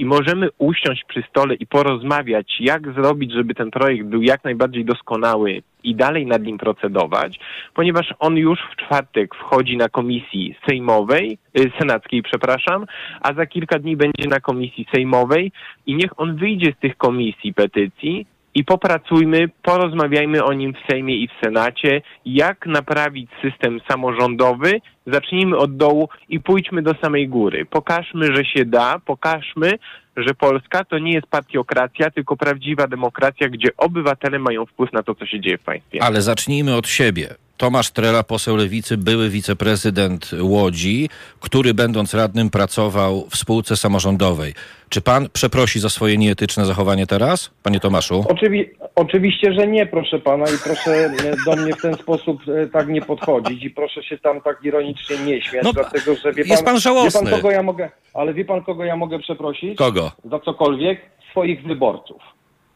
i 0.00 0.04
możemy 0.04 0.48
usiąść 0.58 1.04
przy 1.04 1.22
stole 1.30 1.54
i 1.54 1.66
porozmawiać, 1.66 2.56
jak 2.60 2.92
zrobić, 2.92 3.32
żeby 3.32 3.54
ten 3.54 3.70
projekt 3.70 4.06
był 4.06 4.22
jak 4.22 4.44
najbardziej 4.44 4.84
doskonały 4.84 5.62
i 5.84 5.94
dalej 5.94 6.26
nad 6.26 6.42
nim 6.42 6.58
procedować, 6.58 7.40
ponieważ 7.74 8.14
on 8.18 8.36
już 8.36 8.58
w 8.72 8.76
czwartek 8.76 9.34
wchodzi 9.34 9.76
na 9.76 9.88
komisji 9.88 10.54
sejmowej, 10.68 11.38
y, 11.58 11.72
senackiej, 11.78 12.22
przepraszam, 12.22 12.86
a 13.20 13.32
za 13.32 13.46
kilka 13.46 13.78
dni 13.78 13.96
będzie 13.96 14.28
na 14.28 14.40
komisji 14.40 14.86
sejmowej 14.94 15.52
i 15.86 15.94
niech 15.94 16.20
on 16.20 16.36
wyjdzie 16.36 16.72
z 16.76 16.80
tych 16.80 16.96
komisji 16.96 17.54
petycji 17.54 18.26
i 18.54 18.64
popracujmy, 18.64 19.48
porozmawiajmy 19.62 20.44
o 20.44 20.52
nim 20.52 20.74
w 20.74 20.90
Sejmie 20.90 21.16
i 21.16 21.28
w 21.28 21.44
Senacie, 21.44 22.02
jak 22.26 22.66
naprawić 22.66 23.30
system 23.42 23.80
samorządowy, 23.90 24.80
zacznijmy 25.06 25.56
od 25.56 25.76
dołu 25.76 26.08
i 26.28 26.40
pójdźmy 26.40 26.82
do 26.82 26.94
samej 27.02 27.28
góry. 27.28 27.66
Pokażmy, 27.66 28.36
że 28.36 28.44
się 28.44 28.64
da, 28.64 28.98
pokażmy, 29.06 29.78
że 30.16 30.34
Polska 30.34 30.84
to 30.84 30.98
nie 30.98 31.12
jest 31.12 31.26
partiokracja, 31.26 32.10
tylko 32.10 32.36
prawdziwa 32.36 32.86
demokracja, 32.86 33.48
gdzie 33.48 33.68
obywatele 33.76 34.38
mają 34.38 34.66
wpływ 34.66 34.92
na 34.92 35.02
to, 35.02 35.14
co 35.14 35.26
się 35.26 35.40
dzieje 35.40 35.58
w 35.58 35.62
państwie. 35.62 36.02
Ale 36.02 36.22
zacznijmy 36.22 36.76
od 36.76 36.88
siebie. 36.88 37.28
Tomasz 37.60 37.90
Trela, 37.90 38.22
poseł 38.22 38.56
Lewicy, 38.56 38.96
były 38.96 39.28
wiceprezydent 39.30 40.30
Łodzi, 40.40 41.08
który 41.40 41.74
będąc 41.74 42.14
radnym 42.14 42.50
pracował 42.50 43.26
w 43.30 43.36
spółce 43.36 43.76
samorządowej. 43.76 44.54
Czy 44.88 45.00
pan 45.00 45.28
przeprosi 45.32 45.80
za 45.80 45.88
swoje 45.88 46.16
nieetyczne 46.18 46.64
zachowanie 46.66 47.06
teraz, 47.06 47.50
panie 47.62 47.80
Tomaszu? 47.80 48.24
Oczywi- 48.28 48.68
oczywiście, 48.94 49.52
że 49.52 49.66
nie, 49.66 49.86
proszę 49.86 50.18
pana, 50.18 50.44
i 50.44 50.58
proszę 50.64 50.90
e, 50.90 51.10
do 51.46 51.56
mnie 51.62 51.72
w 51.72 51.82
ten 51.82 51.94
sposób 51.94 52.40
e, 52.48 52.66
tak 52.66 52.88
nie 52.88 53.02
podchodzić 53.02 53.64
i 53.64 53.70
proszę 53.70 54.02
się 54.02 54.18
tam 54.18 54.40
tak 54.40 54.58
ironicznie 54.64 55.16
nie 55.18 55.42
śmiać, 55.42 55.64
No, 55.64 55.72
dlatego 55.72 56.14
że 56.14 56.32
wie 56.32 56.42
pan, 56.44 56.50
jest 56.50 56.64
pan 56.64 56.80
żałosny. 56.80 57.20
Wie 57.20 57.30
pan, 57.30 57.40
kogo 57.40 57.50
ja 57.50 57.62
mogę, 57.62 57.90
ale 58.14 58.34
wie 58.34 58.44
pan, 58.44 58.62
kogo 58.64 58.84
ja 58.84 58.96
mogę 58.96 59.18
przeprosić? 59.18 59.78
Kogo? 59.78 60.12
Za 60.30 60.40
cokolwiek? 60.40 61.00
Swoich 61.30 61.62
wyborców. 61.62 62.22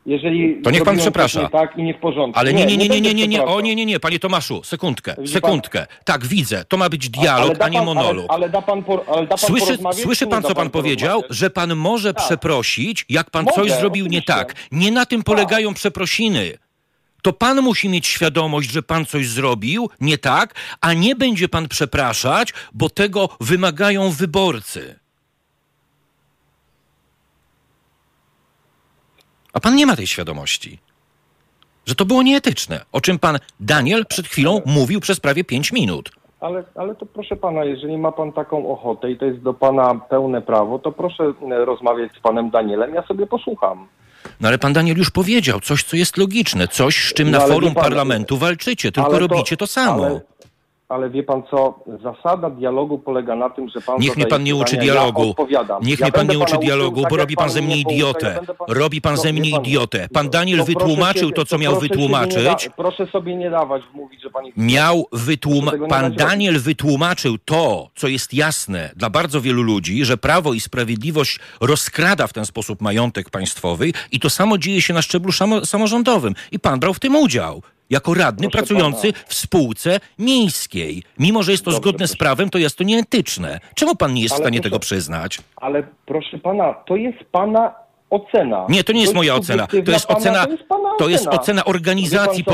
Jeżeli 0.07 0.63
To 0.63 0.71
niech 0.71 0.85
pan 0.85 0.99
przeprasza. 0.99 1.43
Nie 1.43 1.49
tak 1.49 1.77
i 1.77 1.83
nie 1.83 1.95
w 1.95 1.99
porządku. 2.01 2.41
Ale 2.41 2.53
nie, 2.55 2.67
nie, 2.67 2.77
nie, 2.77 2.89
nie, 2.89 3.01
nie, 3.01 3.15
nie, 3.15 3.29
nie, 3.29 3.45
o 3.45 3.61
nie, 3.61 3.75
nie, 3.75 3.87
nie, 3.87 4.01
panie 4.01 4.19
Tomaszu, 4.19 4.63
sekundkę, 4.65 5.15
sekundkę. 5.27 5.87
Tak, 6.05 6.27
widzę, 6.27 6.65
to 6.69 6.77
ma 6.77 6.89
być 6.89 7.09
dialog, 7.09 7.59
da 7.59 7.65
a 7.65 7.69
nie 7.69 7.79
pan- 7.79 7.87
monolog. 7.87 8.27
Ale, 8.29 8.29
ale 8.29 8.49
da 8.49 8.63
pan, 8.63 8.83
por, 8.85 9.05
ale 9.09 9.23
da 9.27 9.37
pan 9.37 9.39
Słyszy, 9.39 9.79
słyszy 10.03 10.25
nie 10.25 10.31
pan, 10.31 10.43
co 10.43 10.55
pan 10.55 10.71
powiedział? 10.71 11.11
porozmawiać? 11.11 11.39
Że 11.39 11.51
pan 11.51 11.75
może 11.77 12.15
Tak. 12.15 12.25
przeprosić, 12.25 13.05
jak 13.09 13.31
pan 13.31 13.45
Mogę, 13.45 13.55
coś 13.57 13.73
zrobił 13.73 14.07
nie 14.07 14.19
oczywiście. 14.19 14.33
tak. 14.35 14.55
Nie 14.73 14.91
na 14.93 15.07
tym 15.07 15.23
polegają 15.23 15.75
przeprosiny. 15.75 16.59
To 17.23 17.33
pan 17.33 17.61
musi 17.63 17.89
mieć 17.89 18.07
świadomość, 18.07 18.71
że 18.71 18.83
pan 18.83 19.07
coś 19.07 19.29
zrobił 19.29 19.91
nie 20.01 20.19
tak, 20.19 20.55
a 20.81 20.93
nie 20.93 21.17
będzie 21.17 21.49
pan 21.49 21.69
przepraszać, 21.69 22.49
bo 22.75 22.91
tego 22.91 23.29
wymagają 23.41 24.11
wyborcy. 24.11 24.99
A 29.55 29.61
pan 29.61 29.75
nie 29.77 29.87
ma 29.87 29.97
tej 29.97 30.07
świadomości. 30.07 30.79
Że 31.87 31.95
to 31.95 32.05
było 32.05 32.23
nieetyczne, 32.23 32.81
o 32.93 33.01
czym 33.01 33.19
pan 33.19 33.39
Daniel 33.61 34.07
przed 34.07 34.27
chwilą 34.27 34.61
mówił 34.67 35.01
przez 35.01 35.21
prawie 35.21 35.45
pięć 35.45 35.73
minut. 35.73 36.11
Ale, 36.41 36.65
ale 36.75 36.95
to 36.95 37.07
proszę 37.07 37.37
pana, 37.37 37.65
jeżeli 37.65 37.99
ma 37.99 38.13
pan 38.13 38.33
taką 38.33 38.71
ochotę 38.73 39.11
i 39.11 39.19
to 39.19 39.25
jest 39.25 39.39
do 39.41 39.55
pana 39.55 39.95
pełne 39.95 40.43
prawo, 40.43 40.79
to 40.79 40.93
proszę 40.93 41.25
e, 41.51 41.65
rozmawiać 41.65 42.13
z 42.13 42.21
panem 42.21 42.51
Danielem, 42.51 42.95
ja 42.95 43.03
sobie 43.07 43.27
posłucham. 43.27 43.89
No 44.41 44.49
ale 44.49 44.59
pan 44.59 44.73
Daniel 44.73 44.97
już 44.97 45.11
powiedział 45.11 45.61
coś, 45.61 45.83
co 45.85 45.97
jest 45.97 46.17
logiczne, 46.17 46.69
coś, 46.69 47.11
z 47.11 47.15
czym 47.15 47.31
No 47.31 47.39
na 47.39 47.47
forum 47.47 47.75
pan- 47.75 47.85
parlamentu 47.85 48.37
walczycie, 48.37 48.93
tylko 48.93 49.11
Ale 49.11 49.19
robicie 49.19 49.57
to 49.57 49.67
samo. 49.67 50.07
Ale, 50.07 50.21
ale 50.95 51.11
wie 51.11 51.23
pan 51.23 51.43
co, 51.51 51.79
zasada 52.03 52.51
dialogu 52.51 52.99
polega 52.99 53.37
na 53.37 53.51
tym, 53.51 53.69
że 53.69 53.81
pan 53.81 53.97
Niech 54.01 54.17
mnie 54.17 54.27
pan 54.27 54.43
nie 54.45 54.55
uczy 54.55 54.65
pytania, 54.77 54.93
dialogu. 54.93 55.35
Ja. 55.49 55.65
Niech 55.83 56.01
ja 56.01 56.07
mnie 56.07 56.13
pan 56.13 56.27
nie 56.29 56.39
uczy 56.39 56.59
dialogu, 56.59 57.03
tak 57.03 57.11
bo 57.11 57.17
robi 57.17 57.37
pan 57.37 57.51
ze 57.51 57.63
mnie 57.63 57.77
idiotę. 57.77 58.41
ja 58.49 58.75
Robi 58.75 59.01
pan 59.01 59.15
No, 59.15 59.21
ze 59.23 59.33
mnie 59.33 59.51
idiotę. 59.51 60.09
Pan 60.13 60.31
Daniel 60.31 60.59
to 60.59 60.65
proszę 60.65 60.79
wytłumaczył 60.79 61.29
się- 61.29 61.35
to, 61.35 61.45
co 61.45 61.59
miał 61.59 61.73
się 61.75 61.81
nie 61.81 61.89
wytłumaczyć. 61.89 62.45
da- 62.45 62.57
Proszę 62.77 63.07
sobie 63.07 63.37
nie 63.37 63.51
dawać 63.51 63.83
mówić, 63.95 64.23
że 64.23 64.31
pani... 64.31 64.53
Miał 64.57 65.07
wytłumaczyć. 65.13 65.81
Pan. 65.89 66.13
Daniel 66.15 66.61
wytłumaczył 66.61 67.39
to, 67.45 67.89
co 67.95 68.09
jest 68.09 68.35
jasne 68.35 68.91
dla 68.97 69.11
bardzo 69.11 69.41
wielu 69.41 69.63
ludzi, 69.63 70.05
że 70.05 70.17
Prawo 70.17 70.55
i 70.55 70.61
Sprawiedliwość 70.61 71.39
rozkrada 71.61 72.27
w 72.27 72.33
ten 72.33 72.47
sposób 72.47 72.81
majątek 72.81 73.31
państwowy 73.31 73.93
i 74.13 74.21
to 74.21 74.31
samo 74.31 74.59
dzieje 74.59 74.83
się 74.83 74.95
na 74.95 75.03
szczeblu 75.03 75.33
samorządowym. 75.65 76.35
I 76.53 76.59
pan 76.59 76.81
brał 76.81 76.95
w 76.95 77.01
tym 77.01 77.17
udział. 77.17 77.63
Jako 77.91 78.15
radny 78.15 78.49
Proszę 78.51 78.67
pracujący 78.67 79.13
pana. 79.13 79.25
w 79.29 79.35
spółce 79.35 80.01
miejskiej. 80.19 81.03
Mimo, 81.19 81.43
że 81.43 81.53
jest 81.53 81.65
to 81.65 81.71
Dobrze, 81.71 81.83
zgodne 81.89 82.07
z 82.07 82.11
proszę. 82.11 82.19
prawem, 82.19 82.51
to 82.51 82.59
jest 82.59 82.79
to 82.79 82.85
nieetyczne. 82.85 83.61
Czemu 83.75 83.97
pan 83.97 84.15
nie 84.15 84.23
jest 84.23 84.35
w 84.35 84.37
Ale 84.37 84.43
stanie 84.45 84.59
proszę- 84.59 84.71
tego 84.71 84.79
przyznać? 84.79 85.39
Ale 85.57 85.83
proszę 86.07 86.39
pana, 86.39 86.75
to 86.75 86.97
jest 86.97 87.19
pana 87.33 87.75
ocena. 88.11 88.67
Nie, 88.69 88.85
to 88.85 88.93
nie 88.93 89.01
jest 89.01 89.13
Dość 89.13 89.17
moja 89.17 89.35
ocena. 89.35 89.67
To 89.67 89.77
jest 89.93 90.07
pana, 90.07 90.19
ocena, 90.21 90.45
to 90.47 90.51
jest, 90.53 90.65
to 90.99 91.09
jest 91.09 91.27
ocena. 91.27 91.41
ocena 91.43 91.65
organizacji. 91.65 92.45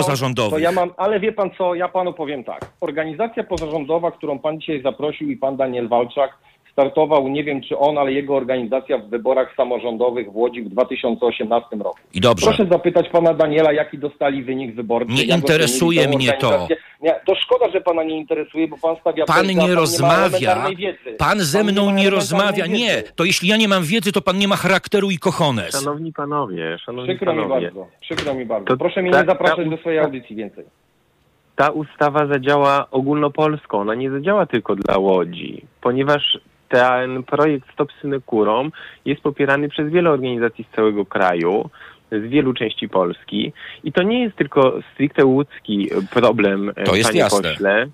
To 0.50 0.58
ja 0.58 0.72
mam, 0.72 0.90
ale 0.96 1.20
wie 1.20 1.32
pan 1.32 1.50
co, 1.58 1.74
ja 1.74 1.88
panu 1.88 2.12
powiem 2.12 2.44
tak. 2.44 2.70
Organizacja 2.80 3.44
pozarządowa, 3.44 4.10
którą 4.10 4.38
pan 4.38 4.60
dzisiaj 4.60 4.82
zaprosił 4.82 5.30
i 5.30 5.36
pan 5.36 5.56
Daniel 5.56 5.88
Walczak 5.88 6.30
startował, 6.72 7.28
nie 7.28 7.44
wiem 7.44 7.60
czy 7.62 7.78
on, 7.78 7.98
ale 7.98 8.12
jego 8.12 8.36
organizacja 8.36 8.98
w 8.98 9.08
wyborach 9.08 9.54
samorządowych 9.56 10.32
w 10.32 10.36
Łodzi 10.36 10.62
w 10.62 10.68
2018 10.68 11.76
roku. 11.76 11.98
I 12.14 12.20
dobrze. 12.20 12.46
Proszę 12.46 12.66
zapytać 12.70 13.08
pana 13.08 13.34
Daniela, 13.34 13.72
jaki 13.72 13.98
dostali 13.98 14.42
wynik 14.44 14.74
wyborczy. 14.74 15.12
Nie 15.12 15.22
interesuje 15.24 16.08
mnie 16.08 16.32
to. 16.32 16.68
Nie, 17.02 17.14
to 17.26 17.34
szkoda, 17.34 17.70
że 17.70 17.80
pana 17.80 18.02
nie 18.04 18.16
interesuje, 18.18 18.68
bo 18.68 18.76
pan 18.82 18.96
stawia 19.00 19.24
Pan 19.24 19.46
nie 19.46 19.54
ma 19.56 19.74
rozmawia. 19.74 20.68
wiedzy. 20.76 21.16
Pan 21.18 21.40
ze 21.40 21.58
Pan 21.58 21.66
mną 21.72 21.86
ma 21.86 21.92
nie 21.92 22.08
elementarnej 22.08 22.10
rozmawia. 22.10 22.64
wiedzy. 22.64 22.76
Nie. 22.78 23.02
To 23.16 23.24
jeśli 23.24 23.48
ja 23.48 23.56
nie 23.56 23.68
mam 23.68 23.82
wiedzy, 23.82 24.12
to 24.12 24.22
pan 24.22 24.38
nie 24.38 24.48
ma 24.48 24.56
charakteru 24.56 25.10
i 25.10 25.18
kochones. 25.18 25.80
Szanowni 25.84 26.12
panowie, 26.12 26.78
szanowni 26.78 27.08
Przykro 27.14 27.32
mi 27.34 27.42
panowie, 27.42 27.66
bardzo, 27.70 27.86
przykro 28.00 28.34
mi 28.34 28.46
bardzo. 28.46 28.66
To 28.66 28.76
Proszę 28.76 29.02
mnie 29.02 29.10
ta- 29.10 29.20
nie 29.20 29.26
zapraszać 29.26 29.64
ta 29.64 29.70
do 29.70 29.76
swojej 29.76 29.98
audycji 29.98 30.36
więcej. 30.36 30.64
ta 31.56 31.70
ustawa 31.70 32.26
zadziała 32.26 32.86
ogólnopolsko, 32.90 33.78
ona 33.78 33.94
nie 33.94 34.10
zadziała 34.10 34.46
tylko 34.46 34.76
dla 34.76 34.98
Łodzi, 34.98 35.64
ponieważ 35.80 36.38
ten 36.70 37.22
projekt 37.22 37.72
Stop 37.72 37.92
Synekurom 38.00 38.72
jest 39.04 39.20
popierany 39.20 39.68
przez 39.68 39.92
wiele 39.92 40.10
organizacji 40.10 40.66
z 40.72 40.76
całego 40.76 41.06
kraju, 41.06 41.70
z 42.12 42.28
wielu 42.28 42.54
części 42.54 42.88
Polski 42.88 43.52
i 43.84 43.92
to 43.92 44.02
nie 44.02 44.22
jest 44.22 44.36
tylko 44.36 44.78
stricte 44.94 45.24
łódzki 45.24 45.90
problem, 46.10 46.72
To 46.84 46.94
jest 46.94 47.08
panie 47.08 47.20
jasne. 47.20 47.50
pośle. 47.50 47.86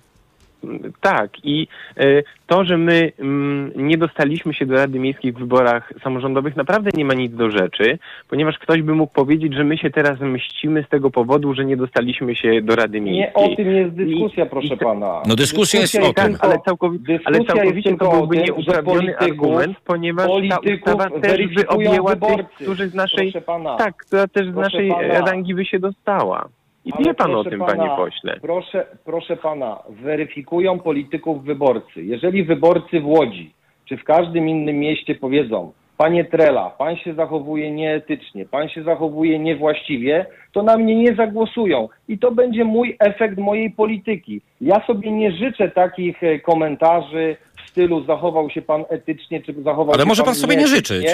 Tak 1.01 1.29
i 1.43 1.67
e, 1.97 2.23
to, 2.47 2.65
że 2.65 2.77
my 2.77 3.11
mm, 3.19 3.71
nie 3.75 3.97
dostaliśmy 3.97 4.53
się 4.53 4.65
do 4.65 4.75
Rady 4.75 4.99
Miejskiej 4.99 5.31
w 5.33 5.37
wyborach 5.37 5.93
samorządowych 6.03 6.55
naprawdę 6.55 6.89
nie 6.93 7.05
ma 7.05 7.13
nic 7.13 7.35
do 7.35 7.51
rzeczy, 7.51 7.99
ponieważ 8.29 8.57
ktoś 8.59 8.81
by 8.81 8.95
mógł 8.95 9.13
powiedzieć, 9.13 9.53
że 9.53 9.63
my 9.63 9.77
się 9.77 9.89
teraz 9.89 10.19
mścimy 10.19 10.83
z 10.83 10.89
tego 10.89 11.11
powodu, 11.11 11.53
że 11.53 11.65
nie 11.65 11.77
dostaliśmy 11.77 12.35
się 12.35 12.61
do 12.61 12.75
Rady 12.75 13.01
Miejskiej. 13.01 13.43
Nie 13.43 13.51
o 13.53 13.55
tym 13.55 13.71
jest 13.75 13.91
dyskusja, 13.95 14.45
I- 14.45 14.49
proszę 14.49 14.73
i- 14.73 14.77
pana. 14.77 15.21
No 15.27 15.35
dyskusja 15.35 15.79
jest 15.79 15.95
o 15.95 15.99
tym. 15.99 16.13
Tak, 16.13 16.31
ale, 16.39 16.55
całkowi- 16.55 16.99
ale 17.25 17.37
dyskusja 17.39 17.55
całkowicie 17.63 17.97
to 17.97 18.11
byłby 18.11 18.35
tym, 18.35 18.45
nieuprawniony 18.45 19.17
argument, 19.17 19.77
ponieważ 19.85 20.27
ta 20.49 20.57
ustawa 20.59 21.09
też 21.19 21.47
by 21.47 21.67
objęła 21.67 22.11
tych, 22.15 22.19
wyborcy. 22.19 22.63
którzy 22.63 22.89
z 22.89 22.93
naszej, 22.93 23.33
tak, 23.77 23.95
która 23.95 24.27
też 24.27 24.47
z 24.47 24.55
naszej 24.55 24.89
pana. 24.89 25.19
rangi 25.25 25.55
by 25.55 25.65
się 25.65 25.79
dostała. 25.79 26.49
I 26.87 26.93
Ale 26.93 27.03
wie 27.05 27.13
pan 27.13 27.35
o 27.35 27.43
tym, 27.43 27.59
pana, 27.59 27.73
panie 27.73 27.89
pośle. 27.95 28.39
Proszę, 28.41 28.85
proszę 29.05 29.37
pana, 29.37 29.83
weryfikują 29.89 30.79
polityków 30.79 31.43
wyborcy. 31.43 32.03
Jeżeli 32.03 32.43
wyborcy 32.43 33.01
w 33.01 33.07
Łodzi 33.07 33.53
czy 33.85 33.97
w 33.97 34.03
każdym 34.03 34.49
innym 34.49 34.75
mieście 34.75 35.15
powiedzą, 35.15 35.71
panie 35.97 36.25
Trela, 36.25 36.69
pan 36.69 36.97
się 36.97 37.13
zachowuje 37.13 37.71
nieetycznie, 37.71 38.45
pan 38.45 38.69
się 38.69 38.83
zachowuje 38.83 39.39
niewłaściwie, 39.39 40.25
to 40.53 40.63
na 40.63 40.77
mnie 40.77 40.95
nie 40.95 41.15
zagłosują. 41.15 41.89
I 42.07 42.19
to 42.19 42.31
będzie 42.31 42.63
mój 42.63 42.95
efekt 42.99 43.37
mojej 43.37 43.71
polityki. 43.71 44.41
Ja 44.61 44.85
sobie 44.87 45.11
nie 45.11 45.31
życzę 45.31 45.69
takich 45.69 46.23
e, 46.23 46.39
komentarzy 46.39 47.37
w 47.65 47.69
stylu 47.69 48.03
zachował 48.03 48.49
się 48.49 48.61
pan 48.61 48.85
etycznie, 48.89 49.41
czy 49.41 49.53
zachował 49.53 49.93
Ale 49.93 50.03
się 50.03 50.07
może 50.07 50.23
pan 50.23 50.25
pan 50.25 50.35
sobie 50.35 50.55
nie 50.55 50.67
życzyć. 50.67 51.07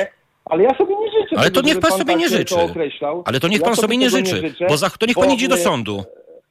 Ale 0.46 0.64
ja 0.64 0.78
sobie 0.78 0.96
nie 0.96 1.12
życzę. 1.12 1.36
Ale 1.40 1.52
to 1.52 1.62
niech 1.62 1.74
żeby 1.74 1.88
pan 1.88 1.92
sobie 1.92 2.14
tak 2.14 2.20
nie 2.22 2.30
życzy. 2.30 2.56
Określał. 2.62 3.24
Ale 3.26 3.40
to 3.40 3.48
niech 3.48 3.60
Ja 3.60 3.66
pan 3.66 3.76
sobie 3.76 3.98
nie 3.98 4.10
życzy, 4.10 4.36
życzę, 4.36 4.66
bo 4.70 4.78
za, 4.78 4.90
to 4.90 5.06
niech 5.06 5.16
pan 5.16 5.28
bo 5.28 5.34
idzie 5.34 5.48
do 5.48 5.58
sądu. 5.58 6.04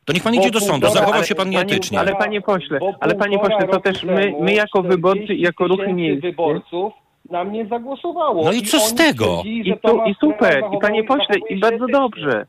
To 0.05 0.13
niech 0.13 0.23
pan 0.23 0.35
idzie 0.35 0.51
do 0.51 0.61
sądu. 0.61 0.89
Zachował 0.91 1.25
się 1.25 1.35
pan 1.35 1.51
nieetycznie. 1.51 2.01
ale 2.01 2.15
panie 2.17 2.41
pośle, 2.41 2.79
ale 3.01 3.15
panie 3.15 3.39
pośle, 3.39 3.69
to 3.69 3.81
też 3.81 4.03
my- 4.05 4.35
my 4.41 4.53
jako 4.53 4.83
wyborcy 4.83 5.21
i 5.21 5.25
40 5.25 5.43
jako 5.43 5.69
ruchy 5.69 5.93
miejskie- 5.93 6.21
wyborców 6.21 6.93
na 7.31 7.45
mnie 7.45 7.67
zagłosowało. 7.67 8.45
No 8.45 8.53
i 8.53 8.63
co 8.63 8.81
z 8.81 8.95
tego? 8.95 9.43
I, 9.45 9.75
tu, 9.87 10.01
I 10.07 10.15
super, 10.21 10.65
i 10.75 10.79
panie 10.79 11.05
pośle, 11.05 11.37
i 11.51 11.61
bardzo 11.61 11.87
dobrze. 11.87 12.47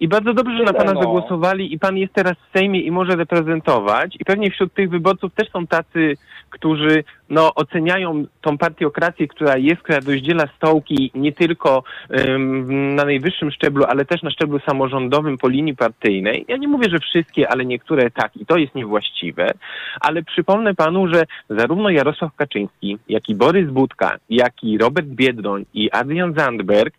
I 0.00 0.08
bardzo 0.08 0.34
dobrze, 0.34 0.56
że 0.56 0.64
na 0.64 0.72
pana 0.72 0.92
no. 0.92 1.00
zagłosowali 1.00 1.72
i 1.74 1.78
pan 1.78 1.96
jest 1.96 2.12
teraz 2.12 2.34
w 2.48 2.58
Sejmie 2.58 2.80
i 2.80 2.90
może 2.90 3.16
reprezentować. 3.16 4.16
I 4.20 4.24
pewnie 4.24 4.50
wśród 4.50 4.74
tych 4.74 4.90
wyborców 4.90 5.34
też 5.34 5.50
są 5.50 5.66
tacy, 5.66 6.14
którzy 6.50 7.04
no, 7.30 7.54
oceniają 7.54 8.24
tą 8.40 8.58
partiokrację, 8.58 9.28
która 9.28 9.56
jest, 9.56 9.82
która 9.82 9.98
rozdziela 9.98 10.44
stołki 10.56 11.10
nie 11.14 11.32
tylko 11.32 11.82
na 12.68 13.04
najwyższym 13.04 13.50
szczeblu, 13.50 13.84
ale 13.84 14.04
też 14.04 14.22
na 14.22 14.30
szczeblu 14.30 14.58
samorządowym 14.58 15.38
po 15.38 15.48
linii 15.48 15.76
partyjnej. 15.76 16.44
Ja 16.48 16.56
nie 16.56 16.68
mówię, 16.68 16.90
że 16.90 16.98
wszystkie, 16.98 17.48
ale 17.48 17.64
niektóre 17.64 18.10
tak 18.10 18.36
i 18.36 18.46
to 18.46 18.56
jest 18.56 18.74
niewłaściwe. 18.74 19.50
Ale 20.00 20.22
przypomnę 20.22 20.74
panu, 20.74 21.08
że 21.08 21.22
zarówno 21.50 21.90
Jarosław 21.90 22.34
Kaczyński, 22.36 22.98
jak 23.08 23.28
i 23.28 23.34
Borys 23.34 23.70
Budka, 23.70 24.16
jak 24.30 24.64
i 24.64 24.78
Robert 24.78 25.06
Biedroń 25.06 25.64
i 25.74 25.90
Adrian 25.90 26.34
Zandberg 26.34 26.94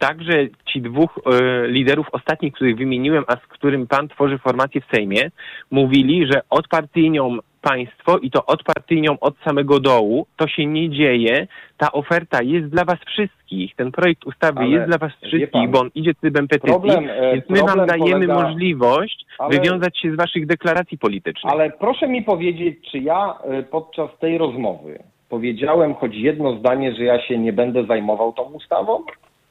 Także 0.00 0.46
ci 0.72 0.80
dwóch 0.80 1.18
e, 1.18 1.68
liderów 1.68 2.06
ostatnich, 2.12 2.52
których 2.52 2.76
wymieniłem, 2.76 3.24
a 3.26 3.36
z 3.36 3.46
którym 3.48 3.86
pan 3.86 4.08
tworzy 4.08 4.38
formację 4.38 4.80
w 4.80 4.96
Sejmie, 4.96 5.30
mówili, 5.70 6.26
że 6.32 6.40
odpartyjnią 6.50 7.38
państwo 7.62 8.18
i 8.18 8.30
to 8.30 8.46
odpartyjnią 8.46 9.18
od 9.20 9.34
samego 9.38 9.80
dołu, 9.80 10.26
to 10.36 10.48
się 10.48 10.66
nie 10.66 10.90
dzieje. 10.90 11.46
Ta 11.76 11.92
oferta 11.92 12.42
jest 12.42 12.66
dla 12.68 12.84
was 12.84 12.98
wszystkich. 13.06 13.76
Ten 13.76 13.92
projekt 13.92 14.24
ustawy 14.26 14.58
Ale 14.60 14.68
jest 14.68 14.86
dla 14.86 14.98
was 14.98 15.12
wszystkich, 15.12 15.50
pan, 15.50 15.70
bo 15.70 15.80
on 15.80 15.90
idzie 15.94 16.14
trybem 16.14 16.48
petycji, 16.48 16.70
problem, 16.70 17.08
e, 17.10 17.32
więc 17.32 17.48
my 17.48 17.60
wam 17.60 17.86
dajemy 17.86 18.26
polega- 18.26 18.42
możliwość 18.42 19.26
Ale- 19.38 19.50
wywiązać 19.50 19.98
się 19.98 20.12
z 20.12 20.16
waszych 20.16 20.46
deklaracji 20.46 20.98
politycznych. 20.98 21.52
Ale 21.52 21.70
proszę 21.70 22.08
mi 22.08 22.22
powiedzieć, 22.22 22.90
czy 22.90 22.98
ja 22.98 23.34
e, 23.44 23.62
podczas 23.62 24.10
tej 24.20 24.38
rozmowy 24.38 24.98
powiedziałem 25.28 25.94
choć 25.94 26.14
jedno 26.14 26.56
zdanie, 26.58 26.94
że 26.94 27.04
ja 27.04 27.22
się 27.22 27.38
nie 27.38 27.52
będę 27.52 27.84
zajmował 27.84 28.32
tą 28.32 28.42
ustawą? 28.42 29.02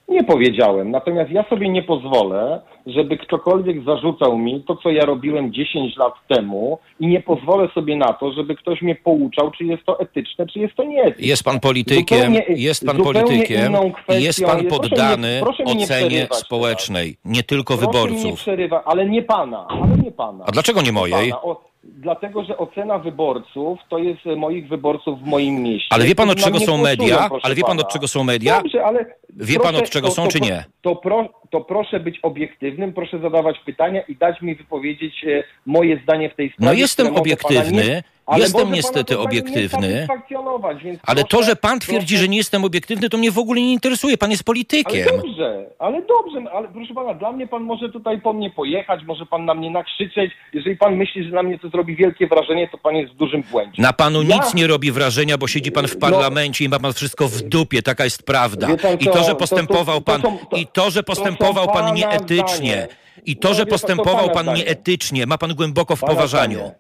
Nie 0.09 0.23
powiedziałem. 0.23 0.91
Natomiast 0.91 1.31
ja 1.31 1.43
sobie 1.49 1.69
nie 1.69 1.83
pozwolę, 1.83 2.61
żeby 2.85 3.17
ktokolwiek 3.17 3.83
zarzucał 3.83 4.37
mi 4.37 4.63
to, 4.67 4.75
co 4.75 4.89
ja 4.89 5.05
robiłem 5.05 5.53
10 5.53 5.97
lat 5.97 6.13
temu 6.27 6.79
i 6.99 7.07
nie 7.07 7.21
pozwolę 7.21 7.69
sobie 7.73 7.95
na 7.97 8.13
to, 8.13 8.31
żeby 8.33 8.55
ktoś 8.55 8.81
mnie 8.81 8.95
pouczał, 8.95 9.51
czy 9.51 9.63
jest 9.65 9.85
to 9.85 9.99
etyczne, 9.99 10.47
czy 10.47 10.59
jest 10.59 10.75
to 10.75 10.83
nieetyczne. 10.83 11.27
Jest 11.27 11.43
pan 11.43 11.59
politykiem, 11.59 12.17
Zupełnie- 12.19 12.45
jest 12.49 12.85
pan 12.85 12.97
politykiem 12.97 13.73
kwestią 13.93 14.19
jest 14.25 14.45
pan 14.45 14.57
jest- 14.63 14.69
proszę 14.69 14.89
poddany 14.89 15.27
mnie- 15.27 15.39
proszę 15.43 15.63
nie 15.63 15.83
ocenie 15.83 16.27
społecznej, 16.31 17.15
nie 17.25 17.43
tylko 17.43 17.77
Proszę 17.77 17.87
mi 17.87 17.97
nie 17.97 18.09
wyborców. 18.09 18.39
przerywa, 18.39 18.83
ale 18.85 19.05
nie 19.09 19.21
pana, 19.23 19.65
ale 19.69 19.97
nie 20.03 20.11
pana. 20.11 20.43
A 20.47 20.51
dlaczego 20.51 20.81
nie 20.81 20.91
mojej? 20.91 21.29
Pana. 21.31 21.41
O, 21.41 21.68
dlatego, 21.83 22.43
że 22.43 22.57
ocena 22.57 22.99
wyborców 22.99 23.79
to 23.89 23.97
jest 23.97 24.27
e, 24.27 24.35
moich 24.35 24.67
wyborców 24.67 25.19
w 25.19 25.25
moim 25.25 25.63
mieście. 25.63 25.87
Ale 25.89 26.05
wie 26.05 26.15
pan 26.15 26.29
od 26.29 26.37
czego 26.37 26.59
są 26.59 26.77
media? 26.77 27.17
proszę 27.29 27.45
Ale 27.45 27.55
wie 27.55 27.61
pan 27.61 27.77
pana. 27.77 27.81
od 27.87 27.93
czego 27.93 28.07
są 28.07 28.23
media? 28.23 28.61
Dobrze, 28.61 28.85
ale 28.85 29.05
Wie 29.35 29.59
pan, 29.59 29.75
od 29.75 29.89
czego 29.89 30.11
są, 30.11 30.27
czy 30.27 30.39
nie? 30.39 30.65
To, 30.81 30.95
pro, 30.95 31.29
to 31.49 31.61
proszę 31.61 31.99
być 31.99 32.19
obiektywnym, 32.23 32.93
proszę 32.93 33.19
zadawać 33.19 33.59
pytania 33.65 34.01
i 34.01 34.15
dać 34.15 34.41
mi 34.41 34.55
wypowiedzieć 34.55 35.25
e, 35.25 35.43
moje 35.65 35.99
zdanie 36.03 36.29
w 36.29 36.35
tej 36.35 36.49
sprawie. 36.51 36.65
No 36.71 36.79
jestem 36.79 37.15
obiektywny, 37.15 37.83
nie- 37.83 38.03
ale 38.29 38.43
jestem 38.43 38.71
niestety 38.71 39.15
to 39.15 39.23
pani 39.23 39.27
obiektywny. 39.39 40.07
więc 40.83 40.99
Ale 41.05 41.23
to, 41.23 41.43
że 41.43 41.55
pan 41.55 41.79
twierdzi, 41.79 42.05
proszę- 42.15 42.21
że 42.23 42.27
nie 42.29 42.37
jestem 42.37 42.63
obiektywny, 42.63 43.09
to 43.09 43.17
mnie 43.17 43.31
w 43.31 43.37
ogóle 43.37 43.61
nie 43.61 43.73
interesuje. 43.73 44.17
Pan 44.17 44.31
jest 44.31 44.41
ale 44.41 44.45
politykiem. 44.45 45.05
dobrze, 45.17 45.65
ale 45.79 46.01
dobrze, 46.01 46.51
ale 46.53 46.67
proszę 46.67 46.93
pana, 46.93 47.13
dla 47.13 47.31
mnie 47.31 47.47
pan 47.47 47.63
może 47.63 47.89
tutaj 47.89 48.21
po 48.21 48.33
mnie 48.33 48.49
pojechać, 48.49 48.99
może 49.07 49.25
pan 49.25 49.45
na 49.45 49.53
mnie 49.53 49.71
nakrzyczeć. 49.71 50.31
Jeżeli 50.53 50.77
pan 50.77 50.95
myśli, 50.95 51.23
że 51.23 51.29
na 51.35 51.43
mnie 51.43 51.59
to 51.59 51.69
zrobi 51.69 51.95
wielkie 51.95 52.27
wrażenie, 52.27 52.67
to 52.71 52.77
pan 52.77 52.95
jest 52.95 53.13
w 53.13 53.15
dużym 53.15 53.43
błędzie. 53.51 53.81
Na 53.81 53.93
panu 53.93 54.21
Ja- 54.23 54.35
nic 54.35 54.53
nie 54.53 54.67
robi 54.67 54.91
wrażenia, 54.91 55.37
bo 55.37 55.47
siedzi 55.47 55.71
pan 55.71 55.87
w 55.87 55.93
No- 55.93 55.99
parlamencie 55.99 56.65
i 56.65 56.69
ma 56.69 56.79
pan 56.79 56.93
wszystko 56.93 57.27
w 57.27 57.41
dupie, 57.41 57.81
taka 57.81 58.03
jest 58.03 58.23
prawda. 58.23 58.67
Pan 58.67 58.97
I 58.99 59.05
to, 59.05 59.23
że 59.23 59.29
to- 59.29 59.35
postępował 59.35 60.01
to- 60.01 60.05
to 60.05 60.11
pan, 60.11 60.21
są- 60.21 60.37
to- 60.49 60.57
i 60.57 60.67
to, 60.67 60.91
że 60.91 60.99
to 61.03 61.07
postępował 61.07 61.67
pan 61.67 61.93
nieetycznie, 61.93 62.71
zdanie. 62.73 62.87
i 63.25 63.37
to, 63.37 63.47
No, 63.49 63.53
że 63.53 63.61
pan, 63.61 63.67
to 63.67 63.71
postępował 63.71 64.29
pan 64.29 64.53
nieetycznie, 64.53 65.25
ma 65.25 65.37
pan 65.37 65.53
głęboko 65.55 65.95
w 65.95 65.99
Pana 66.01 66.13
poważaniu. 66.13 66.57
zdanie. 66.59 66.75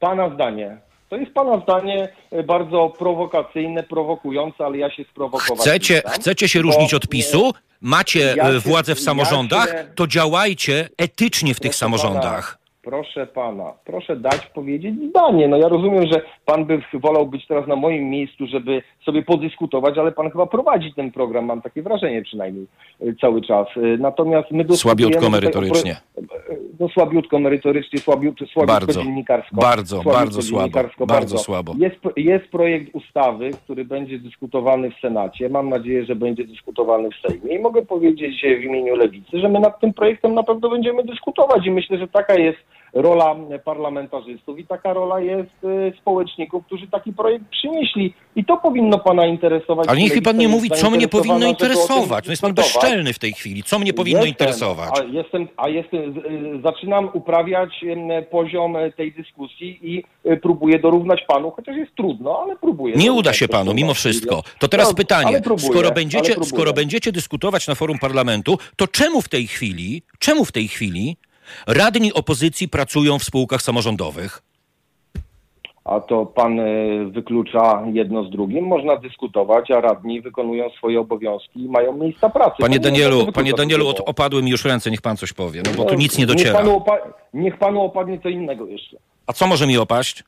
Pana 0.00 0.34
zdanie. 0.34 0.78
To 1.08 1.16
jest 1.16 1.32
pana 1.34 1.60
zdanie 1.60 2.08
e, 2.30 2.42
bardzo 2.42 2.92
prowokacyjne, 2.98 3.82
prowokujące, 3.82 4.64
ale 4.64 4.78
ja 4.78 4.90
się 4.90 5.04
sprowokować 5.10 5.58
Chcecie, 5.60 6.02
nie 6.06 6.10
chcecie 6.12 6.48
się 6.48 6.62
różnić 6.62 6.94
od 6.94 7.08
PiSu? 7.08 7.52
Macie 7.80 8.34
ja 8.36 8.48
e, 8.48 8.52
się- 8.52 8.58
władzę 8.60 8.94
w 8.94 8.98
ja 8.98 9.04
samorządach? 9.04 9.68
się- 9.70 9.86
To 9.94 10.06
działajcie 10.06 10.88
etycznie 10.98 11.54
w 11.54 11.60
tych 11.60 11.74
samorządach. 11.74 12.57
Proszę 12.88 13.26
pana, 13.26 13.72
proszę 13.84 14.16
dać 14.16 14.46
powiedzieć 14.46 14.94
zdanie. 15.10 15.48
No 15.48 15.56
ja 15.56 15.68
rozumiem, 15.68 16.06
że 16.12 16.22
pan 16.44 16.64
by 16.64 16.82
wolał 16.94 17.26
być 17.26 17.46
teraz 17.46 17.66
na 17.66 17.76
moim 17.76 18.10
miejscu, 18.10 18.46
żeby 18.46 18.82
sobie 19.04 19.22
podyskutować, 19.22 19.98
ale 19.98 20.12
pan 20.12 20.30
chyba 20.30 20.46
prowadzi 20.46 20.94
ten 20.94 21.12
program, 21.12 21.44
mam 21.44 21.62
takie 21.62 21.82
wrażenie 21.82 22.22
przynajmniej 22.22 22.66
y, 23.02 23.16
cały 23.20 23.42
czas. 23.42 23.66
Y, 23.76 23.98
Natomiast 24.00 24.50
my 24.50 24.76
Słabiutko 24.76 25.30
merytorycznie. 25.30 25.96
No 26.80 26.88
słabiutko 26.88 27.38
merytorycznie, 27.38 27.98
słabiutko, 27.98 28.46
słabiutko 28.46 28.86
Bardzo, 28.86 29.02
dziennikarsko. 29.02 29.56
bardzo, 29.56 29.96
słabiutko 30.02 30.18
bardzo 30.18 30.42
słabo, 30.42 30.64
dziennikarsko, 30.64 31.06
bardzo 31.06 31.38
słabo. 31.38 31.74
Jest, 31.78 31.96
jest 32.16 32.50
projekt 32.50 32.94
ustawy, 32.94 33.50
który 33.64 33.84
będzie 33.84 34.18
dyskutowany 34.18 34.90
w 34.90 35.00
Senacie. 35.00 35.48
Mam 35.48 35.68
nadzieję, 35.68 36.04
że 36.04 36.16
będzie 36.16 36.44
dyskutowany 36.44 37.08
w 37.10 37.28
Sejmie. 37.28 37.56
I 37.56 37.58
mogę 37.58 37.82
powiedzieć 37.82 38.42
w 38.60 38.64
imieniu 38.64 38.96
Lewicy, 38.96 39.40
że 39.40 39.48
my 39.48 39.60
nad 39.60 39.80
tym 39.80 39.92
projektem 39.92 40.34
na 40.34 40.42
pewno 40.42 40.70
będziemy 40.70 41.04
dyskutować 41.04 41.66
i 41.66 41.70
myślę, 41.70 41.98
że 41.98 42.08
taka 42.08 42.34
jest 42.34 42.58
rola 42.92 43.36
parlamentarzystów 43.64 44.58
i 44.58 44.66
taka 44.66 44.92
rola 44.92 45.20
jest 45.20 45.64
y, 45.64 45.92
społeczników, 46.00 46.66
którzy 46.66 46.86
taki 46.86 47.12
projekt 47.12 47.44
przynieśli. 47.50 48.14
I 48.36 48.44
to 48.44 48.56
powinno 48.56 48.98
pana 48.98 49.26
interesować. 49.26 49.88
Ale 49.88 49.98
niech 49.98 50.22
pan 50.22 50.36
nie 50.36 50.48
mówi, 50.48 50.70
co 50.70 50.90
mnie 50.90 51.08
powinno 51.08 51.46
interesować. 51.46 52.24
No 52.26 52.32
jest 52.32 52.42
pan 52.42 52.54
bezczelny 52.54 53.12
w 53.12 53.18
tej 53.18 53.32
chwili. 53.32 53.62
Co 53.62 53.78
mnie 53.78 53.92
powinno 53.92 54.18
Jestem, 54.18 54.30
interesować? 54.30 54.90
A 55.00 55.04
jestem, 55.04 55.48
a 55.56 55.68
jestem, 55.68 56.00
y, 56.00 56.60
zaczynam 56.62 57.10
uprawiać 57.12 57.84
poziom 58.30 58.76
e, 58.76 58.92
tej 58.92 59.12
dyskusji 59.12 59.78
i 59.82 60.04
y, 60.30 60.36
próbuję 60.42 60.78
dorównać 60.78 61.20
panu, 61.28 61.50
chociaż 61.50 61.76
jest 61.76 61.94
trudno, 61.94 62.42
ale 62.42 62.56
próbuję. 62.56 62.96
Nie 62.96 63.12
uda 63.12 63.32
się 63.32 63.48
panu, 63.48 63.74
mimo 63.74 63.94
wszystko. 63.94 64.42
To 64.58 64.68
teraz 64.68 64.88
No, 64.88 64.94
pytanie, 64.94 65.40
próbuję, 65.44 65.68
skoro 65.68 65.90
będziecie, 65.90 66.44
skoro 66.44 66.72
będziecie 66.72 67.12
dyskutować 67.12 67.68
na 67.68 67.74
forum 67.74 67.98
parlamentu, 67.98 68.58
to 68.76 68.88
czemu 68.88 69.22
w 69.22 69.28
tej 69.28 69.46
chwili, 69.46 70.02
czemu 70.18 70.44
w 70.44 70.52
tej 70.52 70.68
chwili 70.68 71.16
radni 71.66 72.12
opozycji 72.12 72.68
pracują 72.68 73.18
w 73.18 73.24
spółkach 73.24 73.62
samorządowych? 73.62 74.42
A 75.84 76.00
to 76.00 76.26
pan 76.26 76.60
y, 76.60 77.10
wyklucza 77.10 77.82
jedno 77.92 78.24
z 78.24 78.30
drugim. 78.30 78.64
Można 78.66 78.96
dyskutować, 78.96 79.70
a 79.70 79.80
radni 79.80 80.20
wykonują 80.20 80.70
swoje 80.70 81.00
obowiązki 81.00 81.60
i 81.64 81.68
mają 81.68 81.96
miejsca 81.96 82.28
pracy. 82.30 82.54
Panie 82.58 82.80
Pan 82.80 82.92
nie 82.92 82.98
Danielu, 82.98 83.32
panie 83.32 83.52
Danielu, 83.52 83.88
od, 83.88 84.00
opadły 84.00 84.42
mi 84.42 84.50
już 84.50 84.64
ręce, 84.64 84.90
niech 84.90 85.00
pan 85.02 85.16
coś 85.16 85.32
powie, 85.32 85.62
no 85.66 85.70
bo 85.76 85.84
tu 85.84 85.94
No, 85.94 85.98
nic 86.00 86.18
nie 86.18 86.26
Niech 86.26 86.36
dociera. 86.36 86.58
panu, 86.58 86.76
opa- 86.78 87.12
niech 87.34 87.58
panu 87.58 87.82
opadnie 87.82 88.18
co 88.22 88.28
innego 88.28 88.66
jeszcze. 88.66 88.96
A 89.26 89.32
co 89.32 89.46
może 89.46 89.66
mi 89.66 89.78
opaść? 89.78 90.24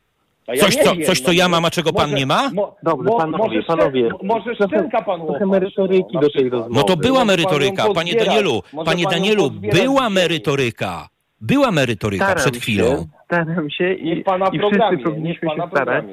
Ja 0.48 0.56
Coś, 0.64 0.76
co- 0.76 0.94
wiem, 0.94 1.04
coś, 1.04 1.20
co 1.20 1.26
no, 1.28 1.32
ja 1.32 1.48
mam, 1.48 1.64
a 1.64 1.70
czego 1.70 1.92
pan 1.92 2.10
może- 2.10 2.18
nie 2.18 2.26
ma? 2.26 2.50
Mo, 2.50 2.76
Dobrze, 2.82 3.10
panowie, 3.18 3.38
może 3.38 3.62
panowie, 3.62 4.08
Może 4.22 4.56
trochę- 4.56 4.76
szczęka 4.78 5.02
panu 5.02 5.26
trochę 5.26 5.44
opaść, 5.44 5.50
merytoryki 5.50 6.14
no, 6.14 6.20
do 6.20 6.30
tej 6.30 6.50
rozmowy. 6.50 6.74
No 6.74 6.82
to 6.82 6.96
była 6.96 7.24
merytoryka, 7.24 7.84
panie 7.94 8.14
Danielu, 8.14 8.62
może 8.72 8.90
panie 8.90 9.04
Danielu, 9.10 9.50
była 9.50 10.10
merytoryka. 10.10 11.08
Była 11.40 11.70
merytoryka 11.70 12.24
Staram 12.24 12.42
przed 12.42 12.56
chwilą. 12.56 12.86
Się, 12.86 13.04
staram 13.24 13.70
się 13.70 13.94
i, 13.94 14.04
Niech 14.04 14.24
pana 14.24 14.46
i 14.52 14.58
wszyscy 14.58 15.04
powinniśmy 15.04 15.48
pana 15.48 15.64
się 15.64 15.70
starać. 15.70 16.04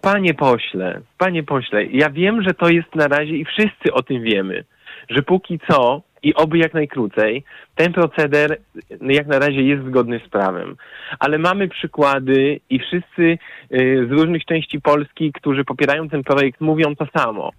Panie 0.00 0.34
pośle, 0.34 1.00
panie 1.18 1.42
pośle, 1.42 1.84
ja 1.86 2.10
wiem, 2.10 2.42
że 2.42 2.54
to 2.54 2.68
jest 2.68 2.94
na 2.94 3.08
razie 3.08 3.36
i 3.36 3.44
wszyscy 3.44 3.92
o 3.92 4.02
tym 4.02 4.22
wiemy, 4.22 4.64
że 5.10 5.22
póki 5.22 5.60
co 5.70 6.02
i 6.22 6.34
oby 6.34 6.58
jak 6.58 6.74
najkrócej, 6.74 7.44
ten 7.74 7.92
proceder 7.92 8.58
jak 9.00 9.26
na 9.26 9.38
razie 9.38 9.62
jest 9.62 9.86
zgodny 9.86 10.20
z 10.26 10.28
prawem. 10.28 10.76
Ale 11.18 11.38
mamy 11.38 11.68
przykłady 11.68 12.60
i 12.70 12.78
wszyscy 12.78 13.22
y, 13.22 13.38
z 14.08 14.10
różnych 14.10 14.44
części 14.44 14.80
Polski, 14.80 15.32
którzy 15.32 15.64
popierają 15.64 16.08
ten 16.08 16.22
projekt, 16.22 16.60
mówią 16.60 16.96
to 16.96 17.06
samo. 17.18 17.50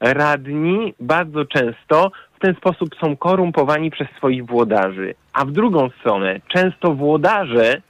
Radni 0.00 0.94
bardzo 1.00 1.44
często 1.44 2.10
w 2.36 2.40
ten 2.40 2.54
sposób 2.54 2.88
są 3.00 3.16
korumpowani 3.16 3.90
przez 3.90 4.08
swoich 4.16 4.46
włodarzy. 4.46 5.14
A 5.32 5.44
w 5.44 5.52
drugą 5.52 5.90
stronę, 5.90 6.40
często 6.48 6.94
włodarze 6.94 7.82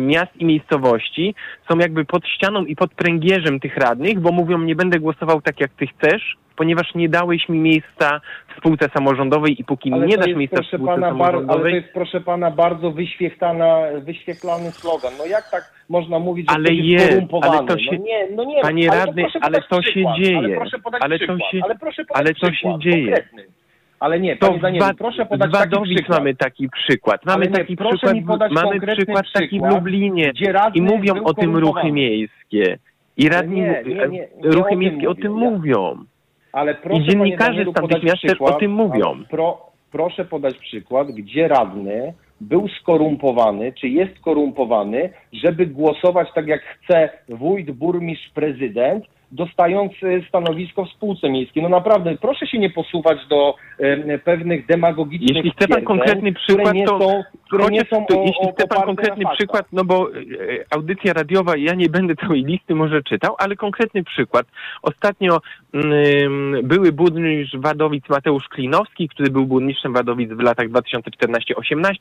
miast 0.00 0.36
i 0.36 0.44
miejscowości 0.44 1.34
są 1.70 1.78
jakby 1.78 2.04
pod 2.04 2.26
ścianą 2.26 2.64
i 2.64 2.76
pod 2.76 2.94
pręgierzem 2.94 3.60
tych 3.60 3.76
radnych, 3.76 4.20
bo 4.20 4.32
mówią, 4.32 4.58
nie 4.58 4.74
będę 4.76 5.00
głosował 5.00 5.42
tak, 5.42 5.60
jak 5.60 5.70
ty 5.70 5.86
chcesz, 5.86 6.36
ponieważ 6.56 6.94
nie 6.94 7.08
dałeś 7.08 7.48
mi 7.48 7.58
miejsca 7.58 8.20
w 8.54 8.58
spółce 8.58 8.88
samorządowej 8.94 9.60
i 9.60 9.64
póki 9.64 9.90
mi 9.90 9.94
Ale 9.98 10.06
nie 10.06 10.16
dasz 10.16 10.26
jest, 10.26 10.38
miejsca 10.38 10.62
w 10.62 10.66
spółce 10.66 10.84
pana, 10.86 11.00
bar, 11.00 11.10
ale 11.10 11.18
to 11.18 11.38
samorządowej, 11.38 11.74
jest, 11.74 11.88
proszę 11.94 12.20
pana, 12.20 12.50
bardzo 12.50 12.90
wyświetlana, 12.90 13.78
wyświetlany 14.00 14.70
slogan. 14.70 15.12
No 15.18 15.26
jak 15.26 15.50
tak 15.50 15.72
można 15.88 16.18
mówić, 16.18 16.46
że 16.50 16.56
Ale 16.56 16.74
jest 16.74 17.06
skorumpowany? 17.06 17.58
ale 17.58 17.66
to 17.68 17.78
się- 17.78 17.90
no 17.92 18.04
nie, 18.04 18.28
no 18.36 18.44
nie. 18.44 18.60
Panie 18.62 18.90
ale 18.90 19.00
to 19.00 19.06
radny, 19.06 19.26
ale 19.40 19.62
to 19.62 19.82
się 19.82 20.04
dzieje. 20.20 20.38
Ale 20.38 20.56
proszę 20.56 20.78
podać 20.78 21.02
Ale 21.02 21.18
to 21.18 21.24
przykład, 21.26 21.50
się- 21.52 21.60
ale 21.64 21.74
proszę 21.74 22.04
podać 22.04 22.20
ale 22.20 22.34
to 22.34 22.52
się 22.52 22.78
dzieje. 22.78 23.04
konkretny. 23.06 23.44
Ale 24.00 24.20
nie, 24.20 24.36
to 24.36 24.46
panie 24.46 24.60
Danielu, 24.60 24.86
proszę 24.98 25.26
podać 25.26 25.52
taki 25.52 25.84
przykład. 25.94 26.18
mamy 26.18 26.34
taki 26.34 26.68
przykład. 26.68 27.26
Mamy 27.26 27.46
nie, 27.46 27.52
taki 27.52 27.76
przykład, 27.76 28.16
mamy 28.50 28.80
przykład 28.80 29.24
taki 29.32 29.60
w 29.60 29.64
Lublinie 29.64 30.32
i 30.74 30.82
mówią 30.82 31.14
o 31.24 31.34
tym 31.34 31.56
ruchy 31.56 31.62
korumpowany. 31.62 31.92
miejskie. 31.92 32.78
I 33.16 33.28
radni, 33.28 33.60
nie, 33.60 33.82
nie, 34.10 34.28
o 34.48 34.52
ruchy 34.52 34.70
tym 34.70 34.78
miejskie 34.78 35.08
o 35.08 35.14
tym 35.14 35.32
mówią. 35.32 36.04
Ale 36.52 36.74
proszę, 36.74 37.02
I 37.02 37.04
dziennikarze 37.04 37.64
z 37.64 37.72
tamtych 37.74 38.02
miast 38.02 38.22
też 38.22 38.40
o 38.40 38.52
tym 38.52 38.70
mówią. 38.70 39.24
Pro, 39.30 39.70
proszę 39.92 40.24
podać 40.24 40.58
przykład, 40.58 41.08
gdzie 41.08 41.48
radny 41.48 42.14
był 42.40 42.68
skorumpowany, 42.68 43.72
czy 43.72 43.88
jest 43.88 44.16
skorumpowany, 44.16 45.10
żeby 45.32 45.66
głosować 45.66 46.28
tak 46.34 46.46
jak 46.46 46.62
chce 46.62 47.10
wójt, 47.28 47.70
burmistrz, 47.70 48.30
prezydent, 48.34 49.04
dostając 49.32 49.92
e, 50.02 50.28
stanowisko 50.28 50.84
w 50.84 50.90
spółce 50.90 51.30
miejskiej. 51.30 51.62
No 51.62 51.68
naprawdę, 51.68 52.16
proszę 52.20 52.46
się 52.46 52.58
nie 52.58 52.70
posuwać 52.70 53.18
do 53.28 53.54
e, 53.78 54.18
pewnych 54.18 54.66
demagogicznych 54.66 55.44
Jeśli 55.44 55.50
chce 55.50 55.68
pan 55.68 55.82
konkretny 55.82 56.32
przykład, 56.32 56.68
które 56.68 56.80
nie 56.80 56.86
to 56.86 56.98
są, 56.98 57.22
które 57.46 57.66
nie 57.70 57.80
są 57.90 58.06
to, 58.06 58.20
o, 58.20 58.24
jeśli 58.26 58.52
chce 58.52 58.66
pan 58.66 58.82
konkretny 58.82 59.24
przykład, 59.36 59.66
no 59.72 59.84
bo 59.84 60.08
e, 60.10 60.18
audycja 60.70 61.12
radiowa, 61.12 61.56
ja 61.56 61.74
nie 61.74 61.88
będę 61.88 62.14
całej 62.16 62.44
listy 62.44 62.74
może 62.74 63.02
czytał, 63.02 63.34
ale 63.38 63.56
konkretny 63.56 64.04
przykład. 64.04 64.46
Ostatnio 64.82 65.40
mm, 65.74 66.66
były 66.66 66.92
burmistrz 66.92 67.56
Wadowic 67.56 68.08
Mateusz 68.08 68.48
Klinowski, 68.48 69.08
który 69.08 69.30
był 69.30 69.46
burmistrzem 69.46 69.92
Wadowic 69.92 70.30
w 70.30 70.40
latach 70.40 70.68
2014-18, 70.68 71.92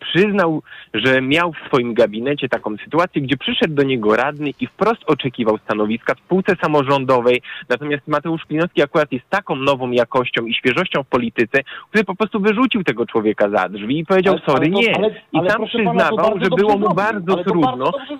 przyznał, 0.00 0.62
że 0.94 1.20
miał 1.22 1.52
w 1.52 1.66
swoim 1.66 1.94
gabinecie 1.94 2.48
taką 2.48 2.76
sytuację, 2.84 3.22
gdzie 3.22 3.36
przyszedł 3.36 3.74
do 3.74 3.82
niego 3.82 4.16
radny 4.16 4.50
i 4.60 4.66
wprost 4.66 5.02
oczekiwał 5.06 5.58
stanowiska 5.58 6.14
w 6.14 6.18
spółce 6.18 6.56
samorządowej. 6.62 7.42
Natomiast 7.68 8.08
Mateusz 8.08 8.44
Klinowski 8.44 8.82
akurat 8.82 9.12
jest 9.12 9.30
taką 9.30 9.56
nową 9.56 9.90
jakością 9.90 10.46
i 10.46 10.54
świeżością 10.54 11.02
w 11.02 11.08
polityce, 11.08 11.58
który 11.88 12.04
po 12.04 12.14
prostu 12.14 12.40
wyrzucił 12.40 12.84
tego 12.84 13.06
człowieka 13.06 13.50
za 13.50 13.68
drzwi 13.68 13.98
i 13.98 14.06
powiedział, 14.06 14.38
sorry, 14.46 14.70
to- 14.70 14.85
nie. 14.88 14.96
ale- 14.96 15.10
I 15.32 15.38
ale 15.38 15.48
tam 15.48 15.56
pana, 15.56 15.66
przyznawał, 15.68 16.16
bardzo 16.16 16.44
że 16.44 16.50
było 16.50 16.78
mu 16.78 16.94
bardzo 16.94 17.36
trudno. 17.36 17.76
bardzo 17.76 18.18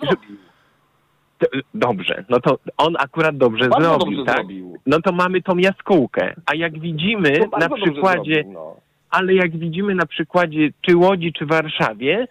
dobrze 1.75 2.25
no 2.29 2.41
to 2.41 2.59
on 2.77 2.95
akurat 2.99 3.37
dobrze 3.37 3.69
Bardzo 3.69 3.89
zrobił, 3.99 4.17
dobrze 4.17 4.25
tak? 4.25 4.37
zrobił. 4.37 4.77
No 4.87 5.01
to 5.01 5.13
mamy 5.13 5.43
tą 5.43 5.57
jaskółkę. 5.57 6.35
A 6.47 6.55
jak 6.55 6.79
widzimy 6.79 7.41
na 7.61 7.69
przykładzie, 7.69 8.35
zrobił, 8.35 8.53
no. 8.53 8.77
ale 9.11 9.35
jak 9.35 9.57
widzimy 9.59 9.95
na 9.95 10.07
przykładzie 10.07 10.69
czy 10.81 10.97
Łodzi, 10.97 11.33
czy 11.33 11.47
Warszawie, 11.47 12.27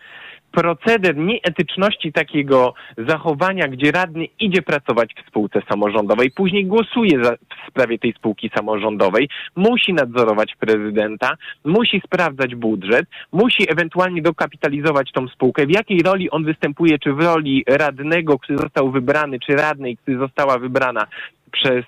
proceder 0.55 1.17
nieetyczności 1.17 2.13
takiego 2.13 2.73
zachowania, 2.97 3.67
gdzie 3.67 3.91
radny 3.91 4.25
idzie 4.39 4.61
pracować 4.61 5.13
w 5.13 5.27
spółce 5.27 5.61
samorządowej, 5.69 6.31
później 6.31 6.65
głosuje 6.65 7.23
za, 7.23 7.31
w 7.31 7.69
sprawie 7.69 7.99
tej 7.99 8.13
spółki 8.13 8.51
samorządowej, 8.55 9.29
musi 9.55 9.93
nadzorować 9.93 10.55
prezydenta, 10.59 11.35
musi 11.65 12.01
sprawdzać 12.05 12.55
budżet, 12.55 13.05
musi 13.31 13.71
ewentualnie 13.71 14.21
dokapitalizować 14.21 15.11
tą 15.11 15.27
spółkę. 15.27 15.65
W 15.65 15.71
jakiej 15.71 15.99
roli 15.99 16.29
on 16.29 16.45
występuje, 16.45 16.99
czy 16.99 17.13
w 17.13 17.19
roli 17.19 17.63
radnego, 17.67 18.39
który 18.39 18.57
został 18.57 18.91
wybrany, 18.91 19.39
czy 19.39 19.55
radnej, 19.55 19.97
która 19.97 20.19
została 20.19 20.57
wybrana 20.59 21.07
przez 21.55 21.85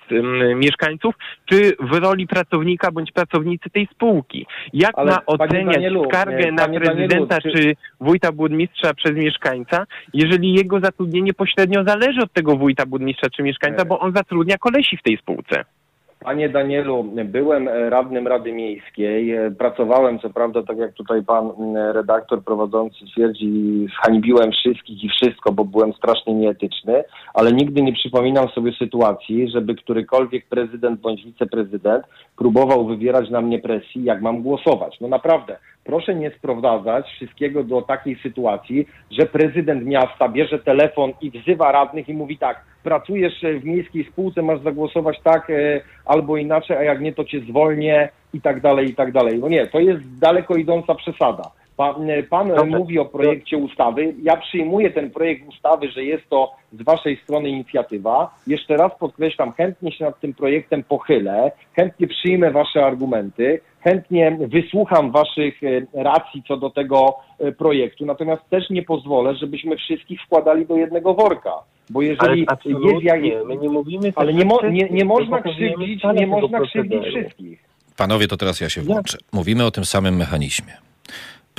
mieszkańców, 0.56 1.14
czy 1.44 1.76
w 1.80 1.92
roli 1.92 2.26
pracownika 2.26 2.90
bądź 2.90 3.12
pracownicy 3.12 3.70
tej 3.70 3.88
spółki. 3.94 4.46
Jak 4.72 4.92
Ale, 4.98 5.10
ma 5.10 5.26
oceniać 5.26 5.74
Danielu, 5.74 6.04
skargę 6.04 6.48
e, 6.48 6.52
na 6.52 6.64
panie 6.64 6.80
Danielu, 6.80 7.08
prezydenta 7.08 7.40
czy- 7.40 7.50
czy 7.50 7.76
wójta 8.00 8.32
burmistrza 8.32 8.94
przez 8.94 9.12
mieszkańca, 9.12 9.86
jeżeli 10.14 10.52
jego 10.54 10.80
zatrudnienie 10.80 11.34
pośrednio 11.34 11.84
zależy 11.84 12.20
od 12.22 12.32
tego 12.32 12.56
wójta 12.56 12.86
burmistrza 12.86 13.30
czy 13.36 13.42
mieszkańca, 13.42 13.84
bo 13.84 13.98
on 14.00 14.12
zatrudnia 14.12 14.58
kolesi 14.58 14.96
w 14.96 15.02
tej 15.02 15.16
spółce. 15.16 15.64
Panie 16.20 16.48
Danielu, 16.48 17.04
byłem 17.24 17.68
radnym 17.68 18.26
Rady 18.26 18.52
Miejskiej. 18.52 19.34
Pracowałem, 19.58 20.18
co 20.18 20.30
prawda, 20.30 20.62
tak 20.62 20.78
jak 20.78 20.92
tutaj 20.92 21.24
pan 21.24 21.46
m, 21.58 21.76
redaktor 21.76 22.44
prowadzący 22.44 23.04
twierdzi, 23.12 23.86
zhańbiłem 24.00 24.52
wszystkich 24.52 25.04
i 25.04 25.08
wszystko, 25.08 25.52
bo 25.52 25.64
byłem 25.64 25.92
strasznie 25.92 26.34
nieetyczny, 26.34 27.04
ale 27.34 27.52
nigdy 27.52 27.82
nie 27.82 27.92
przypominam 27.92 28.48
sobie 28.48 28.72
sytuacji, 28.72 29.50
żeby 29.50 29.74
którykolwiek 29.74 30.46
prezydent 30.46 31.00
bądź 31.00 31.24
wiceprezydent 31.24 32.04
próbował 32.36 32.86
wywierać 32.86 33.30
na 33.30 33.40
mnie 33.40 33.58
presji, 33.58 34.04
jak 34.04 34.22
mam 34.22 34.42
głosować. 34.42 35.00
No 35.00 35.08
naprawdę, 35.08 35.58
proszę 35.88 36.14
nie 36.14 36.30
sprowadzać 36.30 37.06
wszystkiego 37.06 37.64
do 37.64 37.82
takiej 37.82 38.16
sytuacji, 38.22 38.86
że 39.10 39.26
prezydent 39.26 39.84
miasta 39.84 40.28
bierze 40.28 40.58
telefon 40.58 41.12
i 41.20 41.30
wzywa 41.30 41.72
radnych 41.72 42.08
i 42.08 42.14
mówi 42.14 42.38
tak, 42.38 42.64
pracujesz 42.82 43.34
w 43.60 43.64
miejskiej 43.64 44.04
spółce, 44.04 44.42
masz 44.42 44.62
zagłosować 44.62 45.20
tak 45.24 45.50
e, 45.50 45.80
albo 46.04 46.36
inaczej, 46.36 46.76
a 46.76 46.82
jak 46.82 47.00
nie, 47.00 47.12
to 47.12 47.24
cię 47.24 47.40
zwolnię 47.40 48.08
i 48.34 48.40
tak 48.40 48.60
dalej, 48.60 48.90
i 48.90 48.94
tak 48.94 49.12
dalej. 49.12 49.38
No 49.38 49.48
nie, 49.48 49.66
to 49.66 49.80
jest 49.80 50.18
daleko 50.18 50.54
idąca 50.54 50.94
przesada. 50.94 51.50
Pan, 51.78 51.94
pan 52.30 52.48
Dobrze. 52.48 52.78
mówi 52.78 52.98
o 52.98 53.04
projekcie 53.04 53.58
ustawy. 53.58 54.14
Ja 54.22 54.36
przyjmuję 54.36 54.90
ten 54.90 55.10
projekt 55.10 55.48
ustawy, 55.48 55.90
że 55.90 56.04
jest 56.04 56.28
to 56.28 56.52
z 56.72 56.82
waszej 56.82 57.16
strony 57.16 57.48
inicjatywa. 57.48 58.34
Jeszcze 58.46 58.76
raz 58.76 58.92
podkreślam, 58.98 59.52
chętnie 59.52 59.92
się 59.92 60.04
nad 60.04 60.20
tym 60.20 60.34
projektem 60.34 60.82
pochylę, 60.82 61.52
chętnie 61.76 62.06
przyjmę 62.06 62.50
wasze 62.50 62.84
argumenty, 62.84 63.60
chętnie 63.80 64.38
wysłucham 64.40 65.12
waszych 65.12 65.62
e, 65.62 66.02
racji 66.02 66.42
co 66.48 66.56
do 66.56 66.70
tego 66.70 67.14
e, 67.38 67.52
projektu, 67.52 68.06
natomiast 68.06 68.42
też 68.50 68.70
nie 68.70 68.82
pozwolę, 68.82 69.34
żebyśmy 69.34 69.76
wszystkich 69.76 70.22
wkładali 70.22 70.66
do 70.66 70.76
jednego 70.76 71.14
worka. 71.14 71.52
Bo 71.90 72.00
Ale 72.00 72.08
jeżeli 72.08 72.46
jest 72.64 73.02
jak... 73.02 73.20
my 73.46 73.56
nie 73.56 73.68
mówimy... 73.68 74.12
Ale 74.16 74.32
też, 74.32 74.38
nie, 74.38 74.44
mo, 74.44 74.60
nie, 74.70 74.88
nie 74.90 75.04
można 75.04 75.42
krzywdzić, 75.42 76.02
nie 76.14 76.26
można 76.26 76.60
krzywdzić 76.60 77.02
wszystkich. 77.02 77.64
Panowie, 77.96 78.28
to 78.28 78.36
teraz 78.36 78.60
ja 78.60 78.68
się 78.68 78.80
włączę. 78.80 79.18
Mówimy 79.32 79.66
o 79.66 79.70
tym 79.70 79.84
samym 79.84 80.16
mechanizmie. 80.16 80.88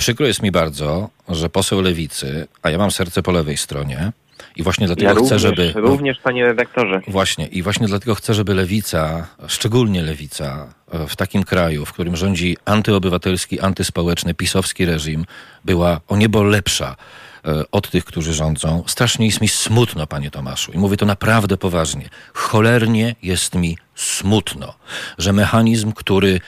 Przykro 0.00 0.26
jest 0.26 0.42
mi 0.42 0.50
bardzo, 0.50 1.10
że 1.28 1.50
poseł 1.50 1.80
lewicy, 1.80 2.46
a 2.62 2.70
ja 2.70 2.78
mam 2.78 2.90
serce 2.90 3.22
po 3.22 3.32
lewej 3.32 3.56
stronie 3.56 4.12
i 4.56 4.62
właśnie 4.62 4.86
dlatego 4.86 5.08
Ja 5.08 5.14
chcę, 5.14 5.22
również, 5.22 5.42
żeby... 5.42 5.72
również, 5.76 6.18
panie 6.18 6.46
redaktorze. 6.46 7.00
Właśnie 7.08 7.46
i 7.46 7.62
właśnie 7.62 7.86
dlatego 7.86 8.14
chcę, 8.14 8.34
żeby 8.34 8.54
lewica, 8.54 9.26
szczególnie 9.46 10.02
lewica, 10.02 10.66
e, 10.92 11.06
w 11.06 11.16
takim 11.16 11.42
kraju, 11.42 11.86
w 11.86 11.92
którym 11.92 12.16
rządzi 12.16 12.56
antyobywatelski, 12.64 13.60
antyspołeczny, 13.60 14.34
pisowski 14.34 14.84
reżim, 14.84 15.24
była 15.64 16.00
o 16.08 16.16
niebo 16.16 16.42
lepsza 16.42 16.96
e, 17.44 17.64
od 17.72 17.90
tych, 17.90 18.04
którzy 18.04 18.34
rządzą. 18.34 18.84
Strasznie 18.86 19.26
jest 19.26 19.40
mi 19.40 19.48
smutno, 19.48 20.06
panie 20.06 20.30
Tomaszu, 20.30 20.72
i 20.72 20.78
mówię 20.78 20.96
to 20.96 21.06
naprawdę 21.06 21.56
poważnie. 21.56 22.08
Cholernie 22.34 23.14
jest 23.22 23.54
mi 23.54 23.78
smutno, 23.94 24.74
że 25.18 25.32
mechanizm, 25.32 25.92
który 25.92 26.40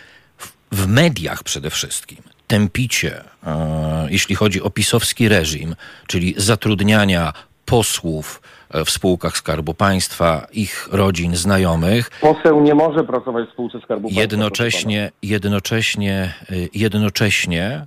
w 0.73 0.87
mediach 0.87 1.43
przede 1.43 1.71
wszystkim 1.71 2.32
tępicie, 2.53 3.25
e, 3.47 4.07
jeśli 4.11 4.35
chodzi 4.35 4.63
o 4.63 4.71
pisowski 4.71 5.29
reżim, 5.29 5.75
czyli 6.07 6.35
zatrudniania 6.37 7.33
posłów 7.65 8.43
e, 8.71 8.85
w 8.85 8.91
spółkach 8.91 9.37
Skarbu 9.37 9.75
Państwa, 9.75 10.47
ich 10.53 10.89
rodzin, 10.93 11.37
znajomych, 11.37 12.11
Poseł 12.21 12.61
nie 12.61 12.75
może 12.75 13.05
pracować 13.05 13.49
w 13.49 13.53
spółce 13.53 13.79
Skarbu 13.81 14.03
Państwa. 14.03 14.21
jednocześnie, 14.21 15.11
jednocześnie, 15.23 16.35
y, 16.51 16.69
jednocześnie 16.75 17.65
e, 17.65 17.87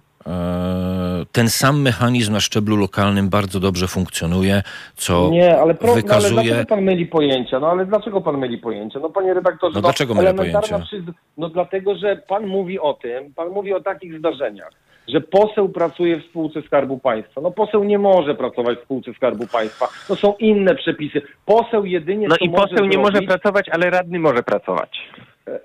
ten 1.31 1.49
sam 1.49 1.81
mechanizm 1.81 2.33
na 2.33 2.39
szczeblu 2.39 2.75
lokalnym 2.75 3.29
bardzo 3.29 3.59
dobrze 3.59 3.87
funkcjonuje, 3.87 4.61
co 4.95 5.29
Nie, 5.31 5.59
ale, 5.59 5.75
pro, 5.75 5.87
no, 5.87 5.93
ale 5.93 6.01
wykazuje... 6.01 6.43
dlaczego 6.43 6.65
pan 6.65 6.81
myli 6.83 7.05
pojęcia? 7.05 7.59
No 7.59 7.67
ale 7.67 7.85
dlaczego 7.85 8.21
pan 8.21 8.37
myli 8.37 8.57
pojęcia? 8.57 8.99
No 8.99 9.09
panie 9.09 9.33
redaktorze, 9.33 9.75
No 9.75 9.81
dlaczego 9.81 10.13
mylę 10.13 10.29
elementarna 10.29 10.61
pojęcia? 10.61 10.85
przyz- 10.87 11.13
No 11.37 11.49
dlatego, 11.49 11.95
że 11.95 12.15
pan 12.27 12.47
mówi 12.47 12.79
o 12.79 12.93
tym, 12.93 13.33
pan 13.33 13.49
mówi 13.49 13.73
o 13.73 13.81
takich 13.81 14.17
zdarzeniach, 14.19 14.71
że 15.07 15.21
poseł 15.21 15.69
pracuje 15.69 16.19
w 16.21 16.23
spółce 16.25 16.61
Skarbu 16.61 16.97
Państwa. 16.97 17.41
No 17.41 17.51
poseł 17.51 17.83
nie 17.83 17.99
może 17.99 18.35
pracować 18.35 18.77
w 18.79 18.83
spółce 18.83 19.13
Skarbu 19.13 19.47
Państwa. 19.47 19.87
To 20.07 20.15
są 20.15 20.33
inne 20.39 20.75
przepisy. 20.75 21.21
Poseł 21.45 21.85
jedynie 21.85 22.27
No 22.27 22.35
i 22.41 22.49
może 22.49 22.67
poseł 22.67 22.85
nie 22.85 22.97
może 22.97 23.11
zrobić, 23.11 23.29
pracować, 23.29 23.69
ale 23.69 23.89
radny 23.89 24.19
może 24.19 24.43
pracować. 24.43 24.89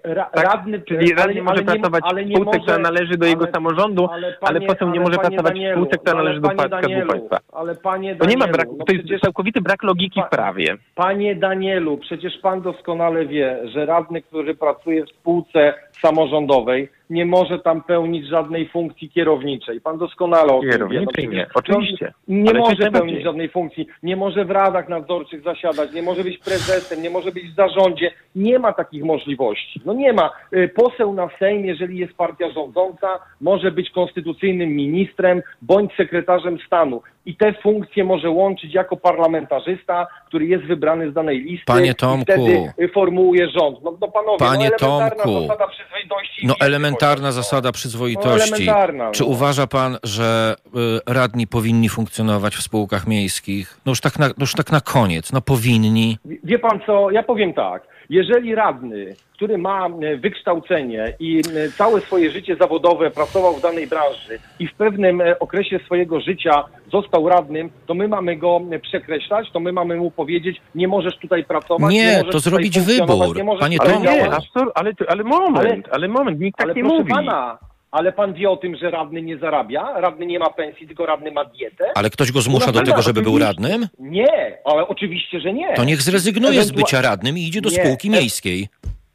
Ra, 0.04 0.24
Tak? 0.24 0.44
radny, 0.44 0.80
Czyli 0.80 1.12
ale- 1.14 1.26
radny 1.26 1.42
może 1.42 1.50
ale 1.56 1.60
nie- 1.60 1.66
pracować 1.80 2.02
ale 2.04 2.24
w 2.24 2.26
nie 2.26 2.34
spółce, 2.36 2.46
może- 2.50 2.60
która 2.60 2.78
należy 2.78 3.16
do 3.18 3.26
jego 3.26 3.42
ale- 3.44 3.52
samorządu, 3.52 4.08
ale, 4.12 4.32
panie- 4.32 4.66
poseł 4.66 4.88
nie 4.88 5.00
ale 5.00 5.08
może 5.08 5.18
pracować 5.18 5.40
w 5.40 5.54
Danielu, 5.54 5.76
spółce, 5.80 5.98
która 5.98 6.12
ale 6.14 6.22
należy 6.24 6.40
do 6.40 6.48
Skarbu 6.48 6.68
Danielu, 6.80 7.08
Państwa. 7.10 7.38
Ale 7.52 7.74
panie 7.74 8.16
To 8.16 8.26
nie 8.26 8.36
ma 8.36 8.40
Danielu, 8.46 8.52
braku, 8.58 8.76
no 8.78 8.84
to 8.84 8.92
jest 8.92 9.04
przecież- 9.04 9.20
całkowity 9.20 9.60
brak 9.60 9.82
logiki 9.82 10.20
Pa- 10.20 10.26
w 10.26 10.30
prawie. 10.30 10.76
Panie 10.94 11.34
Danielu, 11.36 11.98
przecież 11.98 12.38
pan 12.42 12.60
doskonale 12.62 13.26
wie, 13.26 13.58
że 13.64 13.86
radny, 13.86 14.22
który 14.22 14.54
pracuje 14.54 15.04
w 15.04 15.08
spółce 15.08 15.74
samorządowej, 16.02 16.88
nie 17.10 17.26
może 17.26 17.58
tam 17.58 17.82
pełnić 17.82 18.26
żadnej 18.26 18.68
funkcji 18.68 19.10
kierowniczej. 19.10 19.80
Pan 19.80 19.98
doskonale 19.98 20.52
o 20.52 20.60
tym 20.60 20.88
wie. 20.88 21.26
Nie, 21.26 21.46
oczywiście. 21.54 22.12
No, 22.28 22.36
nie 22.44 22.50
Ale 22.50 22.58
może 22.60 22.90
pełnić 22.90 23.24
żadnej 23.24 23.48
funkcji, 23.48 23.86
nie 24.02 24.16
może 24.16 24.44
w 24.44 24.50
radach 24.50 24.88
nadzorczych 24.88 25.42
zasiadać, 25.42 25.92
nie 25.92 26.02
może 26.02 26.24
być 26.24 26.38
prezesem, 26.38 27.02
nie 27.02 27.10
może 27.10 27.32
być 27.32 27.44
w 27.52 27.54
zarządzie. 27.54 28.10
Nie 28.34 28.58
ma 28.58 28.72
takich 28.72 29.04
możliwości. 29.04 29.80
No 29.84 29.92
nie 29.92 30.12
ma. 30.12 30.30
Y, 30.52 30.68
Poseł 30.74 31.12
na 31.12 31.28
Sejm, 31.38 31.64
jeżeli 31.64 31.98
jest 31.98 32.12
partia 32.16 32.50
rządząca, 32.50 33.08
może 33.40 33.70
być 33.70 33.90
konstytucyjnym 33.90 34.76
ministrem 34.76 35.42
bądź 35.62 35.94
sekretarzem 35.96 36.58
stanu. 36.66 37.02
I 37.26 37.36
te 37.36 37.52
funkcje 37.52 38.04
może 38.04 38.30
łączyć 38.30 38.74
jako 38.74 38.96
parlamentarzysta, 38.96 40.06
który 40.26 40.46
jest 40.46 40.64
wybrany 40.64 41.10
z 41.10 41.14
danej 41.14 41.40
listy. 41.40 41.64
Panie 41.66 41.90
i 41.90 41.94
Tomku. 41.94 42.22
wtedy 42.22 42.72
y, 42.80 42.88
formułuje 42.88 43.48
rząd. 43.48 43.82
No, 43.84 43.96
no 44.00 44.08
panowie, 44.08 44.38
Panie 44.38 44.70
no 44.80 44.86
elementarna 44.86 45.24
Tomku. 45.24 45.40
zasada 45.40 45.66
przyzwoitości. 45.66 46.44
i 46.44 46.46
No 46.46 46.54
wiecie, 46.54 46.66
elementarna 47.02 47.32
zasada 47.32 47.72
przyzwoitości. 47.72 48.50
No, 48.50 48.56
elementarna, 48.56 49.10
Czy 49.10 49.22
no. 49.22 49.28
uważa 49.28 49.66
pan, 49.66 49.98
że 50.02 50.54
y, 50.66 51.12
radni 51.14 51.46
powinni 51.46 51.88
funkcjonować 51.88 52.56
w 52.56 52.62
spółkach 52.62 53.06
miejskich? 53.06 53.80
No 53.86 53.90
już 53.90 54.00
tak 54.00 54.18
na, 54.18 54.26
no 54.28 54.34
już 54.40 54.54
tak 54.54 54.72
na 54.72 54.80
koniec, 54.80 55.32
no 55.32 55.40
powinni. 55.40 56.18
Wie 56.44 56.58
pan 56.58 56.80
co, 56.86 57.10
ja 57.10 57.22
powiem 57.22 57.52
tak. 57.52 57.82
Jeżeli 58.10 58.54
radny, 58.54 59.14
który 59.32 59.58
ma 59.58 59.86
e, 59.86 60.16
wykształcenie 60.16 61.14
i 61.20 61.38
e, 61.38 61.68
całe 61.68 62.00
swoje 62.00 62.30
życie 62.30 62.56
zawodowe 62.56 63.10
pracował 63.10 63.54
w 63.54 63.62
danej 63.62 63.86
branży 63.86 64.38
i 64.58 64.66
w 64.68 64.74
pewnym 64.74 65.20
e, 65.20 65.38
okresie 65.38 65.78
swojego 65.84 66.20
życia 66.20 66.64
został 66.92 67.28
radnym, 67.28 67.70
to 67.86 67.94
my 67.94 68.08
mamy 68.08 68.36
go 68.36 68.60
przekreślać, 68.82 69.50
to 69.52 69.60
my 69.60 69.72
mamy 69.72 69.96
mu 69.96 70.10
powiedzieć, 70.10 70.60
nie 70.74 70.88
możesz 70.88 71.18
tutaj 71.18 71.44
pracować. 71.44 71.92
Nie, 71.92 72.18
możesz 72.18 72.32
to 72.32 72.38
zrobić 72.40 72.80
wybór. 72.80 73.36
nie 73.36 73.44
możesz 73.44 73.60
Panie 73.60 73.76
Ale 73.80 73.90
Tomku. 73.90 74.04
nie, 74.04 74.30
ale, 74.74 74.92
ale 75.08 75.24
moment, 75.24 75.88
ale, 75.92 76.08
moment, 76.08 76.40
nikt 76.40 76.58
tak 76.58 76.64
Ale 76.66 76.74
nie 76.74 76.82
mówi. 76.82 77.10
pana, 77.10 77.58
ale 77.90 78.12
pan 78.12 78.34
wie 78.34 78.50
o 78.50 78.56
tym, 78.56 78.76
że 78.76 78.90
radny 78.90 79.22
nie 79.22 79.38
zarabia, 79.38 80.00
radny 80.00 80.26
nie 80.26 80.38
ma 80.38 80.50
pensji, 80.50 80.86
tylko 80.86 81.06
radny 81.06 81.32
ma 81.32 81.44
dietę? 81.44 81.84
Ale 81.94 82.10
ktoś 82.10 82.32
go 82.32 82.40
zmusza 82.40 82.66
No 82.66 82.72
do 82.72 82.78
tak, 82.78 82.88
tego, 82.88 83.02
żeby 83.02 83.22
był 83.22 83.38
radnym? 83.38 83.88
Nie, 83.98 84.58
ale 84.64 84.88
oczywiście, 84.88 85.40
że 85.40 85.52
nie. 85.52 85.74
To 85.74 85.84
niech 85.84 86.02
zrezygnuje 86.02 86.62
z 86.62 86.70
Ewentua- 86.72 86.76
bycia 86.76 87.00
radnym 87.02 87.38
i 87.38 87.42
idzie 87.42 87.60
do 87.60 87.70
Nie, 87.70 87.76
spółki 87.76 88.08
e- 88.08 88.10
miejskiej. 88.10 88.68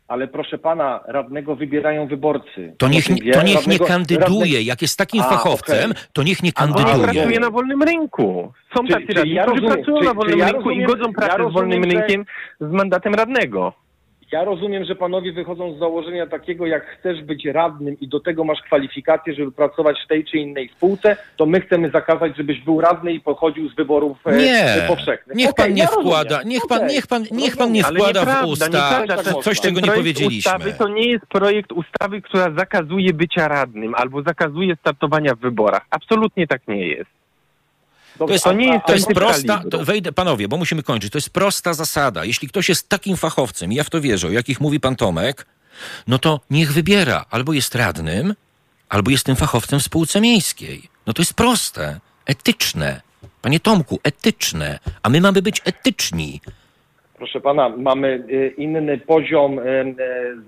Ale 0.08 0.28
proszę 0.28 0.58
pana, 0.58 1.00
radnego 1.08 1.56
wybierają 1.56 2.08
wyborcy. 2.08 2.74
To 2.78 2.88
niech, 2.88 3.08
wie? 3.24 3.34
to 3.34 3.42
niech 3.42 3.48
nie 3.56 3.56
Radnego- 3.78 3.86
kandyduje. 3.86 4.22
radnego- 4.40 4.60
Jak 4.68 4.82
jest 4.82 4.98
takim 4.98 5.22
A, 5.22 5.30
fachowcem, 5.30 5.92
okej. 5.92 6.04
to 6.14 6.24
niech 6.24 6.44
nie 6.44 6.52
Bo 6.60 6.66
nie 6.66 6.74
kandyduje. 6.74 7.04
pracuje 7.14 7.40
na 7.40 7.50
wolnym 7.50 7.84
rynku. 7.84 8.54
Są 8.78 8.84
Czy- 8.88 8.94
tacy 8.94 9.06
radni, 9.16 9.32
ja 9.34 9.44
którzy 9.44 9.62
rozumiem- 9.62 9.76
pracują 9.76 9.98
czy- 10.00 10.06
na 10.06 10.14
wolnym 10.14 10.40
ja 10.40 10.46
rynku 10.46 10.60
rozumiem- 10.70 10.82
i 10.82 10.86
godzą 10.86 11.14
pracę 11.14 11.44
ja 11.44 11.50
z 11.50 11.54
wolnym 11.54 11.72
rozumiem, 11.84 11.92
że- 11.92 11.98
rynkiem 12.08 12.26
z 12.62 12.72
mandatem 12.72 13.14
radnego. 13.16 13.74
Ja 14.32 14.44
rozumiem, 14.44 14.86
że 14.86 14.96
panowie 14.96 15.32
wychodzą 15.34 15.76
z 15.76 15.80
założenia 15.80 16.28
takiego, 16.28 16.66
jak 16.66 16.86
chcesz 16.86 17.22
być 17.22 17.46
radnym 17.46 18.00
i 18.00 18.08
do 18.08 18.20
tego 18.20 18.44
masz 18.44 18.62
kwalifikacje, 18.62 19.34
żeby 19.34 19.52
pracować 19.52 19.98
w 20.06 20.08
tej 20.08 20.26
czy 20.26 20.38
innej 20.38 20.70
spółce, 20.70 21.18
to 21.38 21.46
my 21.46 21.62
chcemy 21.62 21.90
zakazać, 21.90 22.38
żebyś 22.38 22.62
był 22.62 22.82
radny 22.82 23.14
i 23.14 23.20
pochodził 23.20 23.70
z 23.70 23.76
wyborów 23.76 24.18
e, 24.28 24.38
Nie, 24.38 24.86
powszechnych. 24.88 25.38
niech 25.38 25.54
pan 25.54 25.66
Okej, 25.66 25.74
nie 25.74 25.82
ja 25.82 25.88
wkłada, 25.88 26.44
niech 26.44 26.68
pan, 26.70 26.78
Okej, 26.78 26.96
niech 26.96 27.08
pan, 27.08 27.24
niech 27.32 27.58
pan 27.58 27.72
nie 27.72 27.84
wkłada 27.84 28.26
w 28.26 28.46
usta 28.46 28.66
nieprawda. 28.66 29.24
Tak 29.24 29.44
coś, 29.44 29.62
czego 29.62 29.80
nie 29.80 29.82
projekt 29.82 30.00
powiedzieliśmy. 30.00 30.52
Ustawy 30.52 30.74
to 30.74 30.88
nie 30.88 31.10
jest 31.10 31.26
projekt 31.26 31.72
ustawy, 31.72 32.22
która 32.22 32.52
zakazuje 32.58 33.14
bycia 33.14 33.48
radnym 33.48 33.96
albo 33.96 34.22
zakazuje 34.22 34.76
startowania 34.76 35.36
w 35.36 35.40
wyborach. 35.40 35.86
Absolutnie 35.90 36.48
tak 36.48 36.68
nie 36.68 36.88
jest. 36.88 37.25
To 38.18 38.20
Dobrze, 38.20 38.40
to 38.40 38.54
jest 38.54 38.86
to 38.86 38.94
jest 38.94 39.08
prosta, 39.08 39.64
to 39.72 39.86
wejdę, 39.86 40.12
panowie, 40.12 40.48
bo 40.48 40.58
musimy 40.58 40.84
kończyć. 40.84 41.12
To 41.12 41.18
jest 41.18 41.30
prosta 41.30 41.74
zasada. 41.74 42.26
Jeśli 42.26 42.48
ktoś 42.48 42.70
jest 42.70 42.90
takim 42.90 43.18
fachowcem, 43.18 43.72
i 43.72 43.76
ja 43.76 43.84
w 43.84 43.90
to 43.90 44.02
wierzę, 44.02 44.28
o 44.28 44.32
jakich 44.32 44.62
mówi 44.62 44.80
pan 44.80 44.96
Tomek, 44.96 45.46
no 46.08 46.20
to 46.20 46.40
niech 46.50 46.74
wybiera. 46.74 47.26
Albo 47.30 47.54
jest 47.54 47.76
radnym, 47.76 48.36
albo 48.90 49.12
jest 49.12 49.26
tym 49.26 49.36
fachowcem 49.36 49.80
w 49.80 49.84
spółce 49.84 50.22
miejskiej. 50.22 50.90
No 51.08 51.14
to 51.14 51.22
jest 51.22 51.34
proste, 51.34 52.00
etyczne. 52.26 53.02
Panie 53.42 53.60
Tomku, 53.60 54.00
etyczne. 54.04 54.80
A 55.04 55.10
my 55.10 55.22
mamy 55.22 55.42
być 55.42 55.62
etyczni. 55.66 56.42
Proszę 57.18 57.42
pana, 57.42 57.70
mamy 57.70 58.24
e, 58.32 58.48
inny 58.48 58.98
poziom 58.98 59.60
e, 59.60 59.64
e, 59.64 59.96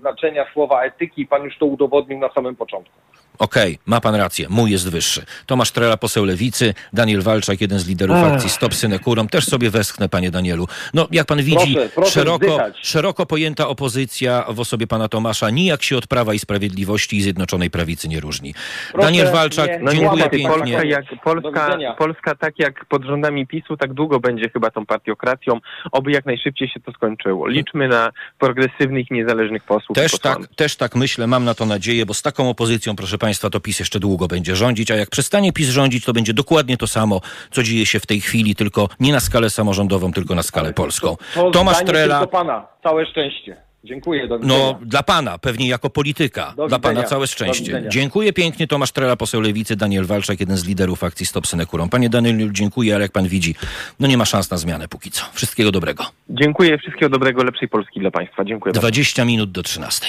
znaczenia 0.00 0.46
słowa 0.52 0.82
etyki. 0.82 1.26
Pan 1.26 1.42
już 1.44 1.58
to 1.58 1.66
udowodnił 1.66 2.18
na 2.18 2.28
samym 2.28 2.56
początku. 2.56 2.92
Okej, 3.38 3.78
ma 3.86 4.00
pan 4.00 4.14
rację, 4.14 4.46
mój 4.50 4.70
jest 4.70 4.90
wyższy. 4.90 5.22
Tomasz 5.46 5.70
Trela, 5.70 5.96
poseł 5.96 6.24
Lewicy, 6.24 6.74
Daniel 6.92 7.22
Walczak, 7.22 7.60
jeden 7.60 7.78
z 7.78 7.88
liderów 7.88 8.16
Ach. 8.16 8.32
akcji 8.32 8.50
Stop 8.50 8.74
Synekurom. 8.74 9.28
Też 9.28 9.44
sobie 9.44 9.70
westchnę, 9.70 10.08
panie 10.08 10.30
Danielu. 10.30 10.66
No, 10.94 11.08
jak 11.10 11.26
pan 11.26 11.38
widzi, 11.38 11.74
Proszę, 11.74 11.88
proszę 11.94 12.10
szeroko, 12.10 12.58
szeroko 12.74 13.26
pojęta 13.26 13.68
opozycja 13.68 14.44
w 14.48 14.60
osobie 14.60 14.86
pana 14.86 15.08
Tomasza 15.08 15.50
nijak 15.50 15.82
się 15.82 15.96
od 15.96 16.06
Prawa 16.06 16.34
i 16.34 16.38
Sprawiedliwości 16.38 17.16
i 17.16 17.22
Zjednoczonej 17.22 17.70
Prawicy 17.70 18.08
nie 18.08 18.20
różni. 18.20 18.54
Proszę 18.92 19.06
Daniel 19.06 19.32
Walczak, 19.32 19.70
nie- 19.70 19.78
No 19.78 19.92
dziękuję 19.92 20.10
niestety, 20.10 20.36
pięknie. 20.36 20.58
Polska, 20.58 20.84
jak, 20.84 21.04
Polska. 21.24 21.94
Polska 21.98 22.34
tak 22.34 22.58
jak 22.58 22.84
pod 22.84 23.04
rządami 23.04 23.46
PiSu, 23.46 23.76
tak 23.76 23.92
długo 23.92 24.20
będzie 24.20 24.50
chyba 24.50 24.70
tą 24.70 24.86
partiokracją. 24.86 25.60
Oby 25.92 26.12
jak 26.12 26.26
najszybciej 26.26 26.67
się 26.68 26.80
to 26.80 26.92
skończyło. 26.92 27.48
Liczmy 27.48 27.88
na 27.88 28.10
progresywnych, 28.38 29.10
niezależnych 29.10 29.64
posłów. 29.64 29.96
Też 29.96 30.18
tak, 30.18 30.38
też 30.56 30.76
tak 30.76 30.96
myślę, 30.96 31.26
mam 31.26 31.44
na 31.44 31.54
to 31.54 31.66
nadzieję, 31.66 32.06
bo 32.06 32.14
z 32.14 32.22
taką 32.22 32.50
opozycją, 32.50 32.96
proszę 32.96 33.18
państwa, 33.18 33.50
to 33.50 33.60
PiS 33.60 33.78
jeszcze 33.78 34.00
długo 34.00 34.28
będzie 34.28 34.56
rządzić, 34.56 34.90
a 34.90 34.96
jak 34.96 35.10
przestanie 35.10 35.52
PiS 35.52 35.68
rządzić, 35.68 36.04
to 36.04 36.12
będzie 36.12 36.34
dokładnie 36.34 36.76
to 36.76 36.86
samo, 36.86 37.20
co 37.50 37.62
dzieje 37.62 37.86
się 37.86 38.00
w 38.00 38.06
tej 38.06 38.20
chwili, 38.20 38.54
tylko 38.54 38.88
nie 39.00 39.12
na 39.12 39.20
skalę 39.20 39.50
samorządową, 39.50 40.12
tylko 40.12 40.34
na 40.34 40.42
skalę 40.42 40.72
polską. 40.72 41.16
To 41.34 41.50
Tomasz 41.50 41.76
zdanie 41.76 41.90
Trela, 41.90 42.26
pana. 42.26 42.66
Całe 42.82 43.06
szczęście. 43.06 43.67
Dziękuję. 43.88 44.28
No, 44.40 44.78
dla 44.82 45.02
pana, 45.02 45.38
pewnie 45.38 45.68
jako 45.68 45.90
polityka. 45.90 46.54
Dla 46.68 46.78
pana 46.78 47.02
całe 47.02 47.26
szczęście. 47.26 47.82
Dziękuję 47.88 48.32
pięknie. 48.32 48.66
Tomasz 48.66 48.92
Trela, 48.92 49.16
poseł 49.16 49.40
Lewicy, 49.40 49.76
Daniel 49.76 50.04
Walczak, 50.04 50.40
jeden 50.40 50.56
z 50.56 50.64
liderów 50.64 51.04
akcji 51.04 51.26
Stop 51.26 51.46
Synekurą. 51.46 51.88
Panie 51.88 52.10
Danielu, 52.10 52.50
dziękuję, 52.50 52.94
ale 52.94 53.02
jak 53.02 53.12
pan 53.12 53.28
widzi, 53.28 53.54
no 54.00 54.06
nie 54.06 54.16
ma 54.16 54.24
szans 54.24 54.50
na 54.50 54.56
zmianę 54.56 54.88
póki 54.88 55.10
co. 55.10 55.24
Wszystkiego 55.32 55.70
dobrego. 55.72 56.04
Dziękuję, 56.30 56.78
wszystkiego 56.78 57.08
dobrego, 57.08 57.44
lepszej 57.44 57.68
Polski 57.68 58.00
dla 58.00 58.10
Państwa. 58.10 58.44
Dziękuję 58.44 58.72
bardzo. 58.72 58.80
20 58.80 59.24
minut 59.24 59.50
do 59.50 59.62
13. 59.62 60.06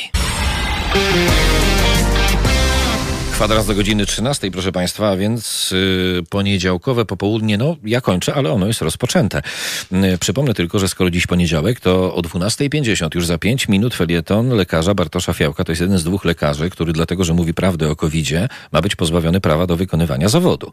Kwadrat 3.39 3.67
do 3.67 3.75
godziny 3.75 4.05
13, 4.05 4.51
proszę 4.51 4.71
Państwa, 4.71 5.17
więc 5.17 5.71
y, 5.71 6.23
poniedziałkowe 6.29 7.05
popołudnie, 7.05 7.57
no 7.57 7.75
ja 7.83 8.01
kończę, 8.01 8.33
ale 8.33 8.51
ono 8.51 8.67
jest 8.67 8.81
rozpoczęte. 8.81 9.41
Y, 9.91 10.17
przypomnę 10.17 10.53
tylko, 10.53 10.79
że 10.79 10.87
skoro 10.87 11.09
dziś 11.09 11.27
poniedziałek, 11.27 11.79
to 11.79 12.15
o 12.15 12.21
12.50, 12.21 13.15
już 13.15 13.25
za 13.25 13.37
5 13.37 13.67
minut 13.67 13.95
felieton 13.95 14.49
lekarza 14.49 14.93
Bartosza 14.93 15.33
Fiałka, 15.33 15.63
to 15.63 15.71
jest 15.71 15.81
jeden 15.81 15.97
z 15.97 16.03
dwóch 16.03 16.25
lekarzy, 16.25 16.69
który 16.69 16.93
dlatego, 16.93 17.23
że 17.23 17.33
mówi 17.33 17.53
prawdę 17.53 17.89
o 17.89 17.95
COVID-zie, 17.95 18.47
ma 18.71 18.81
być 18.81 18.95
pozbawiony 18.95 19.41
prawa 19.41 19.67
do 19.67 19.75
wykonywania 19.75 20.29
zawodu. 20.29 20.71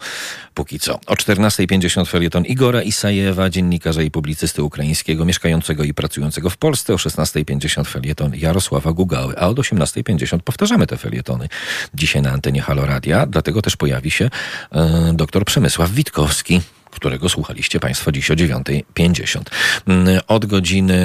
Póki 0.55 0.79
co. 0.79 0.95
O 1.07 1.15
14.50 1.15 2.07
felieton 2.07 2.45
Igora 2.45 2.83
Isajewa, 2.83 3.51
dziennikarza 3.51 4.03
i 4.03 4.11
publicysty 4.11 4.63
ukraińskiego, 4.63 5.25
mieszkającego 5.25 5.85
i 5.85 5.95
pracującego 5.95 6.51
w 6.51 6.57
Polsce. 6.57 6.95
O 6.95 6.97
16.50 6.97 7.85
felieton 7.85 8.33
Jarosława 8.35 8.93
Gugały, 8.93 9.39
a 9.39 9.49
od 9.49 9.59
18.50 9.59 10.39
powtarzamy 10.39 10.87
te 10.87 10.97
felietony. 10.97 11.49
Dzisiaj 11.95 12.23
na 12.23 12.33
antenie 12.33 12.56
Halo 12.61 12.87
Radia, 12.87 13.27
dlatego 13.27 13.63
też 13.63 13.77
pojawi 13.77 14.11
się 14.11 14.31
e, 14.73 15.13
dr 15.15 15.45
Przemysław 15.45 15.91
Witkowski 15.91 16.61
którego 16.97 17.29
słuchaliście 17.29 17.81
Państwo 17.81 18.13
dziś 18.13 18.31
o 18.31 18.35
9.50. 18.35 19.41
Mm, 19.87 20.21
Od 20.29 20.47
godziny 20.47 21.03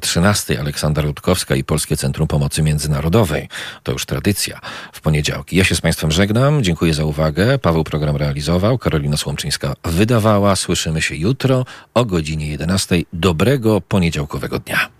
13 0.00 0.60
Aleksandra 0.60 1.02
Rutkowska 1.04 1.54
i 1.54 1.64
Polskie 1.64 1.96
Centrum 1.96 2.28
Pomocy 2.28 2.62
Międzynarodowej. 2.62 3.48
To 3.82 3.92
już 3.92 4.06
tradycja 4.06 4.60
w 4.92 5.00
poniedziałki. 5.00 5.56
Ja 5.56 5.64
się 5.64 5.74
z 5.74 5.80
Państwem 5.80 6.10
żegnam. 6.10 6.64
Dziękuję 6.64 6.94
za 6.94 7.04
uwagę. 7.04 7.58
Paweł 7.58 7.84
program 7.84 8.16
realizował. 8.16 8.78
Karolina 8.78 9.16
Słomczyńska 9.16 9.74
wydawała. 9.84 10.56
Słyszymy 10.56 11.02
się 11.02 11.16
jutro 11.16 11.64
o 11.94 12.04
godzinie 12.04 12.48
11. 12.48 13.02
Dobrego 13.12 13.80
poniedziałkowego 13.80 14.58
dnia. 14.58 14.88